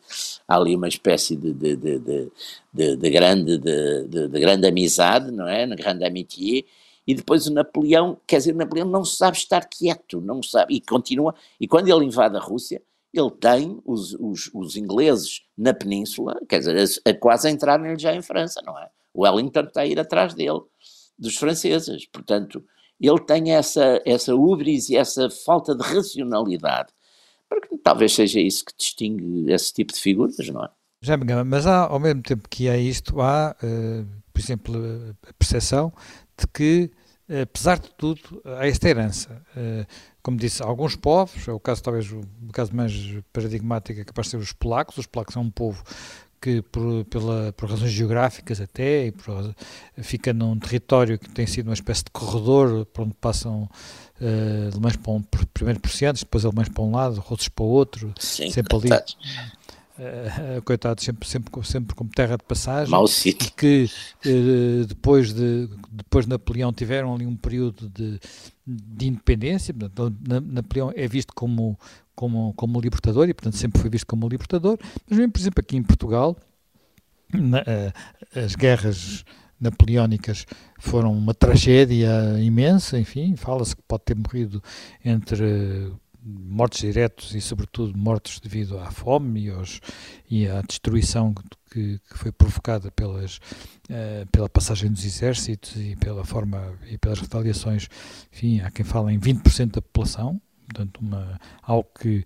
ali 0.46 0.76
uma 0.76 0.88
espécie 0.88 1.34
de, 1.34 1.52
de, 1.52 1.76
de, 1.76 2.30
de, 2.72 2.96
de 2.96 3.10
grande, 3.10 3.58
de, 3.58 4.04
de, 4.04 4.28
de, 4.28 4.40
grande 4.40 4.66
amizade, 4.66 5.30
não 5.30 5.48
é? 5.48 5.66
Grande 5.66 6.04
amitié, 6.04 6.64
e 7.08 7.14
depois 7.14 7.46
o 7.46 7.54
Napoleão, 7.54 8.20
quer 8.26 8.36
dizer, 8.36 8.54
o 8.54 8.58
Napoleão 8.58 8.86
não 8.86 9.02
sabe 9.02 9.38
estar 9.38 9.64
quieto, 9.64 10.20
não 10.20 10.42
sabe, 10.42 10.74
e 10.74 10.80
continua, 10.82 11.34
e 11.58 11.66
quando 11.66 11.88
ele 11.88 12.04
invade 12.04 12.36
a 12.36 12.38
Rússia, 12.38 12.82
ele 13.14 13.30
tem 13.30 13.80
os, 13.86 14.12
os, 14.20 14.50
os 14.52 14.76
ingleses 14.76 15.40
na 15.56 15.72
península, 15.72 16.38
quer 16.46 16.58
dizer, 16.58 16.76
a, 16.76 17.10
a 17.10 17.14
quase 17.14 17.48
entrarem 17.48 17.98
já 17.98 18.14
em 18.14 18.20
França, 18.20 18.60
não 18.62 18.78
é? 18.78 18.90
Wellington 19.16 19.60
está 19.60 19.80
a 19.80 19.86
ir 19.86 19.98
atrás 19.98 20.34
dele, 20.34 20.60
dos 21.18 21.34
franceses, 21.36 22.04
portanto, 22.12 22.62
ele 23.00 23.20
tem 23.20 23.52
essa, 23.52 24.02
essa 24.04 24.34
ubris 24.34 24.90
e 24.90 24.96
essa 24.96 25.30
falta 25.30 25.74
de 25.74 25.82
racionalidade, 25.82 26.92
porque 27.48 27.78
talvez 27.78 28.12
seja 28.12 28.38
isso 28.38 28.66
que 28.66 28.76
distingue 28.76 29.50
esse 29.50 29.72
tipo 29.72 29.94
de 29.94 29.98
figuras, 29.98 30.46
não 30.50 30.62
é? 30.62 30.68
Já 31.00 31.16
me 31.16 31.22
engano, 31.22 31.48
mas 31.48 31.66
há, 31.66 31.86
ao 31.86 31.98
mesmo 31.98 32.22
tempo 32.22 32.46
que 32.50 32.68
há 32.68 32.76
isto, 32.76 33.18
há, 33.22 33.56
uh, 33.62 34.06
por 34.30 34.40
exemplo, 34.40 34.76
a 35.26 35.32
percepção 35.32 35.90
de 36.38 36.46
que, 36.46 36.90
apesar 37.42 37.78
de 37.78 37.90
tudo, 37.90 38.40
há 38.44 38.66
esta 38.66 38.88
herança. 38.88 39.42
Uh, 39.56 39.86
como 40.22 40.36
disse, 40.36 40.62
alguns 40.62 40.94
povos, 40.94 41.48
é 41.48 41.52
o 41.52 41.60
caso 41.60 41.82
talvez 41.82 42.10
o 42.12 42.22
caso 42.52 42.74
mais 42.74 42.92
paradigmático 43.32 44.00
é 44.00 44.04
capaz 44.04 44.26
de 44.26 44.30
ser 44.32 44.36
os 44.36 44.52
polacos, 44.52 44.98
os 44.98 45.06
polacos 45.06 45.34
são 45.34 45.42
um 45.42 45.50
povo 45.50 45.82
que 46.40 46.62
por, 46.62 47.04
pela, 47.06 47.52
por 47.52 47.68
razões 47.68 47.90
geográficas 47.90 48.60
até, 48.60 49.06
e 49.06 49.12
por, 49.12 49.54
fica 49.98 50.32
num 50.32 50.58
território 50.58 51.18
que 51.18 51.28
tem 51.30 51.46
sido 51.46 51.68
uma 51.68 51.74
espécie 51.74 52.04
de 52.04 52.10
corredor 52.12 52.86
por 52.86 53.02
onde 53.02 53.14
passam 53.14 53.62
uh, 54.20 54.70
alemães 54.72 54.96
para 54.96 55.12
um, 55.12 55.22
primeiro 55.52 55.80
prussianos, 55.80 56.20
depois 56.20 56.44
alemães 56.44 56.68
para 56.68 56.82
um 56.82 56.92
lado, 56.92 57.20
russos 57.20 57.48
para 57.48 57.64
o 57.64 57.68
outro, 57.68 58.12
Sim, 58.18 58.50
sempre 58.50 58.76
ali 58.76 58.88
uh, 59.98 60.62
coitado, 60.62 61.02
sempre, 61.02 61.28
sempre, 61.28 61.64
sempre 61.64 61.94
como 61.94 62.10
terra 62.10 62.36
de 62.36 62.44
passagem. 62.44 62.90
Mau 62.90 63.06
sítio. 63.06 63.52
Que 63.56 63.90
uh, 64.26 64.86
depois, 64.86 65.32
de, 65.32 65.68
depois 65.90 66.24
de 66.24 66.30
Napoleão 66.30 66.72
tiveram 66.72 67.14
ali 67.14 67.26
um 67.26 67.36
período 67.36 67.88
de, 67.88 68.18
de 68.66 69.08
independência. 69.08 69.74
Napoleão 70.44 70.92
é 70.94 71.06
visto 71.06 71.32
como, 71.34 71.78
como, 72.14 72.52
como 72.54 72.80
libertador 72.80 73.28
e, 73.28 73.34
portanto, 73.34 73.56
sempre 73.56 73.80
foi 73.80 73.90
visto 73.90 74.06
como 74.06 74.28
libertador. 74.28 74.78
Mas 75.08 75.18
mesmo, 75.18 75.32
por 75.32 75.40
exemplo, 75.40 75.60
aqui 75.60 75.76
em 75.76 75.82
Portugal, 75.82 76.36
na, 77.32 77.60
uh, 77.60 78.38
as 78.38 78.54
guerras 78.54 79.24
napoleónicas 79.60 80.46
foram 80.78 81.12
uma 81.12 81.34
tragédia 81.34 82.10
imensa, 82.40 82.98
enfim, 82.98 83.34
fala-se 83.34 83.74
que 83.74 83.82
pode 83.82 84.04
ter 84.04 84.14
morrido 84.14 84.62
entre 85.04 85.92
mortos 86.24 86.80
diretos 86.80 87.34
e, 87.34 87.40
sobretudo, 87.40 87.96
mortos 87.96 88.40
devido 88.40 88.78
à 88.78 88.90
fome 88.90 89.46
e, 89.46 89.50
aos, 89.50 89.80
e 90.30 90.46
à 90.46 90.60
destruição 90.62 91.34
que, 91.70 91.98
que 91.98 92.18
foi 92.18 92.32
provocada 92.32 92.90
pelas, 92.90 93.36
uh, 93.36 94.26
pela 94.32 94.48
passagem 94.48 94.90
dos 94.90 95.04
exércitos 95.04 95.76
e 95.76 95.96
pela 95.96 96.24
forma 96.24 96.78
e 96.90 96.98
pelas 96.98 97.20
retaliações. 97.20 97.88
Enfim, 98.32 98.60
há 98.60 98.70
quem 98.70 98.84
fala 98.84 99.12
em 99.12 99.18
20% 99.18 99.72
da 99.72 99.82
população, 99.82 100.40
portanto, 100.66 100.98
uma, 100.98 101.40
algo 101.62 101.88
que 101.98 102.24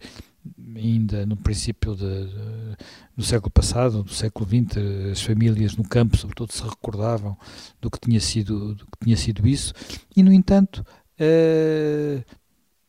ainda 0.76 1.24
no 1.24 1.36
princípio 1.36 1.94
de, 1.94 2.26
de, 2.26 2.76
do 3.16 3.24
século 3.24 3.50
passado, 3.50 4.02
do 4.02 4.12
século 4.12 4.48
XX, 4.48 4.78
as 5.12 5.22
famílias 5.22 5.76
no 5.76 5.84
campo, 5.84 6.16
sobretudo, 6.16 6.52
se 6.52 6.62
recordavam 6.62 7.36
do 7.80 7.90
que 7.90 8.00
tinha 8.00 8.20
sido, 8.20 8.74
do 8.74 8.84
que 8.84 9.04
tinha 9.04 9.16
sido 9.16 9.46
isso, 9.46 9.72
e, 10.16 10.22
no 10.22 10.32
entanto, 10.32 10.84
uh, 11.20 12.24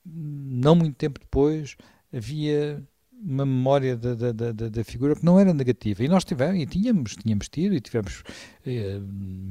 não 0.05 0.75
muito 0.75 0.95
tempo 0.95 1.19
depois, 1.19 1.75
havia 2.11 2.83
uma 3.23 3.45
memória 3.45 3.95
da, 3.95 4.13
da, 4.13 4.31
da, 4.31 4.51
da, 4.51 4.83
figura 4.83 5.15
que 5.15 5.23
não 5.23 5.39
era 5.39 5.53
negativa. 5.53 6.03
E 6.03 6.07
nós 6.09 6.25
tivemos, 6.25 6.61
e 6.61 6.65
tínhamos, 6.65 7.15
tínhamos 7.15 7.47
tido, 7.47 7.73
e 7.73 7.79
tivemos 7.79 8.21
eh, 8.65 8.99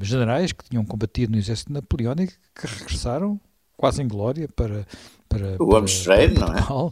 generais 0.01 0.51
que 0.51 0.69
tinham 0.69 0.85
combatido 0.85 1.31
no 1.31 1.39
exército 1.39 1.73
napoleónico 1.73 2.33
que 2.53 2.67
regressaram 2.67 3.41
quase 3.75 4.03
em 4.03 4.07
glória 4.07 4.47
para, 4.55 4.85
para, 5.27 5.55
o 5.59 5.87
Freire, 5.87 6.35
não 6.39 6.53
é? 6.53 6.91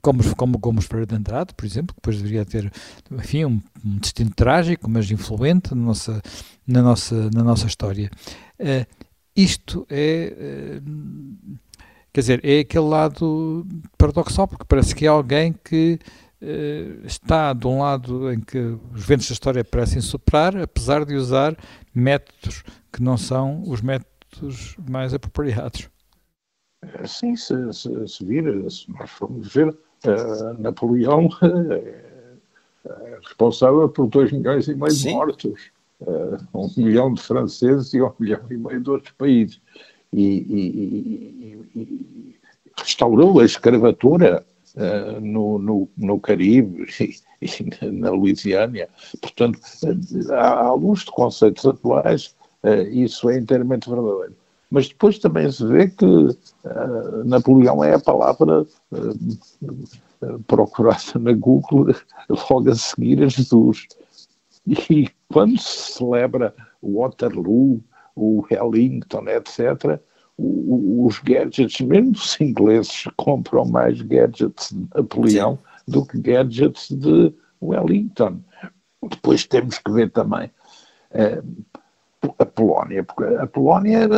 Como, 0.00 0.36
como 0.36 0.56
Gomes 0.56 0.84
Freire 0.84 1.06
de 1.06 1.16
Andrade, 1.16 1.52
por 1.52 1.64
exemplo, 1.64 1.92
que 1.94 2.00
depois 2.00 2.16
deveria 2.18 2.44
ter 2.44 2.70
enfim, 3.10 3.46
um, 3.46 3.60
um 3.84 3.98
destino 3.98 4.30
trágico, 4.30 4.88
mas 4.88 5.10
influente 5.10 5.74
na 5.74 5.82
nossa, 5.82 6.22
na 6.64 6.80
nossa, 6.80 7.28
na 7.34 7.42
nossa 7.42 7.66
história. 7.66 8.08
Uh, 8.60 8.86
isto 9.34 9.84
é. 9.90 10.80
Uh, 10.86 11.58
Quer 12.12 12.20
dizer, 12.20 12.40
é 12.44 12.60
aquele 12.60 12.86
lado 12.86 13.64
paradoxal, 13.96 14.48
porque 14.48 14.64
parece 14.66 14.94
que 14.94 15.06
é 15.06 15.08
alguém 15.08 15.52
que 15.52 15.98
uh, 16.42 17.06
está 17.06 17.52
de 17.52 17.66
um 17.68 17.80
lado 17.80 18.32
em 18.32 18.40
que 18.40 18.58
os 18.58 19.04
ventos 19.04 19.28
da 19.28 19.32
história 19.32 19.64
parecem 19.64 20.00
soprar, 20.00 20.56
apesar 20.56 21.04
de 21.04 21.14
usar 21.14 21.56
métodos 21.94 22.64
que 22.92 23.00
não 23.00 23.16
são 23.16 23.62
os 23.64 23.80
métodos 23.80 24.76
mais 24.88 25.14
apropriados. 25.14 25.88
Sim, 27.04 27.36
se, 27.36 27.72
se, 27.72 28.08
se 28.08 28.24
vir, 28.24 28.70
se 28.70 28.90
nós 28.90 29.10
formos 29.10 29.52
ver, 29.52 29.68
uh, 29.68 30.60
Napoleão 30.60 31.28
é, 31.42 32.04
é 32.90 33.18
responsável 33.22 33.88
por 33.88 34.08
2 34.08 34.32
milhões 34.32 34.66
e 34.66 34.74
meio 34.74 34.92
de 34.92 35.10
mortos, 35.10 35.70
uh, 36.00 36.38
um 36.52 36.68
milhão 36.76 37.14
de 37.14 37.22
franceses 37.22 37.94
e 37.94 38.02
um 38.02 38.12
milhão 38.18 38.40
e 38.50 38.56
meio 38.56 38.80
de 38.80 38.90
outros 38.90 39.12
países 39.12 39.60
e, 40.12 40.24
e, 40.24 41.58
e 41.76 42.36
restaurou 42.76 43.40
a 43.40 43.44
escravatura 43.44 44.44
uh, 44.76 45.20
no, 45.20 45.58
no, 45.58 45.88
no, 45.96 46.20
Caribe 46.20 46.86
e, 47.00 47.14
e, 47.42 47.86
na 47.86 48.10
Louisiana. 48.10 48.88
Portanto, 49.20 49.60
à, 50.30 50.66
à 50.66 50.74
luz 50.74 51.00
de 51.00 51.12
conceitos 51.12 51.64
atuais, 51.66 52.34
uh, 52.64 52.82
isso 52.90 53.30
é 53.30 53.38
inteiramente 53.38 53.88
verdadeiro. 53.88 54.34
Mas 54.70 54.88
depois 54.88 55.18
também 55.18 55.50
se 55.50 55.66
vê 55.66 55.88
que 55.88 56.04
uh, 56.04 57.24
Napoleão 57.24 57.82
é 57.82 57.94
a 57.94 58.00
palavra 58.00 58.66
procurada 60.46 61.18
na 61.18 61.32
Google 61.32 61.94
logo 62.28 62.70
a 62.70 62.74
seguir 62.74 63.22
a 63.22 63.28
Jesus. 63.28 63.86
E 64.66 65.08
quando 65.32 65.58
se 65.58 65.94
celebra 65.94 66.54
Waterloo, 66.82 67.82
o 68.20 68.44
Wellington, 68.50 69.24
etc., 69.28 70.00
os 70.42 71.18
gadgets, 71.18 71.80
mesmo 71.80 72.12
os 72.12 72.40
ingleses 72.40 73.04
compram 73.16 73.64
mais 73.64 74.00
gadgets 74.00 74.70
de 74.70 74.86
Napoleão 74.94 75.56
Sim. 75.56 75.92
do 75.92 76.06
que 76.06 76.18
gadgets 76.18 76.90
de 76.90 77.34
Wellington. 77.60 78.40
Depois 79.02 79.46
temos 79.46 79.78
que 79.78 79.90
ver 79.90 80.10
também 80.10 80.50
uh, 81.12 82.32
a 82.38 82.46
Polónia, 82.46 83.04
porque 83.04 83.34
a 83.34 83.46
Polónia 83.46 84.08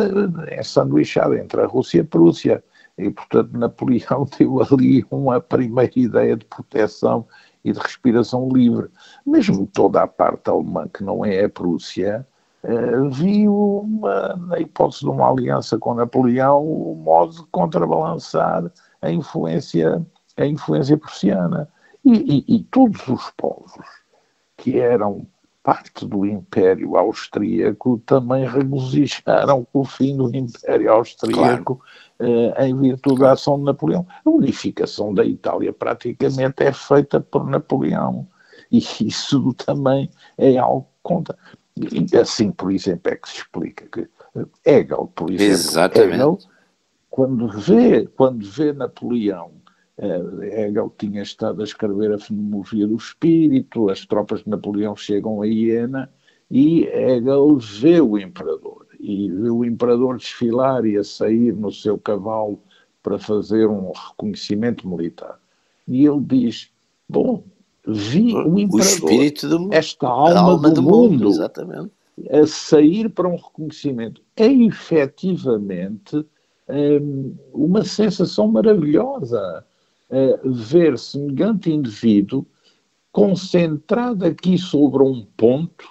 é 0.47 0.63
sanduichada 0.63 1.37
entre 1.37 1.61
a 1.61 1.65
Rússia 1.65 1.97
e 1.97 2.01
a 2.01 2.05
Prússia, 2.05 2.63
e 2.97 3.09
portanto 3.09 3.57
Napoleão 3.57 4.27
deu 4.37 4.61
ali 4.61 5.05
uma 5.11 5.41
primeira 5.41 5.91
ideia 5.95 6.37
de 6.37 6.45
proteção 6.45 7.25
e 7.63 7.71
de 7.71 7.79
respiração 7.79 8.49
livre. 8.49 8.89
Mesmo 9.25 9.67
toda 9.67 10.01
a 10.01 10.07
parte 10.07 10.49
alemã 10.49 10.87
que 10.87 11.03
não 11.03 11.25
é 11.25 11.45
a 11.45 11.49
Prússia, 11.49 12.25
Uh, 12.63 13.09
viu, 13.09 13.81
uma, 13.83 14.35
na 14.35 14.59
hipótese 14.59 15.01
de 15.01 15.09
uma 15.09 15.29
aliança 15.29 15.77
com 15.77 15.93
Napoleão, 15.93 16.63
o 16.65 16.95
modo 16.95 17.33
de 17.33 17.43
contrabalançar 17.51 18.71
a 19.01 19.11
influência, 19.11 20.01
a 20.37 20.45
influência 20.45 20.97
prussiana. 20.97 21.67
E, 22.05 22.45
e, 22.47 22.55
e 22.55 22.63
todos 22.63 23.05
os 23.07 23.31
povos 23.31 23.85
que 24.57 24.79
eram 24.79 25.27
parte 25.63 26.05
do 26.05 26.25
Império 26.25 26.97
Austríaco 26.97 28.01
também 28.05 28.45
regozijaram 28.45 29.65
com 29.71 29.79
o 29.79 29.85
fim 29.85 30.17
do 30.17 30.35
Império 30.35 30.91
Austríaco 30.91 31.81
claro. 32.19 32.51
uh, 32.51 32.61
em 32.61 32.77
virtude 32.77 33.21
da 33.21 33.31
ação 33.31 33.57
de 33.57 33.63
Napoleão. 33.63 34.05
A 34.25 34.29
unificação 34.29 35.13
da 35.13 35.23
Itália 35.23 35.71
praticamente 35.71 36.63
é 36.63 36.73
feita 36.73 37.21
por 37.21 37.47
Napoleão. 37.47 38.27
E 38.69 38.79
isso 38.79 39.53
também 39.53 40.09
é 40.37 40.57
algo 40.57 40.81
que 40.81 40.99
conta. 41.01 41.37
E 41.77 42.17
assim, 42.17 42.51
por 42.51 42.71
exemplo, 42.71 43.11
é 43.11 43.15
que 43.15 43.29
se 43.29 43.37
explica 43.37 43.85
que 43.87 44.07
Hegel, 44.65 45.11
por 45.15 45.31
exemplo, 45.31 45.53
Exatamente. 45.53 46.13
Hegel, 46.13 46.37
quando 47.09 47.47
vê, 47.47 48.07
quando 48.15 48.45
vê 48.45 48.73
Napoleão, 48.73 49.51
eh, 49.97 50.67
Hegel 50.67 50.93
tinha 50.97 51.21
estado 51.21 51.61
a 51.61 51.63
escrever 51.63 52.11
a 52.11 52.19
fenomenologia 52.19 52.87
do 52.87 52.95
espírito, 52.95 53.89
as 53.89 54.05
tropas 54.05 54.43
de 54.43 54.49
Napoleão 54.49 54.95
chegam 54.95 55.41
a 55.41 55.47
Iena 55.47 56.11
e 56.49 56.85
Hegel 56.85 57.57
vê 57.57 57.99
o 58.01 58.17
imperador 58.17 58.87
e 58.99 59.29
vê 59.29 59.49
o 59.49 59.65
imperador 59.65 60.17
desfilar 60.17 60.85
e 60.85 60.97
a 60.97 61.03
sair 61.03 61.53
no 61.53 61.71
seu 61.71 61.97
cavalo 61.97 62.59
para 63.01 63.19
fazer 63.19 63.67
um 63.67 63.91
reconhecimento 63.91 64.87
militar. 64.87 65.39
E 65.87 66.05
ele 66.05 66.21
diz: 66.21 66.71
Bom, 67.07 67.43
vi 67.87 68.33
o 68.33 68.57
imperador, 68.59 69.09
do, 69.49 69.73
esta 69.73 70.07
alma, 70.07 70.39
alma 70.39 70.69
do, 70.69 70.75
do, 70.75 70.83
mundo, 70.83 71.29
mundo 71.29 71.91
a 72.31 72.47
sair 72.47 73.09
para 73.09 73.27
um 73.27 73.35
reconhecimento. 73.35 74.21
É 74.35 74.47
efetivamente 74.47 76.25
um, 76.67 77.35
uma 77.53 77.83
sensação 77.83 78.47
maravilhosa 78.47 79.65
uh, 80.09 80.51
ver 80.51 80.97
semelhante 80.97 81.71
indivíduo 81.71 82.45
concentrado 83.11 84.25
aqui 84.25 84.57
sobre 84.57 85.03
um 85.03 85.25
ponto, 85.37 85.85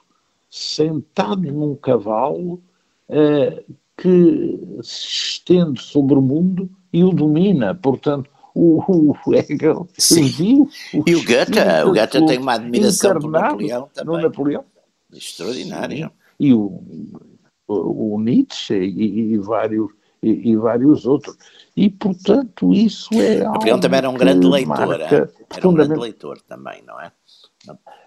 sentado 0.50 1.42
num 1.52 1.74
cavalo 1.76 2.60
uh, 3.08 3.74
que 3.96 4.58
se 4.82 5.06
estende 5.06 5.80
sobre 5.80 6.16
o 6.16 6.22
mundo 6.22 6.68
e 6.92 7.04
o 7.04 7.12
domina. 7.12 7.74
Portanto, 7.74 8.30
o, 8.54 9.14
o 9.26 9.34
Hegel 9.34 9.88
Sim. 9.96 10.68
O 10.94 11.04
e 11.06 11.14
o 11.14 11.24
Goethe, 11.24 11.58
o 11.86 11.92
Goethe 11.92 12.26
tem 12.26 12.38
uma 12.38 12.54
admiração 12.54 13.18
por 13.18 13.30
Napoleão 13.30 13.88
também. 13.94 14.16
No 14.16 14.22
Napoleão. 14.22 14.64
Extraordinário. 15.12 16.10
E 16.38 16.52
o, 16.52 16.82
o, 17.66 18.14
o 18.14 18.20
Nietzsche 18.20 18.74
e, 18.74 19.32
e 19.32 19.38
vários, 19.38 19.90
e, 20.22 20.50
e, 20.50 20.56
vários 20.56 21.06
outros. 21.06 21.36
E, 21.76 21.88
portanto, 21.90 22.72
isso 22.74 23.08
é 23.14 23.38
Napoleão 23.38 23.80
também 23.80 23.98
era 23.98 24.10
um 24.10 24.14
grande 24.14 24.46
leitor. 24.46 25.00
Era 25.00 25.68
um 25.68 25.74
grande 25.74 25.94
leitor 25.94 26.40
também, 26.42 26.82
não 26.86 27.00
é? 27.00 27.12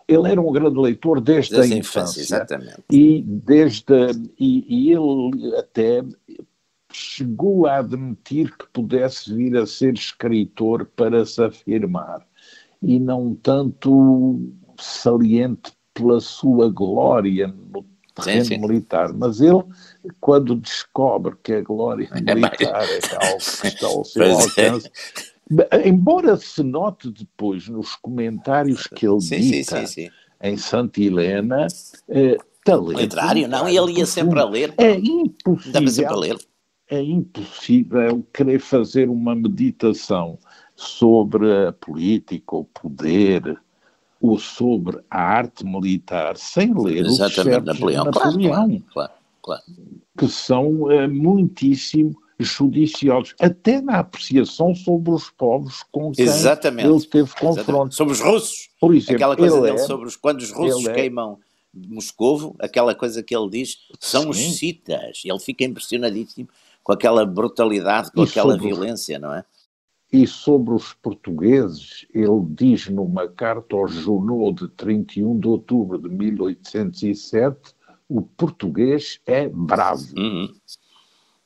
Ele 0.08 0.30
era 0.30 0.42
um 0.42 0.52
grande 0.52 0.78
leitor 0.78 1.20
desde, 1.20 1.56
desde 1.56 1.74
a 1.74 1.78
infância. 1.78 2.22
Exatamente. 2.22 2.84
E, 2.92 3.24
desde, 3.24 3.94
e, 4.40 4.90
e 4.90 4.92
ele 4.92 5.56
até 5.58 6.04
chegou 6.96 7.68
a 7.68 7.78
admitir 7.78 8.56
que 8.58 8.66
pudesse 8.72 9.34
vir 9.34 9.58
a 9.58 9.66
ser 9.66 9.94
escritor 9.94 10.86
para 10.96 11.26
se 11.26 11.44
afirmar 11.44 12.26
e 12.82 13.00
não 13.00 13.36
tanto 13.36 14.40
saliente 14.80 15.72
pela 15.94 16.20
sua 16.20 16.70
glória 16.70 17.48
no 17.48 17.86
terreno 18.16 18.46
sim, 18.46 18.56
sim. 18.56 18.62
militar, 18.62 19.14
mas 19.14 19.42
ele, 19.42 19.64
quando 20.22 20.56
descobre 20.56 21.36
que 21.44 21.54
a 21.54 21.62
glória 21.62 22.10
é 22.12 22.36
militar 22.36 22.84
é, 22.84 22.98
é 22.98 23.28
algo 23.28 23.40
que 23.62 23.68
está 23.68 23.88
ao 23.88 24.06
seu 24.06 24.24
é. 24.24 24.32
alcance, 24.32 24.90
Embora 25.86 26.38
se 26.38 26.64
note 26.64 27.12
depois 27.12 27.68
nos 27.68 27.96
comentários 27.96 28.88
que 28.88 29.08
ele 29.08 29.22
sim, 29.22 29.40
dita 29.40 29.86
sim, 29.86 30.10
em 30.42 30.58
Santa 30.58 31.00
Helena, 31.00 31.68
eh, 32.10 32.38
talento. 32.64 33.00
Literário, 33.00 33.48
não, 33.48 33.70
ele 33.70 34.00
ia 34.00 34.08
sempre 34.08 34.40
a 34.40 34.46
ler. 34.46 34.74
É 34.76 34.98
impossível. 34.98 35.88
sempre 35.88 36.14
a 36.14 36.18
ler. 36.18 36.38
É 36.88 37.02
impossível 37.02 38.26
querer 38.34 38.60
fazer 38.60 39.10
uma 39.10 39.36
meditação 39.36 40.38
sobre 40.76 41.68
a 41.68 41.74
política, 41.74 42.56
o 42.56 42.66
poder, 42.66 43.60
ou 44.22 44.38
sobre 44.38 45.00
a 45.10 45.22
arte 45.22 45.66
militar, 45.66 46.38
sem 46.38 46.74
ler 46.74 47.06
Exatamente, 47.06 47.60
os 47.60 47.66
Napoleão, 47.66 48.06
Napoleão 48.06 48.84
claro, 48.92 49.12
claro, 49.42 49.64
que 50.18 50.28
são 50.28 50.92
é, 50.92 51.08
muitíssimo 51.08 52.16
judiciosos, 52.40 53.34
até 53.40 53.82
na 53.82 54.00
apreciação 54.00 54.76
sobre 54.76 55.12
os 55.12 55.30
povos 55.30 55.84
com 55.92 56.12
quem 56.12 56.26
Exatamente. 56.26 56.88
ele 56.88 57.06
teve 57.06 57.34
confronto. 57.34 57.96
Sobre 57.96 58.14
os 58.14 58.20
russos. 58.20 58.70
Por 58.80 58.94
exemplo, 58.94 59.16
aquela 59.16 59.38
coisa 59.38 59.62
dele 59.62 59.76
é, 59.76 59.78
sobre 59.80 60.08
os, 60.08 60.16
quando 60.16 60.42
os 60.42 60.52
russos 60.52 60.86
é 60.88 60.94
queimam 60.94 61.40
Moscovo, 61.74 62.56
aquela 62.60 62.96
coisa 62.96 63.22
que 63.22 63.36
ele 63.36 63.50
diz, 63.50 63.78
são 64.00 64.24
Sim. 64.24 64.30
os 64.30 64.58
citas. 64.58 65.22
Ele 65.26 65.40
fica 65.40 65.64
impressionadíssimo 65.64 66.48
com 66.86 66.94
aquela 66.94 67.26
brutalidade, 67.26 68.12
com 68.12 68.22
e 68.22 68.26
aquela 68.26 68.56
violência, 68.56 69.18
não 69.18 69.34
é? 69.34 69.44
E 70.14 70.28
sobre 70.28 70.76
os 70.76 70.94
portugueses, 70.94 72.06
ele 72.14 72.46
diz 72.48 72.88
numa 72.88 73.28
carta 73.28 73.76
ao 73.76 73.88
Junot 73.88 74.54
de 74.54 74.70
31 74.70 75.40
de 75.40 75.48
outubro 75.48 75.98
de 75.98 76.08
1807, 76.08 77.74
o 78.08 78.22
português 78.22 79.20
é 79.26 79.50
bravo. 79.50 80.06
Uhum. 80.16 80.54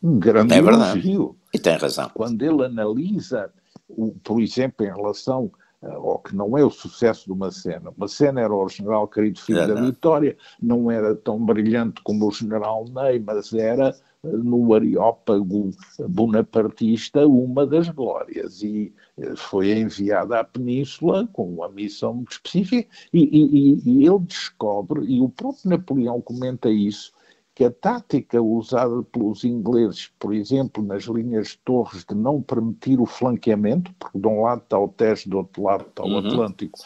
Um 0.03 0.19
grande 0.19 0.55
é 0.55 0.57
elogio. 0.57 1.37
E 1.53 1.57
tem 1.57 1.77
razão. 1.77 2.11
Quando 2.13 2.41
ele 2.43 2.65
analisa, 2.65 3.49
o, 3.87 4.11
por 4.21 4.41
exemplo, 4.41 4.85
em 4.85 4.89
relação 4.89 5.49
eh, 5.81 5.91
ao 5.91 6.19
que 6.19 6.35
não 6.35 6.57
é 6.57 6.63
o 6.63 6.69
sucesso 6.69 7.25
de 7.25 7.31
uma 7.31 7.51
cena. 7.51 7.91
Uma 7.95 8.07
cena 8.07 8.41
era 8.41 8.53
o 8.53 8.67
general 8.67 9.07
querido 9.07 9.39
filho 9.39 9.67
da 9.67 9.81
Vitória, 9.81 10.37
não 10.61 10.91
era 10.91 11.15
tão 11.15 11.43
brilhante 11.43 12.01
como 12.03 12.27
o 12.27 12.31
general 12.31 12.85
Ney, 12.85 13.19
mas 13.19 13.53
era 13.53 13.95
no 14.23 14.73
Areópago 14.73 15.71
bonapartista 16.09 17.25
uma 17.25 17.65
das 17.65 17.87
glórias 17.89 18.61
e 18.61 18.93
eh, 19.17 19.35
foi 19.35 19.71
enviada 19.71 20.39
à 20.39 20.43
Península 20.43 21.27
com 21.31 21.53
uma 21.53 21.69
missão 21.69 22.15
muito 22.15 22.33
específica 22.33 22.89
e, 23.13 23.19
e, 23.21 23.81
e 23.85 24.05
ele 24.05 24.19
descobre, 24.19 25.05
e 25.05 25.21
o 25.21 25.29
próprio 25.29 25.69
Napoleão 25.69 26.21
comenta 26.21 26.69
isso, 26.69 27.13
que 27.59 27.65
a 27.65 27.71
tática 27.71 28.41
usada 28.41 29.03
pelos 29.03 29.43
ingleses, 29.43 30.09
por 30.17 30.33
exemplo, 30.33 30.81
nas 30.81 31.03
linhas 31.03 31.49
de 31.49 31.57
torres, 31.57 32.05
de 32.05 32.15
não 32.15 32.41
permitir 32.41 33.01
o 33.01 33.05
flanqueamento, 33.05 33.93
porque 33.99 34.17
de 34.17 34.27
um 34.29 34.43
lado 34.43 34.61
está 34.61 34.79
o 34.79 34.87
Tejo, 34.87 35.29
do 35.29 35.37
outro 35.39 35.63
lado 35.63 35.85
está 35.85 36.03
o 36.03 36.07
uhum. 36.07 36.19
Atlântico, 36.19 36.79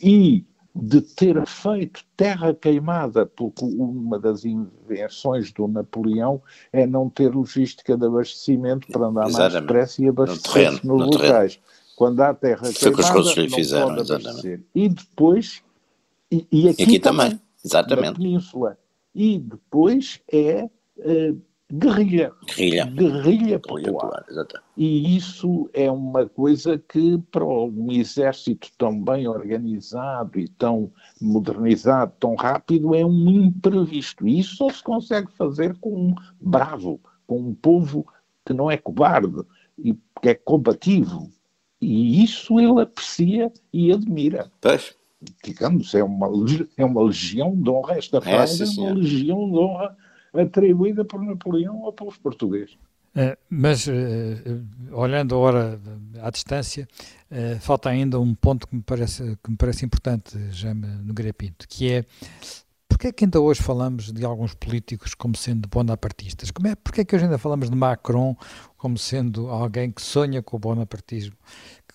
e 0.00 0.46
de 0.76 1.00
ter 1.00 1.44
feito 1.44 2.04
terra 2.16 2.54
queimada, 2.54 3.26
porque 3.26 3.64
uma 3.64 4.16
das 4.16 4.44
invenções 4.44 5.50
do 5.50 5.66
Napoleão 5.66 6.40
é 6.72 6.86
não 6.86 7.10
ter 7.10 7.34
logística 7.34 7.96
de 7.96 8.06
abastecimento 8.06 8.86
para 8.92 9.06
andar 9.06 9.26
exatamente. 9.26 9.52
mais 9.54 9.62
depressa 9.64 10.04
e 10.04 10.08
abastecer-se 10.08 10.86
no 10.86 10.98
nos 10.98 11.06
no 11.06 11.12
locais. 11.14 11.56
Terreno. 11.56 11.96
Quando 11.96 12.20
há 12.20 12.32
terra 12.32 12.72
Foi 12.72 12.94
queimada, 12.94 13.18
não 13.18 13.50
fizeram, 13.50 13.96
pode 13.96 14.12
abastecer. 14.12 14.60
E 14.72 14.88
depois, 14.88 15.64
e, 16.30 16.46
e 16.52 16.68
aqui, 16.68 16.82
e 16.82 16.84
aqui 16.84 17.00
também, 17.00 17.30
também, 17.30 17.40
exatamente. 17.64 18.06
na 18.06 18.14
Península. 18.14 18.78
E 19.14 19.38
depois 19.38 20.20
é... 20.30 20.68
Uh, 20.96 21.40
guerrilha. 21.72 22.32
Guerrilha. 22.46 22.84
Guerrilha 22.86 23.58
popular. 23.58 24.24
e 24.76 25.16
isso 25.16 25.70
é 25.72 25.90
uma 25.90 26.28
coisa 26.28 26.78
que, 26.78 27.18
para 27.30 27.44
um 27.44 27.90
exército 27.90 28.68
tão 28.76 29.02
bem 29.02 29.26
organizado 29.26 30.38
e 30.38 30.48
tão 30.48 30.92
modernizado, 31.20 32.12
tão 32.20 32.34
rápido, 32.34 32.94
é 32.94 33.04
um 33.04 33.30
imprevisto. 33.30 34.28
E 34.28 34.40
isso 34.40 34.56
só 34.56 34.68
se 34.68 34.82
consegue 34.82 35.32
fazer 35.32 35.76
com 35.78 36.08
um 36.08 36.14
bravo, 36.40 37.00
com 37.26 37.38
um 37.38 37.54
povo 37.54 38.06
que 38.44 38.52
não 38.52 38.70
é 38.70 38.76
cobarde 38.76 39.42
e 39.78 39.94
que 40.20 40.28
é 40.28 40.34
combativo. 40.34 41.30
E 41.80 42.22
isso 42.22 42.60
ele 42.60 42.80
aprecia 42.80 43.50
e 43.72 43.90
admira. 43.92 44.50
Pois. 44.60 44.94
Digamos, 45.44 45.94
é 45.94 46.02
uma, 46.02 46.28
é 46.76 46.84
uma 46.84 47.02
legião 47.02 47.54
de 47.54 47.70
honra. 47.70 47.98
Esta 47.98 48.20
frase 48.20 48.62
é, 48.62 48.66
é 48.66 48.80
uma 48.80 48.94
legião 48.94 49.50
de 49.50 49.58
honra 49.58 49.96
atribuída 50.34 51.04
por 51.04 51.22
Napoleão 51.22 51.84
ao 51.84 51.92
povo 51.92 52.18
português. 52.20 52.76
Uh, 53.14 53.36
mas, 53.50 53.86
uh, 53.86 53.92
olhando 54.92 55.34
agora 55.34 55.78
à 56.22 56.30
distância, 56.30 56.88
falta 57.60 57.90
ainda 57.90 58.18
um 58.18 58.34
ponto 58.34 58.66
que 58.66 58.74
me 58.74 58.82
parece, 58.82 59.36
que 59.42 59.50
me 59.50 59.56
parece 59.56 59.84
importante, 59.84 60.38
Jaime 60.50 60.86
Nogueira 61.04 61.32
Pinto, 61.32 61.68
que 61.68 61.92
é 61.92 62.04
porque 63.02 63.08
é 63.08 63.12
que 63.12 63.24
ainda 63.24 63.40
hoje 63.40 63.60
falamos 63.60 64.12
de 64.12 64.24
alguns 64.24 64.54
políticos 64.54 65.12
como 65.12 65.36
sendo 65.36 65.68
bonapartistas? 65.68 66.52
Como 66.52 66.68
é, 66.68 66.76
porque 66.76 67.00
é 67.00 67.04
que 67.04 67.16
hoje 67.16 67.24
ainda 67.24 67.36
falamos 67.36 67.68
de 67.68 67.74
Macron 67.74 68.36
como 68.76 68.96
sendo 68.96 69.48
alguém 69.48 69.90
que 69.90 70.00
sonha 70.00 70.40
com 70.40 70.56
o 70.56 70.60
bonapartismo? 70.60 71.34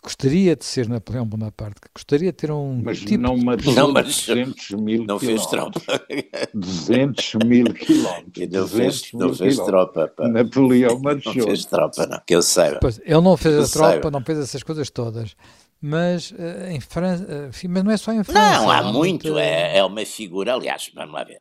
Gostaria 0.08 0.55
de 0.55 0.64
ser 0.64 0.88
Napoleão 0.88 1.26
Bonaparte, 1.26 1.82
que 1.82 1.89
gostaria 1.93 2.32
de 2.32 2.38
ter 2.38 2.49
um 2.49 2.82
mas 2.82 2.99
tipo... 2.99 3.18
não 3.18 3.36
marchou 3.36 3.74
não, 3.74 3.91
mas 3.91 4.05
200 4.05 4.70
mil 4.72 5.03
não 5.03 5.20
fez 5.20 5.45
tropa 5.47 5.82
200 6.55 7.34
mil 7.45 7.74
quilómetros 7.74 8.49
não 8.49 8.68
fez, 8.68 9.14
não 9.14 9.34
fez 9.34 9.58
tropa 9.58 10.08
pá. 10.08 10.28
Napoleão 10.30 10.97
marchou 11.03 11.36
não 11.36 11.43
fez 11.43 11.66
tropa 11.66 12.08
não, 12.08 12.22
que 12.26 12.34
eu 12.34 12.41
saiba 12.41 12.80
pois, 12.80 12.99
ele 12.99 13.22
não 13.22 13.36
fez 13.36 13.55
a 13.55 13.74
tropa, 13.74 13.91
saiba. 13.91 14.12
não 14.12 14.24
fez 14.24 14.39
essas 14.39 14.64
coisas 14.64 14.89
todas 14.89 15.36
mas 15.82 16.32
uh, 16.32 16.70
em 16.72 16.80
França, 16.80 17.24
uh, 17.24 17.70
mas 17.70 17.84
não 17.84 17.91
é 17.91 17.97
só 17.97 18.12
em 18.12 18.24
França. 18.24 18.39
Não, 18.39 18.72
há 18.72 18.82
muito, 18.82 19.28
muito, 19.28 19.38
é, 19.38 19.78
é 19.78 19.84
uma 19.84 20.03
figura, 20.08 20.55
aliás, 20.55 20.89
vamos 20.95 21.14
lá 21.14 21.24
ver, 21.24 21.39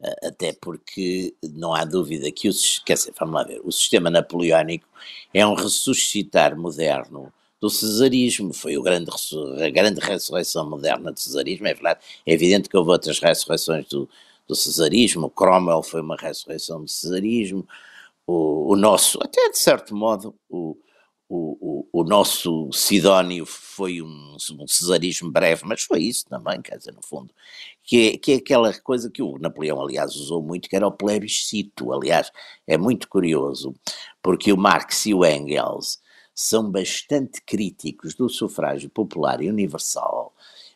uh, 0.00 0.26
até 0.28 0.52
porque 0.52 1.34
não 1.54 1.74
há 1.74 1.86
dúvida 1.86 2.30
que 2.30 2.50
o, 2.50 2.52
quer 2.84 2.94
dizer, 2.94 3.14
vamos 3.18 3.34
lá 3.34 3.44
ver, 3.44 3.62
o 3.64 3.72
sistema 3.72 4.10
napoleónico 4.10 4.86
é 5.32 5.46
um 5.46 5.54
ressuscitar 5.54 6.54
moderno 6.54 7.32
do 7.60 7.68
cesarismo, 7.68 8.52
foi 8.52 8.76
o 8.76 8.82
grande, 8.82 9.10
a 9.64 9.70
grande 9.70 10.00
ressurreição 10.00 10.68
moderna 10.68 11.12
do 11.12 11.18
cesarismo, 11.18 11.66
é 11.66 11.74
verdade, 11.74 12.00
é 12.24 12.32
evidente 12.32 12.68
que 12.68 12.76
houve 12.76 12.90
outras 12.90 13.18
ressurreições 13.18 13.86
do, 13.88 14.08
do 14.46 14.54
cesarismo, 14.54 15.30
Cromwell 15.30 15.82
foi 15.82 16.00
uma 16.00 16.16
ressurreição 16.16 16.82
do 16.82 16.88
cesarismo, 16.88 17.66
o, 18.26 18.72
o 18.72 18.76
nosso, 18.76 19.18
até 19.22 19.50
de 19.50 19.58
certo 19.58 19.94
modo, 19.94 20.34
o, 20.48 20.76
o, 21.28 21.86
o, 21.92 22.00
o, 22.00 22.04
nosso 22.04 22.70
Sidónio 22.72 23.44
foi 23.44 24.00
um, 24.00 24.36
um, 24.60 24.66
cesarismo 24.66 25.30
breve, 25.30 25.62
mas 25.66 25.82
foi 25.82 26.02
isso 26.02 26.24
também, 26.26 26.62
quer 26.62 26.78
dizer, 26.78 26.92
no 26.92 27.02
fundo, 27.02 27.34
que 27.82 28.10
é, 28.10 28.18
que 28.18 28.32
é 28.32 28.34
aquela 28.36 28.72
coisa 28.80 29.10
que 29.10 29.22
o 29.22 29.38
Napoleão, 29.38 29.80
aliás, 29.80 30.14
usou 30.14 30.42
muito, 30.42 30.68
que 30.68 30.76
era 30.76 30.86
o 30.86 30.92
plebiscito, 30.92 31.92
aliás, 31.92 32.30
é 32.66 32.78
muito 32.78 33.08
curioso, 33.08 33.74
porque 34.22 34.52
o 34.52 34.56
Marx 34.56 35.06
e 35.06 35.14
o 35.14 35.24
Engels 35.24 35.98
são 36.40 36.70
bastante 36.70 37.42
críticos 37.42 38.14
do 38.14 38.28
sufrágio 38.28 38.88
popular 38.88 39.42
e 39.42 39.50
universal, 39.50 40.32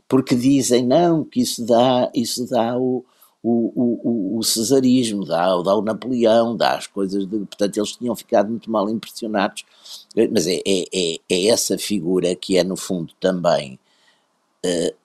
porque 0.08 0.34
dizem 0.34 0.84
não, 0.84 1.24
que 1.24 1.40
isso 1.40 1.64
dá, 1.64 2.10
isso 2.12 2.44
dá 2.50 2.76
o, 2.76 3.04
o, 3.40 4.32
o, 4.34 4.38
o 4.38 4.42
cesarismo, 4.42 5.24
dá, 5.24 5.46
dá 5.62 5.76
o 5.76 5.82
Napoleão, 5.82 6.56
dá 6.56 6.74
as 6.74 6.88
coisas, 6.88 7.24
de, 7.26 7.38
portanto 7.38 7.76
eles 7.76 7.92
tinham 7.92 8.16
ficado 8.16 8.50
muito 8.50 8.68
mal 8.68 8.90
impressionados, 8.90 9.64
mas 10.32 10.48
é, 10.48 10.60
é, 10.66 10.84
é, 10.92 11.16
é 11.30 11.46
essa 11.46 11.78
figura 11.78 12.34
que 12.34 12.58
é 12.58 12.64
no 12.64 12.76
fundo 12.76 13.12
também, 13.20 13.78
uh, 14.66 14.96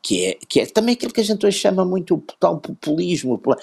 que, 0.00 0.24
é, 0.24 0.38
que 0.48 0.60
é 0.60 0.66
também 0.66 0.94
aquilo 0.94 1.12
que 1.12 1.20
a 1.20 1.24
gente 1.24 1.44
hoje 1.44 1.58
chama 1.58 1.84
muito 1.84 2.14
o 2.14 2.24
tal 2.40 2.58
populismo, 2.58 3.38
bom, 3.44 3.54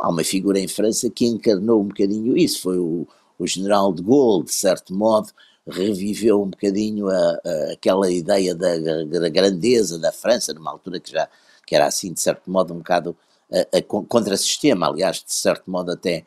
há 0.00 0.08
uma 0.08 0.24
figura 0.24 0.58
em 0.58 0.68
França 0.68 1.10
que 1.10 1.26
encarnou 1.26 1.82
um 1.82 1.88
bocadinho 1.88 2.34
isso, 2.34 2.62
foi 2.62 2.78
o, 2.78 3.06
o 3.38 3.46
general 3.46 3.92
de 3.92 4.02
Gaulle, 4.02 4.46
de 4.46 4.54
certo 4.54 4.94
modo, 4.94 5.28
reviveu 5.68 6.42
um 6.42 6.48
bocadinho 6.48 7.08
a, 7.08 7.40
a, 7.44 7.72
aquela 7.72 8.10
ideia 8.10 8.54
da, 8.54 8.76
da, 9.04 9.28
grandeza 9.28 9.98
da 9.98 10.12
França, 10.12 10.54
numa 10.54 10.70
altura 10.70 11.00
que 11.00 11.12
já 11.12 11.28
que 11.66 11.74
era 11.74 11.86
assim, 11.86 12.14
de 12.14 12.20
certo 12.20 12.50
modo, 12.50 12.72
um 12.72 12.78
bocado 12.78 13.14
a, 13.52 13.82
contra-sistema, 13.82 14.88
aliás, 14.88 15.16
de 15.16 15.32
certo 15.34 15.70
modo 15.70 15.92
até 15.92 16.24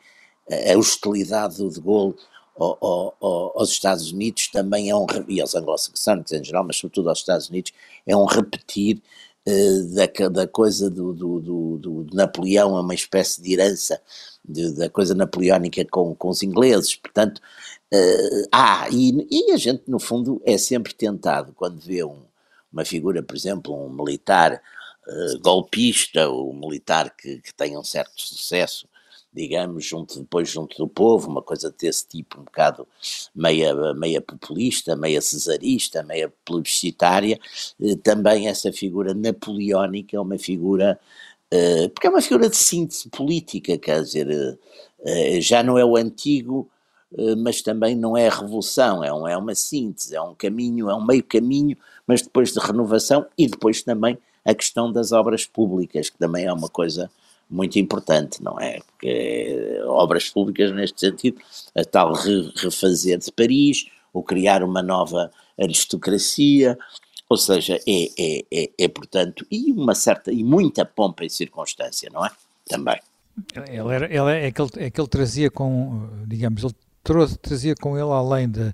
a 0.72 0.78
hostilidade 0.78 1.56
do 1.56 1.68
de 1.68 1.80
Gaulle 1.80 2.14
ao, 2.56 2.78
ao, 3.20 3.58
aos 3.58 3.70
Estados 3.70 4.12
Unidos 4.12 4.48
também 4.48 4.90
é 4.90 4.94
um, 4.94 5.06
e 5.26 5.40
aos 5.40 5.54
anglo-saxónicos 5.54 6.32
em 6.32 6.44
geral, 6.44 6.64
mas 6.64 6.76
sobretudo 6.76 7.08
aos 7.08 7.18
Estados 7.18 7.48
Unidos, 7.48 7.72
é 8.06 8.16
um 8.16 8.24
repetir 8.24 9.02
da, 9.44 10.28
da 10.28 10.46
coisa 10.46 10.88
do, 10.88 11.12
do, 11.12 11.40
do, 11.40 11.78
do, 11.78 12.06
Napoleão, 12.14 12.76
é 12.76 12.80
uma 12.80 12.94
espécie 12.94 13.42
de 13.42 13.52
herança 13.52 14.00
de, 14.44 14.72
da 14.72 14.88
coisa 14.88 15.14
napoleónica 15.14 15.84
com, 15.90 16.14
com 16.14 16.28
os 16.28 16.42
ingleses, 16.42 16.94
portanto, 16.94 17.40
Uh, 17.92 18.48
ah, 18.50 18.86
e, 18.90 19.26
e, 19.30 19.52
a 19.52 19.56
gente, 19.56 19.82
no 19.86 19.98
fundo, 19.98 20.40
é 20.46 20.56
sempre 20.56 20.94
tentado, 20.94 21.52
quando 21.52 21.78
vê 21.78 22.02
um, 22.02 22.22
uma 22.72 22.84
figura, 22.84 23.22
por 23.22 23.36
exemplo, 23.36 23.74
um 23.74 23.90
militar 23.90 24.62
uh, 25.06 25.38
golpista, 25.40 26.28
ou 26.28 26.50
um 26.52 26.58
militar 26.58 27.14
que, 27.14 27.38
que 27.40 27.54
tenha 27.54 27.78
um 27.78 27.84
certo 27.84 28.12
sucesso 28.16 28.88
digamos, 29.32 29.84
junto, 29.84 30.20
depois 30.20 30.48
junto 30.50 30.76
do 30.76 30.86
povo, 30.86 31.28
uma 31.28 31.42
coisa 31.42 31.74
desse 31.78 32.06
tipo, 32.06 32.40
um 32.40 32.44
bocado 32.44 32.86
meia, 33.34 33.94
meia 33.94 34.20
populista, 34.20 34.94
meia 34.94 35.20
cesarista, 35.22 36.02
meia 36.02 36.32
plebiscitária, 36.44 37.40
eh, 37.80 37.96
também 38.02 38.48
essa 38.48 38.70
figura 38.72 39.14
napoleónica 39.14 40.16
é 40.16 40.20
uma 40.20 40.38
figura, 40.38 41.00
eh, 41.50 41.88
porque 41.88 42.06
é 42.06 42.10
uma 42.10 42.20
figura 42.20 42.48
de 42.48 42.56
síntese 42.56 43.08
política, 43.08 43.78
quer 43.78 44.02
dizer, 44.02 44.58
eh, 45.04 45.40
já 45.40 45.62
não 45.62 45.78
é 45.78 45.84
o 45.84 45.96
antigo, 45.96 46.70
mas 47.38 47.60
também 47.60 47.94
não 47.94 48.16
é 48.16 48.28
a 48.28 48.34
revolução, 48.34 49.04
é, 49.04 49.12
um, 49.12 49.26
é 49.28 49.36
uma 49.36 49.54
síntese, 49.54 50.16
é 50.16 50.20
um 50.20 50.34
caminho, 50.34 50.88
é 50.88 50.94
um 50.94 51.04
meio 51.04 51.22
caminho, 51.22 51.76
mas 52.06 52.22
depois 52.22 52.52
de 52.52 52.58
renovação 52.58 53.26
e 53.36 53.46
depois 53.46 53.82
também 53.82 54.18
a 54.44 54.54
questão 54.54 54.90
das 54.90 55.12
obras 55.12 55.44
públicas, 55.44 56.10
que 56.10 56.18
também 56.18 56.46
é 56.46 56.52
uma 56.52 56.68
coisa 56.68 57.10
muito 57.48 57.78
importante, 57.78 58.42
não 58.42 58.58
é? 58.58 58.80
Porque 58.80 59.80
obras 59.86 60.28
públicas 60.28 60.72
neste 60.72 61.00
sentido, 61.00 61.40
a 61.74 61.84
tal 61.84 62.12
refazer 62.14 63.18
de 63.18 63.30
Paris, 63.30 63.86
ou 64.12 64.22
criar 64.22 64.62
uma 64.62 64.82
nova 64.82 65.30
aristocracia, 65.58 66.78
ou 67.28 67.36
seja, 67.36 67.78
é, 67.86 68.04
é, 68.18 68.44
é, 68.52 68.70
é, 68.78 68.88
portanto, 68.88 69.46
e 69.50 69.72
uma 69.72 69.94
certa, 69.94 70.32
e 70.32 70.42
muita 70.42 70.84
pompa 70.84 71.24
e 71.24 71.30
circunstância, 71.30 72.10
não 72.12 72.24
é? 72.24 72.30
Também. 72.66 73.00
Ele, 73.54 73.94
era, 73.94 74.06
ele 74.06 74.46
é, 74.46 74.50
que 74.50 74.60
ele, 74.60 74.70
é 74.76 74.90
que 74.90 75.00
ele 75.00 75.08
trazia 75.08 75.50
com, 75.50 76.08
digamos, 76.26 76.62
ele 76.62 76.74
trazia 77.02 77.74
com 77.74 77.96
ele 77.96 78.10
além 78.10 78.48
de 78.48 78.72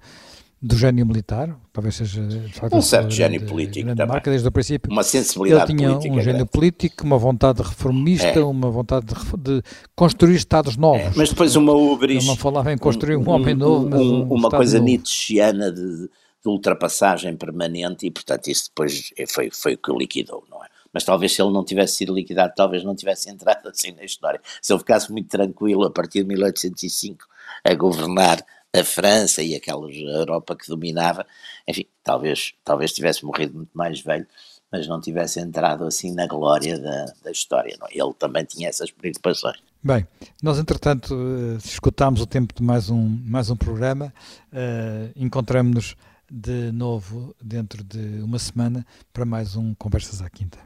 do 0.61 0.76
gênio 0.76 1.07
militar, 1.07 1.57
talvez 1.72 1.95
seja 1.95 2.20
facto 2.53 2.74
um 2.74 2.83
certo 2.83 3.12
gênio 3.12 3.47
político 3.47 3.89
também. 3.91 4.07
marca 4.07 4.29
desde 4.29 4.49
o 4.49 4.51
princípio. 4.51 4.91
Uma 4.91 5.05
sensibilidade 5.05 5.70
Ele 5.70 5.79
tinha 5.79 5.89
política 5.91 6.14
um 6.14 6.20
gênio 6.20 6.47
político, 6.47 7.05
uma 7.05 7.16
vontade 7.16 7.62
reformista, 7.62 8.26
é. 8.26 8.41
uma 8.41 8.68
vontade 8.68 9.07
de, 9.07 9.14
de, 9.39 9.62
construir 9.95 10.35
Estados 10.35 10.76
novos. 10.76 11.01
É, 11.01 11.12
mas 11.14 11.29
depois 11.31 11.55
uma 11.55 11.72
ubris. 11.72 12.26
Não 12.26 12.35
falava 12.35 12.72
em 12.72 12.79
construir 12.79 13.16
um, 13.16 13.22
um 13.22 13.31
homem 13.31 13.55
novo, 13.55 13.89
mas 13.89 14.01
um, 14.01 14.22
uma 14.24 14.51
coisa 14.51 14.79
novo. 14.79 14.91
nietzscheana 14.91 15.70
de, 15.70 16.09
de, 16.09 16.09
ultrapassagem 16.45 17.37
permanente 17.37 18.05
e, 18.07 18.11
portanto, 18.11 18.49
isso 18.49 18.68
depois 18.68 19.12
foi, 19.29 19.51
foi 19.53 19.74
o 19.74 19.79
que 19.79 19.93
o 19.93 19.97
liquidou, 19.97 20.45
não 20.51 20.64
é? 20.64 20.66
Mas 20.93 21.05
talvez 21.05 21.35
se 21.35 21.41
ele 21.41 21.53
não 21.53 21.64
tivesse 21.64 21.97
sido 21.97 22.12
liquidado, 22.12 22.53
talvez 22.57 22.83
não 22.83 22.97
tivesse 22.97 23.31
entrado 23.31 23.68
assim 23.68 23.93
na 23.93 24.03
história. 24.03 24.41
Se 24.61 24.72
ele 24.72 24.81
ficasse 24.81 25.12
muito 25.12 25.29
tranquilo 25.29 25.85
a 25.85 25.91
partir 25.91 26.22
de 26.22 26.29
1805 26.31 27.38
a 27.68 27.74
governar 27.74 28.44
a 28.74 28.84
França 28.84 29.42
e 29.42 29.54
aquela 29.54 29.90
Europa 29.90 30.56
que 30.56 30.68
dominava, 30.68 31.26
enfim, 31.66 31.86
talvez, 32.02 32.54
talvez 32.64 32.92
tivesse 32.92 33.24
morrido 33.24 33.54
muito 33.54 33.70
mais 33.74 34.00
velho, 34.00 34.26
mas 34.70 34.86
não 34.86 35.00
tivesse 35.00 35.40
entrado 35.40 35.84
assim 35.84 36.14
na 36.14 36.26
glória 36.26 36.78
da, 36.78 37.06
da 37.24 37.30
história. 37.30 37.76
Não? 37.80 37.86
É? 37.86 37.90
Ele 37.94 38.14
também 38.18 38.44
tinha 38.44 38.68
essas 38.68 38.90
preocupações. 38.90 39.58
Bem, 39.82 40.06
nós 40.42 40.58
entretanto 40.58 41.14
uh, 41.14 41.56
escutámos 41.58 42.20
o 42.20 42.26
tempo 42.26 42.52
de 42.54 42.62
mais 42.62 42.90
um, 42.90 43.18
mais 43.24 43.48
um 43.48 43.56
programa, 43.56 44.12
uh, 44.52 45.12
encontramos-nos 45.14 45.94
de 46.30 46.72
novo 46.72 47.34
dentro 47.42 47.82
de 47.82 48.20
uma 48.22 48.38
semana 48.38 48.84
para 49.12 49.24
mais 49.24 49.56
um 49.56 49.74
Conversas 49.74 50.20
à 50.20 50.28
Quinta. 50.28 50.58